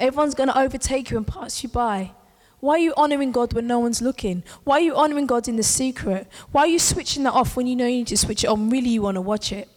Everyone's 0.00 0.34
going 0.34 0.48
to 0.48 0.58
overtake 0.58 1.10
you 1.10 1.16
and 1.16 1.26
pass 1.26 1.62
you 1.62 1.68
by. 1.68 2.12
Why 2.62 2.74
are 2.74 2.78
you 2.78 2.94
honoring 2.96 3.32
God 3.32 3.52
when 3.54 3.66
no 3.66 3.80
one's 3.80 4.00
looking? 4.00 4.44
Why 4.62 4.76
are 4.76 4.80
you 4.80 4.94
honoring 4.94 5.26
God 5.26 5.48
in 5.48 5.56
the 5.56 5.64
secret? 5.64 6.28
Why 6.52 6.62
are 6.62 6.68
you 6.68 6.78
switching 6.78 7.24
that 7.24 7.32
off 7.32 7.56
when 7.56 7.66
you 7.66 7.74
know 7.74 7.86
you 7.86 7.98
need 7.98 8.06
to 8.06 8.16
switch 8.16 8.44
it 8.44 8.46
on? 8.46 8.70
Really, 8.70 8.90
you 8.90 9.02
want 9.02 9.16
to 9.16 9.20
watch 9.20 9.50
it. 9.50 9.68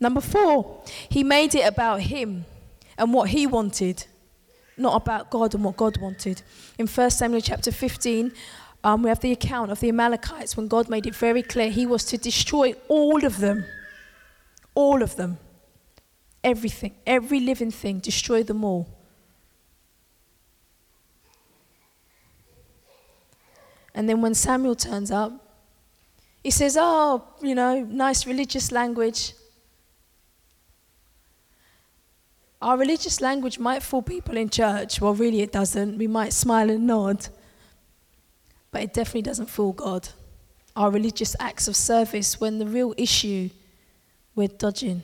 Number 0.00 0.20
four, 0.20 0.82
he 1.08 1.22
made 1.22 1.54
it 1.54 1.66
about 1.66 2.00
him 2.00 2.46
and 2.98 3.14
what 3.14 3.30
he 3.30 3.46
wanted, 3.46 4.06
not 4.76 5.00
about 5.00 5.30
God 5.30 5.54
and 5.54 5.62
what 5.62 5.76
God 5.76 5.98
wanted. 5.98 6.42
In 6.76 6.88
1 6.88 7.10
Samuel 7.10 7.42
chapter 7.42 7.70
15, 7.70 8.32
um, 8.82 9.04
we 9.04 9.08
have 9.08 9.20
the 9.20 9.30
account 9.30 9.70
of 9.70 9.78
the 9.78 9.88
Amalekites 9.88 10.56
when 10.56 10.66
God 10.66 10.88
made 10.88 11.06
it 11.06 11.14
very 11.14 11.44
clear 11.44 11.70
he 11.70 11.86
was 11.86 12.04
to 12.06 12.18
destroy 12.18 12.74
all 12.88 13.24
of 13.24 13.38
them. 13.38 13.64
All 14.74 15.00
of 15.00 15.14
them 15.14 15.38
everything, 16.44 16.94
every 17.06 17.40
living 17.40 17.70
thing, 17.70 17.98
destroy 17.98 18.42
them 18.44 18.62
all. 18.62 18.86
And 23.94 24.08
then 24.08 24.20
when 24.20 24.34
Samuel 24.34 24.74
turns 24.74 25.10
up, 25.10 25.32
he 26.42 26.50
says, 26.50 26.76
Oh, 26.78 27.24
you 27.40 27.54
know, 27.54 27.80
nice 27.80 28.26
religious 28.26 28.70
language. 28.70 29.32
Our 32.60 32.76
religious 32.76 33.20
language 33.20 33.58
might 33.58 33.82
fool 33.82 34.02
people 34.02 34.36
in 34.36 34.50
church. 34.50 35.00
Well, 35.00 35.14
really, 35.14 35.42
it 35.42 35.52
doesn't. 35.52 35.98
We 35.98 36.06
might 36.06 36.32
smile 36.32 36.70
and 36.70 36.86
nod. 36.86 37.28
But 38.70 38.82
it 38.82 38.94
definitely 38.94 39.22
doesn't 39.22 39.46
fool 39.46 39.72
God. 39.72 40.08
Our 40.74 40.90
religious 40.90 41.36
acts 41.38 41.68
of 41.68 41.76
service, 41.76 42.40
when 42.40 42.58
the 42.58 42.66
real 42.66 42.94
issue, 42.96 43.50
we're 44.34 44.48
dodging. 44.48 45.02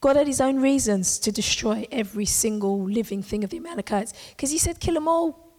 God 0.00 0.16
had 0.16 0.26
his 0.26 0.40
own 0.40 0.60
reasons 0.60 1.18
to 1.20 1.32
destroy 1.32 1.86
every 1.90 2.26
single 2.26 2.82
living 2.82 3.22
thing 3.22 3.44
of 3.44 3.50
the 3.50 3.56
Amalekites 3.56 4.12
because 4.30 4.50
he 4.50 4.58
said, 4.58 4.78
kill 4.78 4.94
them 4.94 5.08
all. 5.08 5.52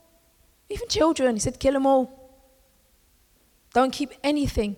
Even 0.70 0.88
children, 0.88 1.36
he 1.36 1.40
said, 1.40 1.60
kill 1.60 1.74
them 1.74 1.88
all. 1.88 2.14
Don't 3.74 3.92
keep 3.92 4.12
anything. 4.24 4.76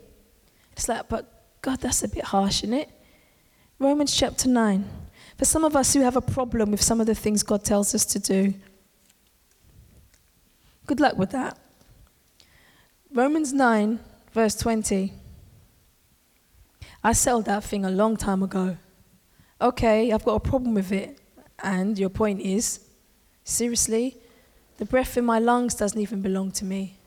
It's 0.74 0.88
like, 0.88 1.10
but 1.10 1.62
God, 1.62 1.80
that's 1.82 2.04
a 2.04 2.08
bit 2.08 2.26
harsh, 2.26 2.64
isn't 2.64 2.74
it? 2.74 2.90
Romans 3.80 4.16
chapter 4.16 4.48
9. 4.48 4.86
For 5.38 5.46
some 5.46 5.64
of 5.64 5.76
us 5.76 5.94
who 5.94 6.02
have 6.02 6.16
a 6.16 6.22
problem 6.22 6.72
with 6.72 6.82
some 6.82 7.00
of 7.00 7.08
the 7.08 7.16
things 7.16 7.44
God 7.44 7.64
tells 7.64 7.96
us 7.96 8.06
to 8.06 8.20
do, 8.20 8.54
good 10.86 11.00
luck 11.00 11.18
with 11.18 11.32
that. 11.32 11.58
Romans 13.12 13.54
9, 13.54 14.00
verse 14.34 14.56
20. 14.56 15.14
I 17.04 17.14
settled 17.14 17.46
that 17.46 17.64
thing 17.64 17.86
a 17.86 17.90
long 17.90 18.18
time 18.18 18.44
ago 18.44 18.78
okay, 19.62 20.12
I've 20.12 20.24
got 20.24 20.36
a 20.36 20.40
problem 20.40 20.74
with 20.74 20.92
it. 20.92 21.20
And 21.62 21.98
your 22.00 22.10
point 22.10 22.42
is, 22.42 22.80
seriously, 23.44 24.18
the 24.78 24.86
breath 24.86 25.18
in 25.18 25.26
my 25.26 25.40
lungs 25.40 25.76
doesn't 25.76 26.00
even 26.00 26.22
belong 26.22 26.52
to 26.54 26.66
me. 26.66 26.98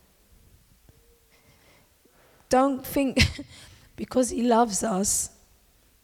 Don't 2.49 2.85
think 2.85 3.19
because 3.97 4.31
he 4.31 4.43
loves 4.43 4.83
us 4.83 5.31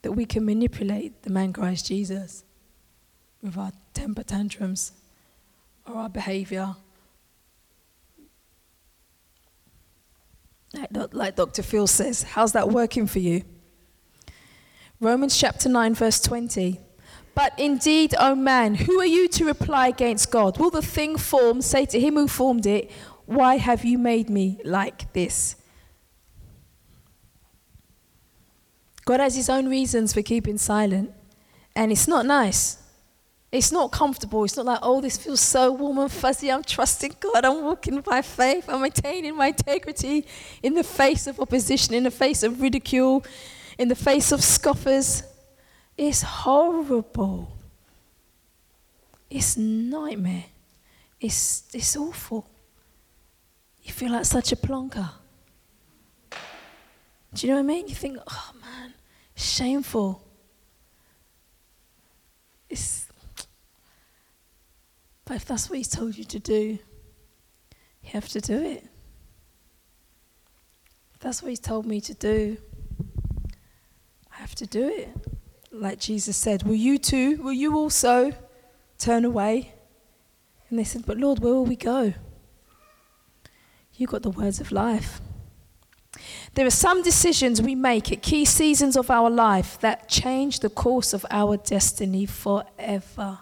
that 0.01 0.13
we 0.13 0.25
can 0.25 0.45
manipulate 0.45 1.21
the 1.23 1.29
man 1.29 1.53
Christ 1.53 1.85
Jesus 1.85 2.43
with 3.41 3.57
our 3.57 3.71
temper 3.93 4.23
tantrums 4.23 4.93
or 5.85 5.95
our 5.95 6.09
behavior. 6.09 6.75
Like, 11.11 11.35
Dr. 11.35 11.63
Phil 11.63 11.87
says, 11.87 12.23
how's 12.23 12.53
that 12.53 12.69
working 12.69 13.07
for 13.07 13.19
you? 13.19 13.43
Romans 15.01 15.37
chapter 15.37 15.69
9, 15.69 15.95
verse 15.95 16.19
20. 16.19 16.79
But 17.33 17.57
indeed, 17.57 18.15
O 18.19 18.35
man, 18.35 18.75
who 18.75 18.99
are 18.99 19.05
you 19.05 19.29
to 19.29 19.45
reply 19.45 19.87
against 19.87 20.29
God? 20.29 20.57
Will 20.57 20.69
the 20.69 20.81
thing 20.81 21.17
formed 21.17 21.63
say 21.63 21.85
to 21.85 21.99
him 21.99 22.15
who 22.15 22.27
formed 22.27 22.65
it, 22.65 22.91
Why 23.25 23.55
have 23.55 23.85
you 23.85 23.97
made 23.97 24.29
me 24.29 24.59
like 24.65 25.13
this? 25.13 25.55
God 29.05 29.21
has 29.21 29.35
his 29.35 29.49
own 29.49 29.69
reasons 29.69 30.13
for 30.13 30.21
keeping 30.21 30.57
silent, 30.57 31.11
and 31.75 31.91
it's 31.93 32.07
not 32.07 32.25
nice. 32.25 32.77
It's 33.51 33.71
not 33.71 33.91
comfortable. 33.91 34.43
It's 34.43 34.57
not 34.57 34.65
like, 34.67 34.79
oh, 34.83 35.01
this 35.01 35.17
feels 35.17 35.39
so 35.39 35.71
warm 35.71 35.97
and 35.97 36.11
fuzzy. 36.11 36.51
I'm 36.51 36.61
trusting 36.61 37.15
God. 37.19 37.43
I'm 37.43 37.63
walking 37.63 38.01
by 38.01 38.21
faith. 38.21 38.65
I'm 38.69 38.81
maintaining 38.81 39.35
my 39.35 39.47
integrity 39.47 40.27
in 40.61 40.75
the 40.75 40.83
face 40.83 41.25
of 41.25 41.39
opposition, 41.39 41.95
in 41.95 42.03
the 42.03 42.11
face 42.11 42.43
of 42.43 42.61
ridicule, 42.61 43.25
in 43.79 43.87
the 43.87 43.95
face 43.95 44.33
of 44.33 44.43
scoffers 44.43 45.23
is 45.97 46.21
horrible. 46.21 47.57
It's 49.29 49.55
nightmare. 49.55 50.43
It's, 51.21 51.63
it's 51.73 51.95
awful. 51.95 52.45
You 53.81 53.93
feel 53.93 54.11
like 54.11 54.25
such 54.25 54.51
a 54.51 54.57
plonker. 54.57 55.09
Do 57.33 57.47
you 57.47 57.53
know 57.53 57.61
what 57.61 57.71
I 57.71 57.73
mean? 57.73 57.87
You 57.87 57.95
think, 57.95 58.17
oh 58.29 58.51
man, 58.61 58.93
shameful. 59.35 60.27
It's, 62.69 63.07
but 65.23 65.37
if 65.37 65.45
that's 65.45 65.69
what 65.69 65.77
he's 65.77 65.87
told 65.87 66.17
you 66.17 66.25
to 66.25 66.39
do, 66.39 66.77
you 68.03 68.09
have 68.09 68.27
to 68.27 68.41
do 68.41 68.61
it. 68.61 68.85
If 71.13 71.19
that's 71.21 71.41
what 71.41 71.49
he's 71.49 71.61
told 71.61 71.85
me 71.85 72.01
to 72.01 72.13
do, 72.13 72.57
have 74.49 74.55
to 74.55 74.65
do 74.65 74.87
it. 74.87 75.09
Like 75.71 75.99
Jesus 75.99 76.35
said, 76.35 76.63
Will 76.63 76.75
you 76.75 76.97
too, 76.97 77.37
will 77.37 77.53
you 77.53 77.75
also 77.75 78.31
turn 78.97 79.23
away? 79.23 79.73
And 80.69 80.79
they 80.79 80.83
said, 80.83 81.05
But 81.05 81.17
Lord, 81.17 81.39
where 81.39 81.53
will 81.53 81.65
we 81.65 81.75
go? 81.75 82.13
You 83.93 84.07
got 84.07 84.23
the 84.23 84.31
words 84.31 84.59
of 84.59 84.71
life. 84.71 85.21
There 86.55 86.65
are 86.65 86.71
some 86.71 87.03
decisions 87.03 87.61
we 87.61 87.75
make 87.75 88.11
at 88.11 88.23
key 88.23 88.43
seasons 88.43 88.97
of 88.97 89.11
our 89.11 89.29
life 89.29 89.79
that 89.81 90.09
change 90.09 90.61
the 90.61 90.69
course 90.69 91.13
of 91.13 91.25
our 91.29 91.57
destiny 91.57 92.25
forever. 92.25 93.39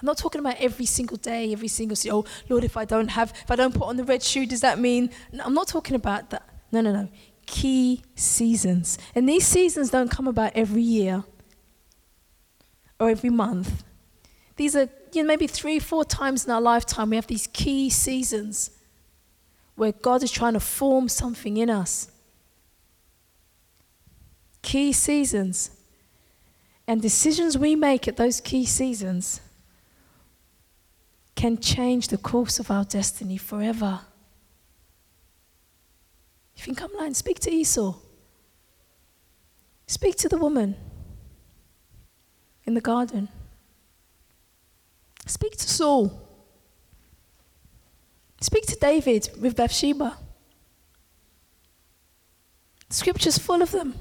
I'm 0.00 0.06
not 0.06 0.18
talking 0.18 0.40
about 0.40 0.56
every 0.58 0.86
single 0.86 1.16
day, 1.16 1.52
every 1.52 1.68
single 1.68 1.96
oh 2.10 2.24
Lord, 2.48 2.64
if 2.64 2.76
I 2.76 2.84
don't 2.84 3.08
have, 3.08 3.32
if 3.44 3.50
I 3.50 3.54
don't 3.54 3.72
put 3.72 3.84
on 3.84 3.96
the 3.96 4.04
red 4.04 4.22
shoe, 4.24 4.46
does 4.46 4.62
that 4.62 4.80
mean? 4.80 5.10
No, 5.30 5.44
I'm 5.44 5.54
not 5.54 5.68
talking 5.68 5.94
about 5.94 6.30
that. 6.30 6.42
No, 6.72 6.80
no, 6.80 6.92
no 6.92 7.08
key 7.46 8.02
seasons. 8.14 8.98
And 9.14 9.28
these 9.28 9.46
seasons 9.46 9.90
don't 9.90 10.10
come 10.10 10.28
about 10.28 10.52
every 10.54 10.82
year 10.82 11.24
or 12.98 13.10
every 13.10 13.30
month. 13.30 13.84
These 14.56 14.76
are 14.76 14.88
you 15.12 15.22
know, 15.22 15.26
maybe 15.28 15.46
three, 15.46 15.78
four 15.78 16.04
times 16.04 16.44
in 16.44 16.50
our 16.50 16.60
lifetime, 16.60 17.10
we 17.10 17.16
have 17.16 17.26
these 17.26 17.46
key 17.48 17.90
seasons 17.90 18.70
where 19.74 19.92
God 19.92 20.22
is 20.22 20.30
trying 20.30 20.52
to 20.54 20.60
form 20.60 21.08
something 21.08 21.56
in 21.56 21.70
us. 21.70 22.10
Key 24.62 24.92
seasons. 24.92 25.70
And 26.86 27.00
decisions 27.00 27.58
we 27.58 27.74
make 27.74 28.06
at 28.08 28.16
those 28.16 28.40
key 28.40 28.64
seasons 28.64 29.40
can 31.34 31.58
change 31.58 32.08
the 32.08 32.18
course 32.18 32.58
of 32.58 32.70
our 32.70 32.84
destiny 32.84 33.36
forever. 33.36 34.00
If 36.56 36.66
you 36.66 36.74
can 36.74 36.88
come 36.88 36.96
line, 36.98 37.14
speak 37.14 37.40
to 37.40 37.50
Esau. 37.50 37.94
Speak 39.86 40.16
to 40.16 40.28
the 40.28 40.38
woman 40.38 40.76
in 42.64 42.74
the 42.74 42.80
garden. 42.80 43.28
Speak 45.26 45.56
to 45.56 45.68
Saul. 45.68 46.20
Speak 48.40 48.66
to 48.66 48.76
David 48.76 49.30
with 49.40 49.56
Bathsheba. 49.56 50.16
Scripture's 52.90 53.38
full 53.38 53.62
of 53.62 53.70
them. 53.70 53.94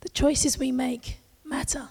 The 0.00 0.08
choices 0.08 0.58
we 0.58 0.72
make 0.72 1.18
matter. 1.44 1.88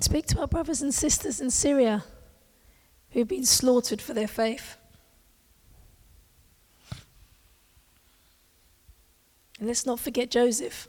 Speak 0.00 0.26
to 0.26 0.40
our 0.40 0.46
brothers 0.46 0.80
and 0.80 0.94
sisters 0.94 1.40
in 1.40 1.50
Syria 1.50 2.04
who've 3.10 3.26
been 3.26 3.44
slaughtered 3.44 4.00
for 4.00 4.14
their 4.14 4.28
faith. 4.28 4.76
And 9.58 9.66
let's 9.66 9.84
not 9.84 9.98
forget 9.98 10.30
Joseph. 10.30 10.88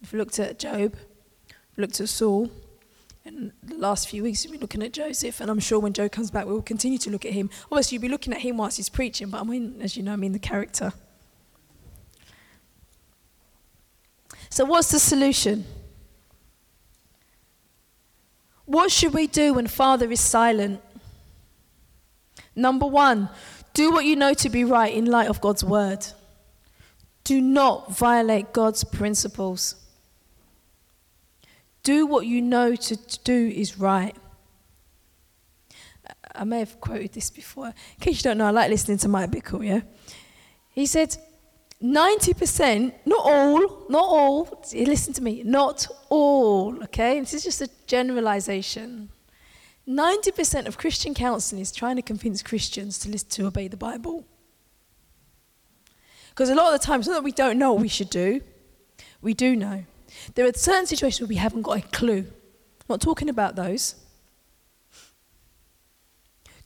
We've 0.00 0.12
looked 0.14 0.38
at 0.38 0.58
Job, 0.58 0.94
we've 1.70 1.78
looked 1.78 2.00
at 2.00 2.08
Saul, 2.08 2.50
and 3.24 3.52
the 3.62 3.76
last 3.76 4.08
few 4.08 4.24
weeks 4.24 4.44
we've 4.44 4.52
been 4.52 4.60
looking 4.60 4.82
at 4.82 4.92
Joseph, 4.92 5.40
and 5.40 5.50
I'm 5.50 5.60
sure 5.60 5.78
when 5.78 5.92
Joe 5.92 6.08
comes 6.08 6.30
back, 6.30 6.44
we'll 6.44 6.60
continue 6.60 6.98
to 6.98 7.10
look 7.10 7.24
at 7.24 7.32
him. 7.32 7.48
Obviously, 7.70 7.94
you'll 7.94 8.02
be 8.02 8.08
looking 8.08 8.34
at 8.34 8.40
him 8.40 8.56
whilst 8.56 8.76
he's 8.76 8.88
preaching, 8.88 9.30
but 9.30 9.40
I 9.40 9.44
mean, 9.44 9.76
as 9.80 9.96
you 9.96 10.02
know, 10.02 10.12
I 10.12 10.16
mean 10.16 10.32
the 10.32 10.40
character. 10.40 10.92
So, 14.50 14.64
what's 14.64 14.90
the 14.90 14.98
solution? 14.98 15.64
What 18.64 18.90
should 18.90 19.12
we 19.12 19.26
do 19.26 19.54
when 19.54 19.66
Father 19.66 20.10
is 20.10 20.20
silent? 20.20 20.80
Number 22.54 22.86
one, 22.86 23.28
do 23.74 23.90
what 23.90 24.04
you 24.04 24.16
know 24.16 24.34
to 24.34 24.50
be 24.50 24.64
right 24.64 24.92
in 24.92 25.06
light 25.06 25.28
of 25.28 25.40
God's 25.40 25.64
word. 25.64 26.06
Do 27.24 27.40
not 27.40 27.96
violate 27.96 28.52
God's 28.52 28.84
principles. 28.84 29.76
Do 31.82 32.06
what 32.06 32.26
you 32.26 32.42
know 32.42 32.76
to 32.76 32.96
do 33.24 33.52
is 33.54 33.78
right. 33.78 34.14
I 36.34 36.44
may 36.44 36.60
have 36.60 36.80
quoted 36.80 37.12
this 37.12 37.30
before. 37.30 37.66
In 37.66 38.00
case 38.00 38.18
you 38.18 38.22
don't 38.22 38.38
know, 38.38 38.46
I 38.46 38.50
like 38.50 38.70
listening 38.70 38.98
to 38.98 39.08
Mike 39.08 39.30
Bickle, 39.30 39.66
yeah? 39.66 39.80
He 40.70 40.86
said, 40.86 41.16
90%, 41.82 42.92
not 43.04 43.20
all, 43.24 43.86
not 43.88 44.04
all, 44.04 44.62
listen 44.72 45.12
to 45.14 45.22
me, 45.22 45.42
not 45.42 45.86
all, 46.10 46.80
okay? 46.84 47.18
This 47.18 47.34
is 47.34 47.42
just 47.42 47.60
a 47.60 47.68
generalization. 47.86 49.08
90% 49.88 50.66
of 50.66 50.78
Christian 50.78 51.12
counseling 51.12 51.60
is 51.60 51.72
trying 51.72 51.96
to 51.96 52.02
convince 52.02 52.40
Christians 52.42 52.98
to 53.00 53.10
listen 53.10 53.28
to 53.30 53.46
obey 53.46 53.66
the 53.66 53.76
Bible. 53.76 54.24
Because 56.30 56.50
a 56.50 56.54
lot 56.54 56.72
of 56.72 56.80
the 56.80 56.86
times, 56.86 57.08
not 57.08 57.14
that 57.14 57.24
we 57.24 57.32
don't 57.32 57.58
know 57.58 57.72
what 57.72 57.82
we 57.82 57.88
should 57.88 58.10
do, 58.10 58.40
we 59.20 59.34
do 59.34 59.56
know. 59.56 59.84
There 60.34 60.46
are 60.46 60.52
certain 60.54 60.86
situations 60.86 61.20
where 61.20 61.28
we 61.28 61.36
haven't 61.36 61.62
got 61.62 61.78
a 61.78 61.88
clue. 61.88 62.18
I'm 62.20 62.86
not 62.88 63.00
talking 63.00 63.28
about 63.28 63.56
those. 63.56 63.96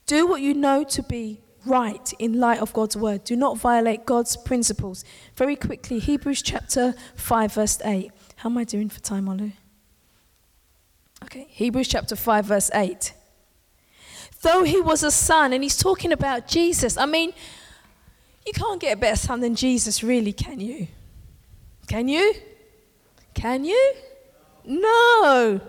Do 0.05 0.27
what 0.27 0.43
you 0.43 0.53
know 0.53 0.85
to 0.85 1.03
be 1.03 1.41
right 1.67 2.13
in 2.19 2.39
light 2.41 2.61
of 2.61 2.73
God's 2.73 2.97
word. 2.97 3.25
Do 3.25 3.37
not 3.37 3.59
violate 3.59 4.07
God's 4.07 4.37
principles. 4.37 5.05
Very 5.35 5.57
quickly, 5.57 5.99
Hebrews 5.99 6.43
chapter 6.43 6.95
5, 7.17 7.55
verse 7.55 7.79
8. 7.85 8.11
How 8.37 8.51
am 8.51 8.59
I 8.59 8.65
doing 8.65 8.89
for 8.89 9.01
time, 9.01 9.27
Olu? 9.27 9.53
Okay, 11.25 11.47
Hebrews 11.51 11.89
chapter 11.89 12.15
5, 12.15 12.45
verse 12.45 12.71
8. 12.75 13.13
Though 14.43 14.63
he 14.63 14.81
was 14.81 15.03
a 15.03 15.11
son, 15.11 15.53
and 15.53 15.63
he's 15.63 15.77
talking 15.77 16.13
about 16.13 16.47
Jesus. 16.47 16.97
I 16.97 17.07
mean, 17.07 17.33
you 18.47 18.53
can't 18.53 18.81
get 18.81 18.97
a 18.97 19.01
better 19.01 19.17
son 19.17 19.41
than 19.41 19.55
Jesus, 19.55 20.03
really, 20.03 20.33
can 20.33 20.61
you? 20.61 20.87
Can 21.89 22.09
you? 22.09 22.35
Can 23.35 23.65
you? 23.65 23.95
No. 24.65 25.61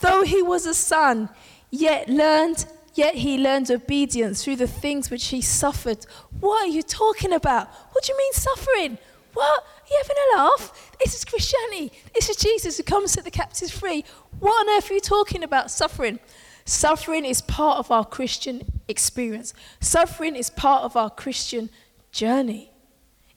Though 0.00 0.22
he 0.22 0.42
was 0.42 0.66
a 0.66 0.74
son, 0.74 1.28
yet 1.70 2.08
learned 2.08 2.66
yet 2.98 3.14
he 3.14 3.38
learned 3.38 3.70
obedience 3.70 4.42
through 4.42 4.56
the 4.56 4.66
things 4.66 5.10
which 5.10 5.28
he 5.28 5.40
suffered. 5.40 6.04
What 6.40 6.64
are 6.64 6.70
you 6.70 6.82
talking 6.82 7.32
about? 7.32 7.68
What 7.92 8.04
do 8.04 8.12
you 8.12 8.18
mean 8.18 8.32
suffering? 8.32 8.98
What? 9.32 9.60
Are 9.60 9.90
you 9.90 10.02
having 10.02 10.16
a 10.16 10.36
laugh? 10.36 10.96
This 10.98 11.14
is 11.14 11.24
Christianity. 11.24 11.92
This 12.12 12.28
is 12.28 12.36
Jesus 12.36 12.76
who 12.76 12.82
comes 12.82 13.12
to 13.12 13.22
the 13.22 13.30
captives 13.30 13.70
free. 13.70 14.04
What 14.40 14.66
on 14.66 14.76
earth 14.76 14.90
are 14.90 14.94
you 14.94 15.00
talking 15.00 15.44
about? 15.44 15.70
Suffering. 15.70 16.18
Suffering 16.64 17.24
is 17.24 17.40
part 17.40 17.78
of 17.78 17.90
our 17.90 18.04
Christian 18.04 18.80
experience. 18.88 19.54
Suffering 19.80 20.34
is 20.34 20.50
part 20.50 20.82
of 20.82 20.96
our 20.96 21.08
Christian 21.08 21.70
journey. 22.10 22.72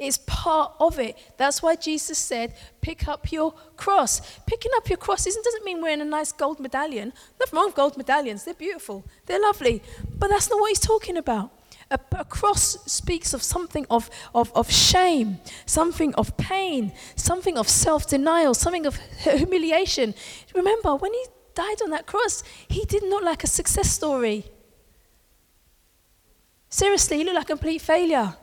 It's 0.01 0.17
part 0.17 0.73
of 0.79 0.97
it. 0.97 1.15
That's 1.37 1.61
why 1.61 1.75
Jesus 1.75 2.17
said, 2.17 2.55
pick 2.81 3.07
up 3.07 3.31
your 3.31 3.51
cross. 3.77 4.39
Picking 4.47 4.71
up 4.75 4.89
your 4.89 4.97
cross 4.97 5.25
doesn't 5.25 5.63
mean 5.63 5.79
wearing 5.79 6.01
a 6.01 6.05
nice 6.05 6.31
gold 6.31 6.59
medallion. 6.59 7.13
Nothing 7.39 7.57
wrong 7.57 7.67
with 7.67 7.75
gold 7.75 7.97
medallions. 7.97 8.43
They're 8.43 8.55
beautiful. 8.55 9.05
They're 9.27 9.39
lovely. 9.39 9.83
But 10.17 10.29
that's 10.29 10.49
not 10.49 10.59
what 10.59 10.69
he's 10.69 10.79
talking 10.79 11.17
about. 11.17 11.51
A, 11.91 11.99
a, 12.17 12.25
cross 12.25 12.77
speaks 12.91 13.33
of 13.33 13.43
something 13.43 13.85
of, 13.91 14.09
of, 14.33 14.51
of 14.55 14.71
shame, 14.71 15.39
something 15.65 16.15
of 16.15 16.35
pain, 16.37 16.93
something 17.15 17.57
of 17.57 17.67
self 17.67 18.07
denial, 18.07 18.53
something 18.53 18.85
of 18.87 18.95
humiliation. 19.19 20.15
Remember, 20.55 20.95
when 20.95 21.13
he 21.13 21.25
died 21.53 21.81
on 21.83 21.91
that 21.91 22.07
cross, 22.07 22.43
he 22.67 22.85
did 22.85 23.03
not 23.03 23.23
like 23.23 23.43
a 23.43 23.47
success 23.47 23.91
story. 23.91 24.45
Seriously, 26.69 27.17
he 27.17 27.23
looked 27.25 27.35
like 27.35 27.45
a 27.45 27.47
complete 27.49 27.81
failure. 27.81 28.35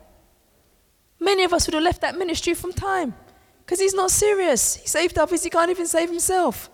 Many 1.19 1.43
of 1.43 1.53
us 1.53 1.67
would 1.67 1.73
have 1.73 1.83
left 1.83 2.01
that 2.01 2.17
ministry 2.17 2.53
from 2.53 2.71
time 2.73 3.13
because 3.59 3.79
he's 3.79 3.93
not 3.93 4.11
serious. 4.11 4.75
He 4.75 4.87
saved 4.87 5.17
others, 5.17 5.43
he 5.43 5.49
can't 5.49 5.69
even 5.69 5.85
save 5.85 6.09
himself. 6.09 6.69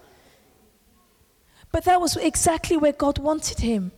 But 1.71 1.83
that 1.85 1.99
was 1.99 2.15
exactly 2.15 2.77
where 2.77 2.93
God 2.93 3.17
wanted 3.17 3.59
him. 3.59 3.91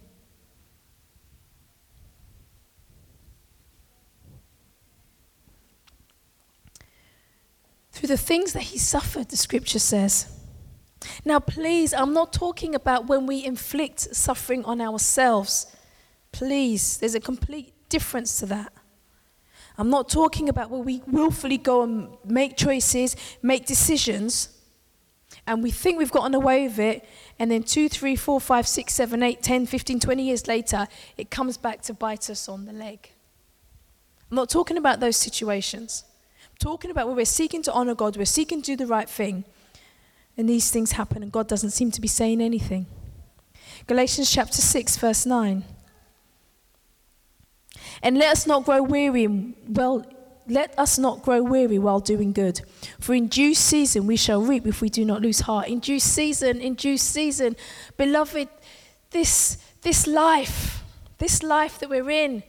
Through 7.92 8.08
the 8.08 8.18
things 8.18 8.54
that 8.54 8.64
he 8.64 8.78
suffered, 8.78 9.30
the 9.30 9.38
scripture 9.38 9.80
says. 9.80 10.32
Now, 11.26 11.40
please, 11.40 11.94
I'm 11.94 12.14
not 12.14 12.32
talking 12.32 12.74
about 12.74 13.08
when 13.08 13.26
we 13.26 13.44
inflict 13.44 14.16
suffering 14.16 14.64
on 14.66 14.82
ourselves. 14.82 15.68
Please, 16.32 16.98
there's 16.98 17.16
a 17.16 17.20
complete 17.20 17.74
difference 17.90 18.40
to 18.40 18.46
that. 18.48 18.72
I'm 19.78 19.90
not 19.90 20.10
talking 20.10 20.50
about 20.50 20.72
where 20.72 20.82
we 20.82 21.04
willfully 21.06 21.58
go 21.58 21.84
and 21.84 22.10
make 22.26 22.58
choices, 22.58 23.16
make 23.44 23.66
decisions, 23.66 24.50
and 25.46 25.62
we 25.62 25.70
think 25.70 26.00
we've 26.00 26.12
gotten 26.12 26.34
away 26.34 26.68
with 26.68 26.80
it, 26.80 27.06
and 27.38 27.52
then 27.52 27.64
two, 27.64 27.88
three, 27.88 28.16
four, 28.16 28.42
five, 28.42 28.68
six, 28.68 28.94
seven, 28.94 29.22
eight, 29.22 29.44
10, 29.44 29.68
15, 29.68 30.00
20 30.00 30.24
years 30.24 30.48
later, 30.48 30.88
it 31.16 31.30
comes 31.30 31.58
back 31.58 31.82
to 31.84 31.94
bite 31.94 32.30
us 32.30 32.50
on 32.50 32.66
the 32.66 32.74
leg. 32.74 33.12
I'm 34.30 34.36
not 34.36 34.50
talking 34.50 34.78
about 34.78 35.00
those 35.00 35.16
situations. 35.16 36.04
I'm 36.44 36.58
talking 36.60 36.90
about 36.90 37.08
where 37.08 37.16
we're 37.16 37.26
seeking 37.26 37.62
to 37.64 37.72
honor 37.72 37.96
God, 37.96 38.18
we're 38.18 38.26
seeking 38.26 38.62
to 38.64 38.72
do 38.72 38.76
the 38.76 38.88
right 38.88 39.10
thing, 39.10 39.46
and 40.36 40.50
these 40.50 40.72
things 40.72 40.94
happen, 40.94 41.22
and 41.22 41.32
God 41.32 41.48
doesn't 41.48 41.72
seem 41.72 41.92
to 41.92 42.02
be 42.02 42.08
saying 42.08 42.42
anything. 42.42 42.88
Galatians 43.86 44.32
chapter 44.32 44.62
6, 44.62 44.98
verse 44.98 45.26
9. 45.26 45.64
And 48.02 48.18
let 48.18 48.32
us 48.32 48.48
not 48.48 48.66
grow 48.66 48.82
weary 48.84 49.28
well 49.68 50.06
let 50.50 50.78
us 50.80 50.98
not 50.98 51.24
grow 51.24 51.44
weary 51.44 51.78
while 51.78 52.00
doing 52.00 52.32
good. 52.32 52.62
For 53.00 53.14
in 53.14 53.28
due 53.28 53.54
season 53.54 54.08
we 54.08 54.16
shall 54.16 54.42
reap 54.42 54.66
if 54.66 54.82
we 54.82 54.90
do 54.90 55.04
not 55.04 55.22
lose 55.22 55.42
heart. 55.42 55.68
In 55.68 55.80
due 55.80 56.00
season, 56.00 56.62
in 56.62 56.76
due 56.76 56.98
season, 56.98 57.56
beloved, 57.98 58.48
this 59.12 59.58
this 59.82 60.08
life, 60.08 60.84
this 61.18 61.44
life 61.44 61.80
that 61.80 61.90
we're 61.90 62.10
in, 62.10 62.44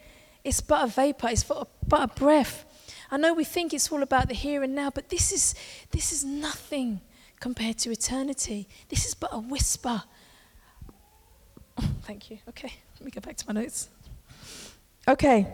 it's 0.44 0.60
but 0.60 0.84
a 0.84 0.86
vapor, 0.86 1.28
it's 1.28 1.44
but 1.44 1.62
a, 1.62 1.66
but 1.86 2.02
a 2.10 2.14
breath. 2.14 2.64
I 3.10 3.16
know 3.16 3.34
we 3.34 3.44
think 3.44 3.72
it's 3.72 3.90
all 3.90 4.02
about 4.02 4.28
the 4.28 4.34
here 4.34 4.62
and 4.62 4.74
now, 4.74 4.90
but 4.90 5.08
this 5.08 5.32
is 5.32 5.54
this 5.90 6.12
is 6.12 6.24
nothing 6.24 7.00
compared 7.40 7.78
to 7.78 7.90
eternity. 7.90 8.68
This 8.88 9.06
is 9.06 9.14
but 9.14 9.30
a 9.32 9.38
whisper. 9.38 10.02
thank 12.02 12.30
you. 12.30 12.38
Okay, 12.48 12.72
let 12.94 13.04
me 13.04 13.10
go 13.10 13.20
back 13.20 13.36
to 13.36 13.44
my 13.52 13.60
notes. 13.60 13.88
Okay. 15.08 15.48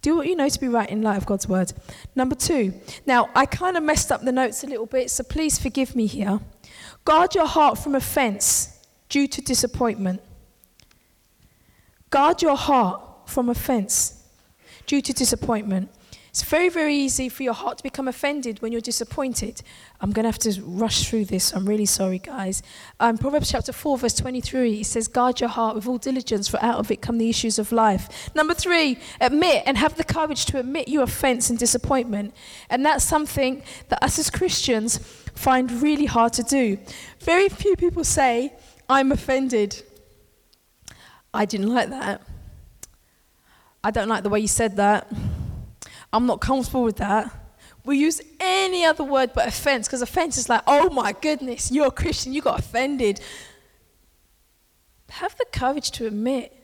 Do 0.00 0.16
what 0.16 0.26
you 0.26 0.36
know 0.36 0.48
to 0.48 0.60
be 0.60 0.68
right 0.68 0.88
in 0.88 1.02
light 1.02 1.16
of 1.16 1.26
God's 1.26 1.46
word. 1.46 1.72
Number 2.14 2.34
two. 2.34 2.74
Now, 3.06 3.28
I 3.34 3.46
kind 3.46 3.76
of 3.76 3.82
messed 3.82 4.10
up 4.10 4.22
the 4.22 4.32
notes 4.32 4.64
a 4.64 4.66
little 4.66 4.86
bit, 4.86 5.10
so 5.10 5.22
please 5.22 5.58
forgive 5.58 5.94
me 5.94 6.06
here. 6.06 6.40
Guard 7.04 7.34
your 7.34 7.46
heart 7.46 7.78
from 7.78 7.94
offense 7.94 8.80
due 9.08 9.28
to 9.28 9.40
disappointment. 9.40 10.22
Guard 12.10 12.42
your 12.42 12.56
heart 12.56 13.00
from 13.26 13.48
offense 13.48 14.22
due 14.86 15.02
to 15.02 15.12
disappointment. 15.12 15.90
It's 16.34 16.42
very, 16.42 16.68
very 16.68 16.96
easy 16.96 17.28
for 17.28 17.44
your 17.44 17.52
heart 17.52 17.76
to 17.76 17.84
become 17.84 18.08
offended 18.08 18.60
when 18.60 18.72
you're 18.72 18.80
disappointed. 18.80 19.62
I'm 20.00 20.10
going 20.10 20.24
to 20.24 20.30
have 20.30 20.38
to 20.40 20.60
rush 20.62 21.08
through 21.08 21.26
this. 21.26 21.54
I'm 21.54 21.64
really 21.64 21.86
sorry, 21.86 22.18
guys. 22.18 22.60
Um, 22.98 23.18
Proverbs 23.18 23.52
chapter 23.52 23.72
4, 23.72 23.98
verse 23.98 24.14
23, 24.14 24.80
it 24.80 24.84
says, 24.86 25.06
Guard 25.06 25.38
your 25.38 25.48
heart 25.48 25.76
with 25.76 25.86
all 25.86 25.96
diligence, 25.96 26.48
for 26.48 26.60
out 26.60 26.80
of 26.80 26.90
it 26.90 27.00
come 27.00 27.18
the 27.18 27.30
issues 27.30 27.60
of 27.60 27.70
life. 27.70 28.34
Number 28.34 28.52
three, 28.52 28.98
admit 29.20 29.62
and 29.64 29.78
have 29.78 29.96
the 29.96 30.02
courage 30.02 30.44
to 30.46 30.58
admit 30.58 30.88
your 30.88 31.04
offense 31.04 31.50
and 31.50 31.56
disappointment. 31.56 32.34
And 32.68 32.84
that's 32.84 33.04
something 33.04 33.62
that 33.88 34.02
us 34.02 34.18
as 34.18 34.28
Christians 34.28 34.98
find 35.36 35.70
really 35.70 36.06
hard 36.06 36.32
to 36.32 36.42
do. 36.42 36.78
Very 37.20 37.48
few 37.48 37.76
people 37.76 38.02
say, 38.02 38.52
I'm 38.88 39.12
offended. 39.12 39.84
I 41.32 41.44
didn't 41.44 41.72
like 41.72 41.90
that. 41.90 42.22
I 43.84 43.92
don't 43.92 44.08
like 44.08 44.24
the 44.24 44.30
way 44.30 44.40
you 44.40 44.48
said 44.48 44.74
that. 44.78 45.06
I'm 46.14 46.26
not 46.26 46.40
comfortable 46.40 46.84
with 46.84 46.96
that. 46.96 47.28
We 47.84 47.98
use 47.98 48.22
any 48.38 48.84
other 48.84 49.02
word 49.02 49.32
but 49.34 49.48
offense 49.48 49.88
because 49.88 50.00
offense 50.00 50.38
is 50.38 50.48
like, 50.48 50.62
oh 50.66 50.88
my 50.90 51.12
goodness, 51.12 51.72
you're 51.72 51.88
a 51.88 51.90
Christian, 51.90 52.32
you 52.32 52.40
got 52.40 52.60
offended. 52.60 53.20
Have 55.10 55.36
the 55.36 55.44
courage 55.52 55.90
to 55.92 56.06
admit 56.06 56.56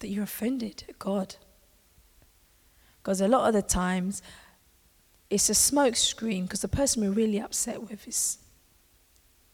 that 0.00 0.08
you're 0.08 0.24
offended 0.24 0.84
at 0.88 0.98
God. 0.98 1.36
Because 3.02 3.20
a 3.20 3.28
lot 3.28 3.48
of 3.48 3.54
the 3.54 3.62
times, 3.62 4.22
it's 5.30 5.48
a 5.48 5.54
smoke 5.54 5.96
screen 5.96 6.44
because 6.44 6.60
the 6.60 6.68
person 6.68 7.02
we're 7.02 7.10
really 7.10 7.40
upset 7.40 7.82
with 7.82 8.06
is 8.06 8.38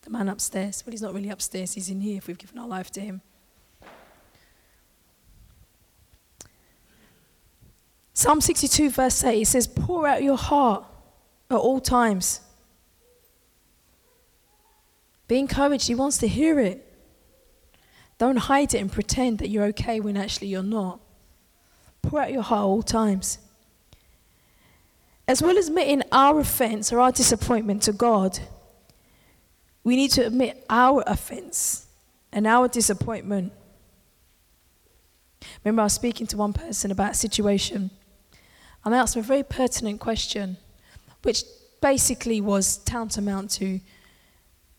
the 0.03 0.11
man 0.11 0.29
upstairs. 0.29 0.83
Well, 0.85 0.93
he's 0.93 1.03
not 1.03 1.15
really 1.15 1.31
upstairs, 1.31 1.75
he's 1.75 1.89
in 1.89 2.01
here 2.01 2.19
if 2.19 2.27
we've 2.27 2.39
given 2.39 2.59
our 2.59 2.69
life 2.69 2.91
to 2.93 3.01
him. 3.01 3.23
Psalm 8.17 8.41
62, 8.41 8.91
verse 8.91 9.25
8, 9.25 9.43
it 9.43 9.47
says, 9.47 9.67
Pour 9.67 10.07
out 10.07 10.23
your 10.23 10.37
heart 10.37 10.85
at 11.51 11.57
all 11.57 11.81
times. 11.81 12.41
Be 15.27 15.39
encouraged, 15.39 15.89
he 15.89 15.97
wants 15.97 16.19
to 16.19 16.29
hear 16.29 16.61
it. 16.61 16.93
Don't 18.19 18.37
hide 18.37 18.73
it 18.73 18.81
and 18.81 18.93
pretend 18.93 19.39
that 19.39 19.49
you're 19.49 19.65
okay 19.65 19.99
when 19.99 20.17
actually 20.17 20.47
you're 20.47 20.63
not. 20.63 21.01
Pour 22.03 22.21
out 22.21 22.33
your 22.33 22.43
heart 22.43 22.61
at 22.61 22.67
all 22.67 22.83
times. 22.83 23.39
As 25.27 25.43
well 25.43 25.59
as 25.59 25.69
admitting 25.69 26.03
our 26.13 26.39
offense 26.39 26.93
or 26.93 27.01
our 27.01 27.11
disappointment 27.11 27.83
to 27.83 27.93
God, 27.93 28.39
we 29.83 29.97
need 29.97 30.13
to 30.13 30.25
admit 30.25 30.65
our 30.71 31.03
offense 31.07 31.87
and 32.33 32.47
our 32.47 32.69
disappointment. 32.69 33.53
Remember, 35.65 35.83
I 35.83 35.85
was 35.85 35.95
speaking 35.95 36.27
to 36.29 36.37
one 36.37 36.53
person 36.53 36.91
about 36.91 37.13
a 37.13 37.15
situation, 37.15 37.91
and 38.85 38.95
I 38.95 38.99
asked 38.99 39.17
him 39.17 39.21
a 39.21 39.27
very 39.27 39.43
pertinent 39.43 40.01
question, 40.01 40.59
which 41.23 41.45
basically 41.81 42.41
was 42.41 42.79
tantamount 42.79 43.51
to 43.53 43.81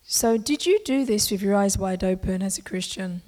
So, 0.08 0.38
did 0.38 0.66
you 0.68 0.80
do 0.86 1.04
this 1.04 1.32
with 1.32 1.42
your 1.42 1.56
eyes 1.56 1.78
wide 1.78 2.04
open 2.04 2.44
as 2.44 2.60
a 2.60 2.62
Christian? 2.62 3.24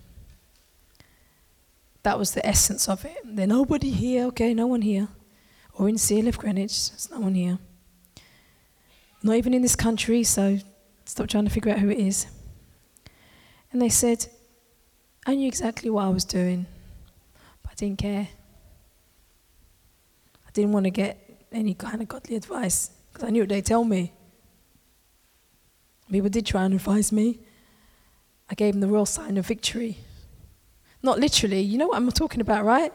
That 2.03 2.19
was 2.19 2.34
the 2.34 2.45
essence 2.45 2.88
of 2.88 3.03
it. 3.03 3.17
There's 3.25 3.49
nobody 3.49 3.89
here, 3.89 4.25
okay, 4.25 4.53
no 4.53 4.67
one 4.67 4.84
here. 4.84 5.07
Or 5.73 5.89
in 5.89 5.95
CLF 5.95 6.38
Greenwich, 6.38 6.89
there's 6.91 7.09
no 7.11 7.19
one 7.19 7.34
here. 7.34 7.57
Not 9.23 9.36
even 9.36 9.53
in 9.53 9.63
this 9.63 9.75
country, 9.75 10.23
so 10.23 10.59
stop 11.05 11.28
trying 11.28 11.45
to 11.45 11.51
figure 11.51 11.71
out 11.71 11.80
who 11.80 11.89
it 11.89 11.97
is. 11.97 12.28
And 13.71 13.82
they 13.82 13.89
said, 13.89 14.28
I 15.25 15.36
knew 15.36 15.47
exactly 15.47 15.89
what 15.89 16.05
I 16.05 16.09
was 16.09 16.25
doing, 16.25 16.67
but 17.63 17.71
I 17.71 17.75
didn't 17.75 17.97
care. 17.97 18.30
Didn't 20.58 20.72
want 20.72 20.86
to 20.86 20.89
get 20.89 21.45
any 21.51 21.76
kind 21.76 22.01
of 22.01 22.08
godly 22.08 22.36
advice 22.36 22.89
because 23.14 23.28
I 23.28 23.30
knew 23.30 23.43
what 23.43 23.49
they'd 23.49 23.64
tell 23.64 23.84
me. 23.84 24.12
People 26.12 26.32
did 26.32 26.47
try 26.47 26.66
and 26.66 26.74
advise 26.74 27.12
me. 27.12 27.41
I 28.49 28.55
gave 28.55 28.74
them 28.74 28.82
the 28.82 28.88
royal 28.88 29.05
sign 29.05 29.38
of 29.38 29.45
victory. 29.45 29.99
Not 31.03 31.20
literally, 31.20 31.62
you 31.62 31.78
know 31.78 31.86
what 31.86 31.97
I'm 31.97 32.10
talking 32.12 32.41
about, 32.41 32.66
right? 32.66 32.91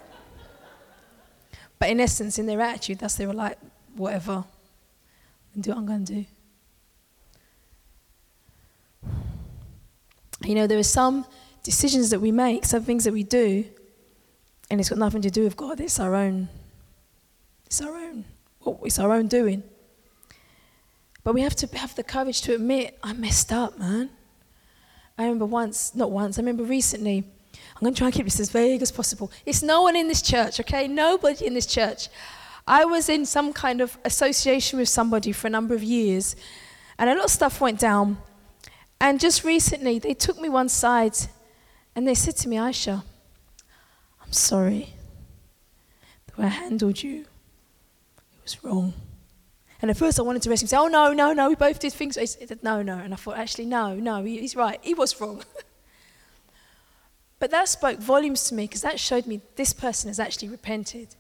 But 1.79 1.91
in 1.91 2.01
essence, 2.01 2.37
in 2.37 2.47
their 2.47 2.61
attitude, 2.61 2.99
that's 2.99 3.15
they 3.15 3.27
were 3.27 3.33
like, 3.33 3.59
whatever, 3.95 4.45
and 5.55 5.63
do 5.63 5.71
what 5.71 5.79
I'm 5.79 5.87
going 5.87 6.05
to 6.05 6.15
do. 6.15 6.25
You 10.45 10.57
know, 10.57 10.67
there 10.67 10.81
are 10.81 10.83
some 10.83 11.27
decisions 11.63 12.11
that 12.11 12.19
we 12.19 12.33
make, 12.33 12.65
some 12.65 12.83
things 12.83 13.05
that 13.05 13.13
we 13.13 13.23
do, 13.23 13.65
and 14.69 14.81
it's 14.81 14.89
got 14.89 14.99
nothing 14.99 15.23
to 15.23 15.31
do 15.31 15.45
with 15.45 15.57
God. 15.57 15.79
It's 15.79 16.01
our 16.01 16.17
own. 16.17 16.49
It's 17.73 17.81
our 17.81 17.97
own. 17.97 18.27
It's 18.85 18.99
our 18.99 19.11
own 19.13 19.29
doing. 19.29 19.63
But 21.25 21.33
we 21.33 21.41
have 21.41 21.57
to 21.57 21.67
have 21.79 21.95
the 21.95 22.03
courage 22.03 22.43
to 22.43 22.55
admit, 22.55 22.99
I 23.03 23.15
messed 23.15 23.51
up, 23.51 23.79
man. 23.79 24.11
I 25.17 25.23
remember 25.23 25.47
once, 25.47 25.95
not 25.95 26.11
once, 26.11 26.39
I 26.39 26.43
remember 26.43 26.65
recently, 26.65 27.25
I'm 27.75 27.81
going 27.81 27.95
to 27.95 27.99
try 27.99 28.09
and 28.09 28.15
keep 28.15 28.27
this 28.27 28.39
as 28.41 28.51
vague 28.51 28.83
as 28.83 28.93
possible. 28.93 29.33
It's 29.47 29.63
no 29.63 29.81
one 29.81 29.97
in 29.97 30.07
this 30.07 30.21
church, 30.21 30.61
okay? 30.61 30.87
Nobody 30.87 31.47
in 31.47 31.55
this 31.55 31.65
church. 31.65 32.11
I 32.67 32.85
was 32.85 33.09
in 33.09 33.25
some 33.25 33.55
kind 33.55 33.81
of 33.81 33.97
association 34.05 34.79
with 34.79 34.91
somebody 34.91 35.33
for 35.33 35.47
a 35.47 35.51
number 35.51 35.75
of 35.75 35.83
years, 35.83 36.37
and 36.99 37.09
a 37.09 37.15
lot 37.15 37.25
of 37.25 37.31
stuff 37.31 37.59
went 37.59 37.81
down. 37.81 38.19
And 39.01 39.19
just 39.19 39.45
recently, 39.45 39.99
they 39.99 40.13
took 40.13 40.39
me 40.39 40.51
one 40.51 40.69
side 40.69 41.17
and 41.97 42.07
they 42.07 42.15
said 42.15 42.37
to 42.37 42.49
me, 42.51 42.57
Aisha, 42.57 43.03
I'm 44.23 44.33
sorry. 44.33 44.93
The 46.27 46.43
way 46.43 46.49
I 46.49 46.51
handled 46.51 47.03
you, 47.03 47.25
was 48.43 48.63
wrong. 48.65 48.95
And 49.81 49.91
at 49.91 49.97
first 49.97 50.19
I 50.19 50.23
wanted 50.23 50.43
to 50.43 50.51
arrest 50.51 50.63
him 50.63 50.67
and 50.67 50.71
say, 50.71 50.77
oh, 50.77 50.87
no, 50.87 51.13
no, 51.13 51.33
no, 51.33 51.49
we 51.49 51.57
both 51.57 51.81
did 51.81 51.93
things. 51.93 52.15
Said, 52.15 52.63
no, 52.63 52.83
no. 52.83 52.99
And 52.99 53.13
I 53.13 53.17
thought, 53.17 53.37
actually, 53.37 53.67
no, 53.67 53.95
no, 53.95 54.23
he's 54.23 54.55
right. 54.55 54.79
He 54.81 54.95
was 54.95 55.21
wrong. 55.21 55.43
but 57.41 57.51
that 57.51 57.69
spoke 57.69 57.99
volumes 57.99 58.45
to 58.45 58.55
me 58.55 58.65
because 58.65 58.83
that 58.83 59.01
showed 59.01 59.27
me 59.27 59.41
this 59.57 59.73
person 59.73 60.09
has 60.09 60.21
actually 60.21 60.49
repented. 60.51 61.17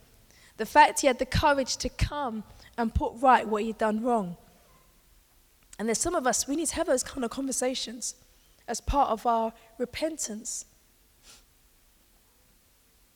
The 0.58 0.66
fact 0.66 1.00
he 1.00 1.08
had 1.08 1.18
the 1.18 1.26
courage 1.26 1.76
to 1.78 1.88
come 1.88 2.44
and 2.78 2.94
put 2.94 3.14
right 3.20 3.46
what 3.46 3.64
he'd 3.64 3.78
done 3.78 4.02
wrong. 4.02 4.36
And 5.78 5.88
there's 5.88 5.98
some 5.98 6.14
of 6.14 6.26
us, 6.26 6.46
we 6.46 6.54
need 6.54 6.68
to 6.68 6.76
have 6.76 6.86
those 6.86 7.02
kind 7.02 7.24
of 7.24 7.30
conversations 7.30 8.14
as 8.68 8.80
part 8.80 9.10
of 9.10 9.26
our 9.26 9.52
repentance. 9.78 10.66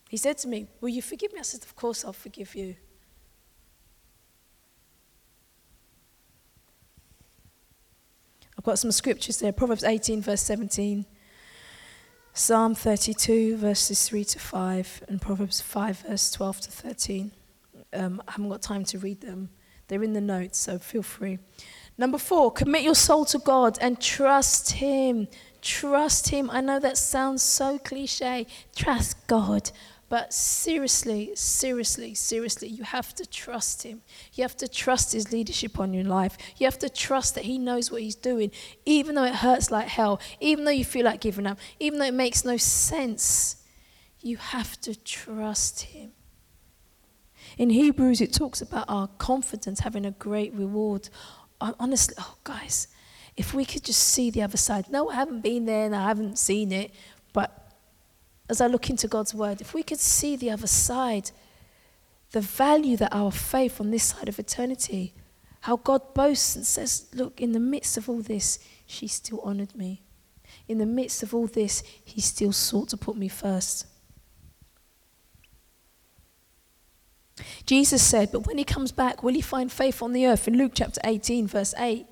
He 0.08 0.16
said 0.16 0.38
to 0.38 0.48
me, 0.48 0.66
Will 0.80 0.88
you 0.88 1.02
forgive 1.02 1.32
me? 1.32 1.38
I 1.38 1.42
said, 1.42 1.62
Of 1.62 1.76
course 1.76 2.04
I'll 2.04 2.12
forgive 2.12 2.56
you. 2.56 2.74
Got 8.66 8.78
some 8.78 8.92
scriptures 8.92 9.38
there 9.38 9.52
Proverbs 9.52 9.84
18, 9.84 10.20
verse 10.20 10.42
17, 10.42 11.06
Psalm 12.34 12.74
32, 12.74 13.56
verses 13.56 14.08
3 14.08 14.24
to 14.24 14.38
5, 14.38 15.04
and 15.08 15.22
Proverbs 15.22 15.60
5, 15.60 16.00
verse 16.00 16.30
12 16.32 16.60
to 16.62 16.70
13. 16.70 17.32
Um, 17.94 18.20
I 18.26 18.32
haven't 18.32 18.50
got 18.50 18.60
time 18.60 18.84
to 18.86 18.98
read 18.98 19.20
them, 19.20 19.48
they're 19.88 20.02
in 20.02 20.12
the 20.12 20.20
notes, 20.20 20.58
so 20.58 20.78
feel 20.78 21.02
free. 21.02 21.38
Number 21.96 22.18
four, 22.18 22.52
commit 22.52 22.82
your 22.82 22.96
soul 22.96 23.24
to 23.26 23.38
God 23.38 23.78
and 23.80 23.98
trust 23.98 24.72
Him. 24.72 25.28
Trust 25.62 26.28
Him. 26.28 26.50
I 26.50 26.60
know 26.60 26.78
that 26.78 26.98
sounds 26.98 27.42
so 27.42 27.78
cliche. 27.78 28.46
Trust 28.74 29.26
God. 29.28 29.70
But 30.08 30.32
seriously, 30.32 31.32
seriously, 31.34 32.14
seriously, 32.14 32.68
you 32.68 32.84
have 32.84 33.14
to 33.16 33.26
trust 33.26 33.82
Him. 33.82 34.02
You 34.34 34.42
have 34.42 34.56
to 34.58 34.68
trust 34.68 35.12
His 35.12 35.32
leadership 35.32 35.80
on 35.80 35.92
your 35.92 36.04
life. 36.04 36.38
You 36.58 36.66
have 36.66 36.78
to 36.78 36.88
trust 36.88 37.34
that 37.34 37.44
He 37.44 37.58
knows 37.58 37.90
what 37.90 38.02
He's 38.02 38.14
doing, 38.14 38.52
even 38.84 39.16
though 39.16 39.24
it 39.24 39.36
hurts 39.36 39.70
like 39.70 39.88
hell, 39.88 40.20
even 40.40 40.64
though 40.64 40.70
you 40.70 40.84
feel 40.84 41.04
like 41.04 41.20
giving 41.20 41.46
up, 41.46 41.58
even 41.80 41.98
though 41.98 42.06
it 42.06 42.14
makes 42.14 42.44
no 42.44 42.56
sense. 42.56 43.64
You 44.20 44.36
have 44.36 44.80
to 44.82 44.94
trust 44.94 45.82
Him. 45.82 46.12
In 47.58 47.70
Hebrews, 47.70 48.20
it 48.20 48.32
talks 48.32 48.60
about 48.60 48.86
our 48.88 49.08
confidence 49.08 49.80
having 49.80 50.06
a 50.06 50.10
great 50.12 50.52
reward 50.52 51.08
honestly, 51.60 52.14
oh, 52.18 52.36
guys, 52.44 52.88
if 53.36 53.54
we 53.54 53.64
could 53.64 53.84
just 53.84 54.02
see 54.02 54.30
the 54.30 54.42
other 54.42 54.56
side. 54.56 54.86
No, 54.90 55.08
I 55.08 55.14
haven't 55.14 55.40
been 55.42 55.66
there 55.66 55.86
and 55.86 55.94
I 55.94 56.08
haven't 56.08 56.38
seen 56.38 56.72
it, 56.72 56.92
but 57.32 57.65
as 58.48 58.60
I 58.60 58.66
look 58.66 58.90
into 58.90 59.08
God's 59.08 59.34
word, 59.34 59.60
if 59.60 59.74
we 59.74 59.82
could 59.82 59.98
see 59.98 60.36
the 60.36 60.50
other 60.50 60.66
side, 60.66 61.30
the 62.32 62.40
value 62.40 62.96
that 62.96 63.14
our 63.14 63.32
faith 63.32 63.80
on 63.80 63.90
this 63.90 64.04
side 64.04 64.28
of 64.28 64.38
eternity, 64.38 65.14
how 65.62 65.76
God 65.76 66.14
boasts 66.14 66.54
and 66.54 66.66
says, 66.66 67.06
Look, 67.12 67.40
in 67.40 67.52
the 67.52 67.60
midst 67.60 67.96
of 67.96 68.08
all 68.08 68.20
this, 68.20 68.58
she 68.86 69.08
still 69.08 69.40
honored 69.40 69.74
me. 69.74 70.02
In 70.68 70.78
the 70.78 70.86
midst 70.86 71.22
of 71.22 71.34
all 71.34 71.46
this, 71.46 71.82
he 72.04 72.20
still 72.20 72.52
sought 72.52 72.90
to 72.90 72.96
put 72.96 73.16
me 73.16 73.28
first. 73.28 73.86
Jesus 77.64 78.02
said, 78.02 78.30
But 78.30 78.46
when 78.46 78.58
he 78.58 78.64
comes 78.64 78.92
back, 78.92 79.22
will 79.22 79.34
he 79.34 79.40
find 79.40 79.70
faith 79.70 80.02
on 80.02 80.12
the 80.12 80.26
earth? 80.26 80.46
In 80.46 80.56
Luke 80.56 80.72
chapter 80.74 81.00
18, 81.04 81.48
verse 81.48 81.74
8, 81.76 82.06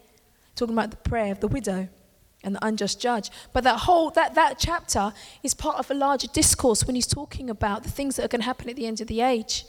talking 0.56 0.74
about 0.74 0.90
the 0.90 0.96
prayer 0.96 1.32
of 1.32 1.40
the 1.40 1.48
widow 1.48 1.88
and 2.44 2.54
the 2.54 2.64
unjust 2.64 3.00
judge. 3.00 3.30
But 3.52 3.64
that 3.64 3.80
whole 3.80 4.10
that, 4.10 4.34
that 4.34 4.58
chapter 4.58 5.12
is 5.42 5.54
part 5.54 5.76
of 5.78 5.90
a 5.90 5.94
larger 5.94 6.28
discourse 6.28 6.86
when 6.86 6.94
he's 6.94 7.06
talking 7.06 7.50
about 7.50 7.82
the 7.82 7.90
things 7.90 8.16
that 8.16 8.24
are 8.24 8.28
going 8.28 8.40
to 8.40 8.46
happen 8.46 8.68
at 8.68 8.76
the 8.76 8.86
end 8.86 9.00
of 9.00 9.08
the 9.08 9.20
age 9.20 9.64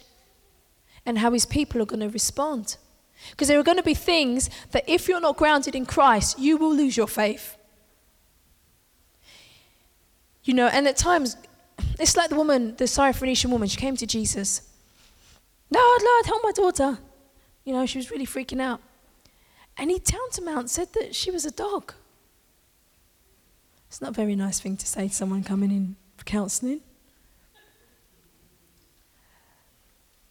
and 1.05 1.19
how 1.19 1.31
his 1.31 1.45
people 1.45 1.81
are 1.81 1.85
going 1.85 1.99
to 2.01 2.09
respond. 2.09 2.77
Because 3.31 3.47
there 3.47 3.59
are 3.59 3.63
going 3.63 3.77
to 3.77 3.83
be 3.83 3.93
things 3.93 4.49
that 4.71 4.83
if 4.87 5.07
you're 5.07 5.21
not 5.21 5.37
grounded 5.37 5.75
in 5.75 5.85
Christ, 5.85 6.37
you 6.37 6.57
will 6.57 6.73
lose 6.73 6.97
your 6.97 7.07
faith. 7.07 7.57
You 10.43 10.53
know, 10.53 10.67
and 10.67 10.87
at 10.87 10.97
times, 10.97 11.37
it's 11.99 12.15
like 12.15 12.29
the 12.29 12.35
woman, 12.35 12.75
the 12.77 12.85
Syrophoenician 12.85 13.49
woman, 13.49 13.67
she 13.67 13.77
came 13.77 13.95
to 13.97 14.05
Jesus 14.05 14.61
Lord, 15.71 16.01
Lord, 16.01 16.25
help 16.25 16.43
my 16.43 16.51
daughter. 16.51 16.99
You 17.63 17.73
know, 17.73 17.85
she 17.85 17.97
was 17.97 18.11
really 18.11 18.27
freaking 18.27 18.61
out. 18.61 18.81
And 19.77 19.89
he 19.89 19.99
tantamount 19.99 20.69
said 20.69 20.93
that 20.93 21.15
she 21.15 21.31
was 21.31 21.45
a 21.45 21.51
dog. 21.51 21.93
It's 23.87 24.01
not 24.01 24.11
a 24.11 24.13
very 24.13 24.35
nice 24.35 24.59
thing 24.59 24.77
to 24.77 24.85
say 24.85 25.07
to 25.07 25.13
someone 25.13 25.43
coming 25.43 25.71
in 25.71 25.95
for 26.17 26.25
counseling. 26.25 26.81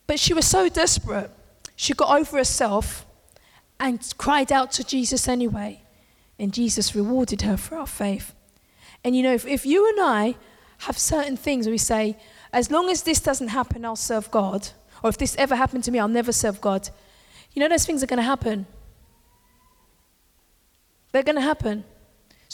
But 0.07 0.21
she 0.21 0.35
was 0.35 0.47
so 0.47 0.69
desperate, 0.69 1.31
she 1.77 1.95
got 1.95 2.17
over 2.17 2.37
herself 2.37 3.07
and 3.81 4.13
cried 4.19 4.53
out 4.53 4.71
to 4.73 4.85
Jesus 4.85 5.27
anyway. 5.29 5.81
And 6.39 6.53
Jesus 6.53 6.95
rewarded 6.95 7.43
her 7.43 7.57
for 7.57 7.77
our 7.77 7.87
faith. 7.87 8.35
And 9.05 9.17
you 9.17 9.23
know, 9.23 9.35
if, 9.35 9.47
if 9.47 9.65
you 9.65 9.89
and 9.89 9.99
I 10.01 10.35
have 10.79 10.99
certain 10.99 11.37
things 11.37 11.69
we 11.69 11.79
say, 11.79 12.17
as 12.53 12.71
long 12.71 12.91
as 12.91 13.03
this 13.03 13.21
doesn't 13.21 13.49
happen, 13.49 13.85
I'll 13.85 13.97
serve 13.97 14.31
God 14.31 14.69
or 15.05 15.11
if 15.11 15.19
this 15.19 15.37
ever 15.37 15.55
happened 15.55 15.85
to 15.85 15.91
me, 15.91 15.99
I'll 15.99 16.09
never 16.09 16.33
serve 16.33 16.63
God. 16.63 16.89
You 17.53 17.61
know 17.61 17.69
those 17.69 17.85
things 17.85 18.03
are 18.03 18.07
going 18.07 18.17
to 18.17 18.23
happen. 18.23 18.65
They're 21.13 21.23
going 21.23 21.37
to 21.37 21.43
happen. 21.43 21.85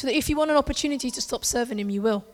So 0.01 0.07
that 0.07 0.17
if 0.17 0.31
you 0.31 0.37
want 0.37 0.51
an 0.51 0.57
opportunity 0.57 1.11
to 1.11 1.21
stop 1.21 1.45
serving 1.45 1.79
Him, 1.79 1.91
you 1.91 2.01
will. 2.01 2.25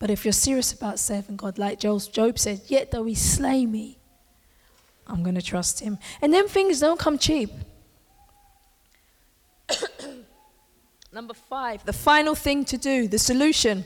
But 0.00 0.10
if 0.10 0.24
you're 0.24 0.32
serious 0.32 0.72
about 0.72 0.98
serving 0.98 1.36
God, 1.36 1.58
like 1.58 1.78
Job 1.78 2.36
said, 2.40 2.62
yet 2.66 2.90
though 2.90 3.04
He 3.04 3.14
slay 3.14 3.66
me, 3.66 3.98
I'm 5.06 5.22
going 5.22 5.36
to 5.36 5.42
trust 5.42 5.78
Him. 5.78 5.96
And 6.20 6.34
then 6.34 6.48
things 6.48 6.80
don't 6.80 6.98
come 6.98 7.18
cheap. 7.18 7.52
Number 11.12 11.34
five, 11.34 11.84
the 11.84 11.92
final 11.92 12.34
thing 12.34 12.64
to 12.64 12.76
do, 12.76 13.06
the 13.06 13.20
solution. 13.20 13.84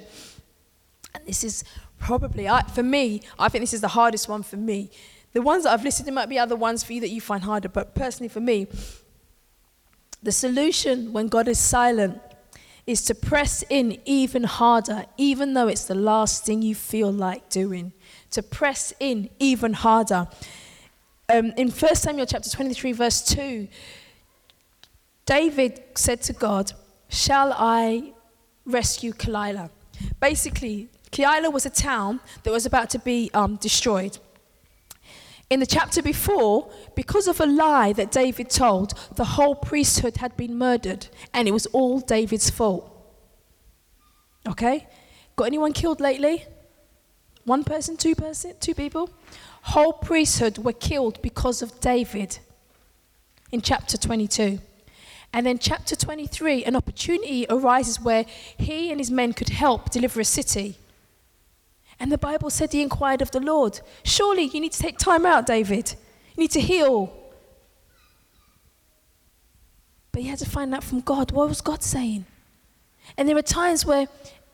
And 1.14 1.26
this 1.26 1.44
is 1.44 1.64
probably, 1.98 2.48
I, 2.48 2.62
for 2.62 2.82
me, 2.82 3.20
I 3.38 3.50
think 3.50 3.60
this 3.60 3.74
is 3.74 3.82
the 3.82 3.88
hardest 3.88 4.26
one 4.26 4.42
for 4.42 4.56
me. 4.56 4.90
The 5.34 5.42
ones 5.42 5.64
that 5.64 5.74
I've 5.74 5.84
listed, 5.84 6.06
there 6.06 6.14
might 6.14 6.30
be 6.30 6.38
other 6.38 6.56
ones 6.56 6.82
for 6.82 6.94
you 6.94 7.02
that 7.02 7.10
you 7.10 7.20
find 7.20 7.44
harder, 7.44 7.68
but 7.68 7.94
personally 7.94 8.30
for 8.30 8.40
me, 8.40 8.68
the 10.22 10.32
solution 10.32 11.12
when 11.12 11.28
God 11.28 11.48
is 11.48 11.58
silent 11.58 12.20
is 12.86 13.04
to 13.04 13.14
press 13.14 13.62
in 13.70 13.98
even 14.04 14.44
harder, 14.44 15.04
even 15.16 15.54
though 15.54 15.68
it's 15.68 15.84
the 15.84 15.94
last 15.94 16.44
thing 16.44 16.62
you 16.62 16.74
feel 16.74 17.12
like 17.12 17.48
doing. 17.48 17.92
To 18.32 18.42
press 18.42 18.92
in 18.98 19.30
even 19.38 19.72
harder. 19.72 20.28
Um, 21.28 21.52
in 21.56 21.70
1 21.70 21.94
Samuel 21.94 22.26
chapter 22.26 22.50
23, 22.50 22.92
verse 22.92 23.22
2, 23.22 23.68
David 25.26 25.82
said 25.94 26.22
to 26.22 26.32
God, 26.32 26.72
Shall 27.08 27.52
I 27.56 28.12
rescue 28.64 29.12
Keilah? 29.12 29.70
Basically, 30.20 30.88
Keilah 31.12 31.52
was 31.52 31.66
a 31.66 31.70
town 31.70 32.20
that 32.42 32.50
was 32.50 32.66
about 32.66 32.90
to 32.90 32.98
be 32.98 33.30
um, 33.34 33.56
destroyed. 33.56 34.18
In 35.52 35.60
the 35.60 35.66
chapter 35.66 36.00
before, 36.00 36.70
because 36.94 37.28
of 37.28 37.38
a 37.38 37.44
lie 37.44 37.92
that 37.92 38.10
David 38.10 38.48
told, 38.48 38.94
the 39.16 39.36
whole 39.36 39.54
priesthood 39.54 40.16
had 40.16 40.34
been 40.34 40.56
murdered, 40.56 41.08
and 41.34 41.46
it 41.46 41.50
was 41.50 41.66
all 41.74 42.00
David's 42.00 42.48
fault. 42.48 42.90
Okay? 44.48 44.86
Got 45.36 45.48
anyone 45.48 45.74
killed 45.74 46.00
lately? 46.00 46.46
One 47.44 47.64
person, 47.64 47.98
two 47.98 48.14
person, 48.14 48.54
two 48.60 48.74
people? 48.74 49.10
Whole 49.64 49.92
priesthood 49.92 50.56
were 50.56 50.72
killed 50.72 51.20
because 51.20 51.60
of 51.60 51.80
David 51.80 52.38
in 53.50 53.60
chapter 53.60 53.98
22. 53.98 54.58
And 55.34 55.44
then, 55.44 55.58
chapter 55.58 55.94
23, 55.94 56.64
an 56.64 56.76
opportunity 56.76 57.44
arises 57.50 58.00
where 58.00 58.24
he 58.56 58.90
and 58.90 58.98
his 58.98 59.10
men 59.10 59.34
could 59.34 59.50
help 59.50 59.90
deliver 59.90 60.18
a 60.18 60.24
city. 60.24 60.78
And 62.02 62.10
the 62.10 62.18
Bible 62.18 62.50
said 62.50 62.72
he 62.72 62.82
inquired 62.82 63.22
of 63.22 63.30
the 63.30 63.38
Lord, 63.38 63.80
Surely 64.02 64.42
you 64.42 64.58
need 64.58 64.72
to 64.72 64.78
take 64.80 64.98
time 64.98 65.24
out, 65.24 65.46
David. 65.46 65.94
You 66.34 66.42
need 66.42 66.50
to 66.50 66.60
heal. 66.60 67.16
But 70.10 70.22
he 70.22 70.28
had 70.28 70.40
to 70.40 70.50
find 70.50 70.74
out 70.74 70.82
from 70.82 71.00
God. 71.00 71.30
What 71.30 71.48
was 71.48 71.60
God 71.60 71.80
saying? 71.80 72.26
And 73.16 73.28
there 73.28 73.36
are 73.36 73.42
times 73.42 73.86
where 73.86 74.08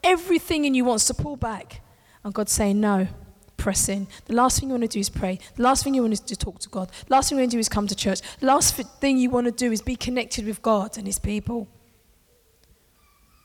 everything 0.05 0.67
in 0.67 0.75
you 0.75 0.85
wants 0.85 1.07
to 1.07 1.15
pull 1.15 1.37
back. 1.37 1.81
And 2.23 2.35
God's 2.35 2.53
saying, 2.53 2.83
No, 2.83 3.09
press 3.57 3.89
in. 3.89 4.09
The 4.27 4.35
last 4.35 4.61
thing 4.61 4.69
you 4.69 4.75
want 4.75 4.83
to 4.83 4.89
do 4.89 5.01
is 5.01 5.09
pray. 5.09 5.39
The 5.57 5.63
last 5.63 5.85
thing 5.85 5.95
you 5.95 6.03
want 6.03 6.17
to 6.17 6.23
do 6.23 6.33
is 6.33 6.37
talk 6.37 6.59
to 6.59 6.69
God. 6.69 6.91
The 7.07 7.15
last 7.15 7.31
thing 7.31 7.39
you 7.39 7.43
want 7.45 7.53
to 7.53 7.57
do 7.57 7.61
is 7.61 7.71
come 7.71 7.87
to 7.87 7.97
church. 7.97 8.21
The 8.41 8.47
last 8.47 8.75
thing 8.75 9.17
you 9.17 9.31
want 9.31 9.47
to 9.47 9.53
do 9.53 9.73
is 9.73 9.81
be 9.81 9.97
connected 9.97 10.45
with 10.45 10.61
God 10.61 10.99
and 10.99 11.07
His 11.07 11.19
people. 11.19 11.67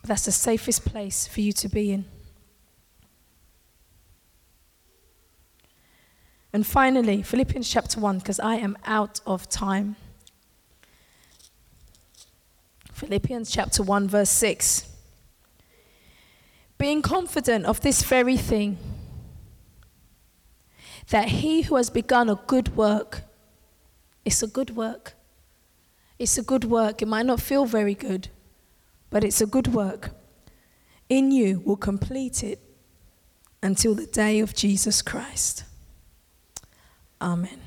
But 0.01 0.09
that's 0.09 0.25
the 0.25 0.33
safest 0.33 0.83
place 0.83 1.25
for 1.25 1.39
you 1.39 1.53
to 1.53 1.69
be 1.69 1.93
in. 1.93 2.03
And 6.53 6.67
finally, 6.67 7.23
Philippians 7.23 7.67
chapter 7.67 7.99
1, 7.99 8.19
because 8.19 8.39
I 8.39 8.55
am 8.55 8.77
out 8.85 9.19
of 9.25 9.49
time. 9.49 9.95
Philippians 12.91 13.49
chapter 13.49 13.81
1, 13.81 14.07
verse 14.07 14.29
6. 14.29 14.87
Being 16.77 17.01
confident 17.01 17.65
of 17.65 17.81
this 17.81 18.03
very 18.03 18.37
thing, 18.37 18.77
that 21.09 21.29
he 21.29 21.63
who 21.63 21.75
has 21.75 21.89
begun 21.89 22.29
a 22.29 22.35
good 22.35 22.75
work, 22.75 23.23
it's 24.23 24.43
a 24.43 24.47
good 24.47 24.75
work. 24.75 25.15
It's 26.19 26.37
a 26.37 26.43
good 26.43 26.65
work. 26.65 27.01
It 27.01 27.07
might 27.07 27.25
not 27.25 27.41
feel 27.41 27.65
very 27.65 27.95
good, 27.95 28.29
but 29.09 29.23
it's 29.23 29.41
a 29.41 29.47
good 29.47 29.67
work. 29.73 30.11
In 31.09 31.31
you 31.31 31.61
will 31.65 31.77
complete 31.77 32.43
it 32.43 32.59
until 33.61 33.95
the 33.95 34.05
day 34.05 34.39
of 34.39 34.53
Jesus 34.53 35.01
Christ. 35.01 35.63
Amen. 37.23 37.57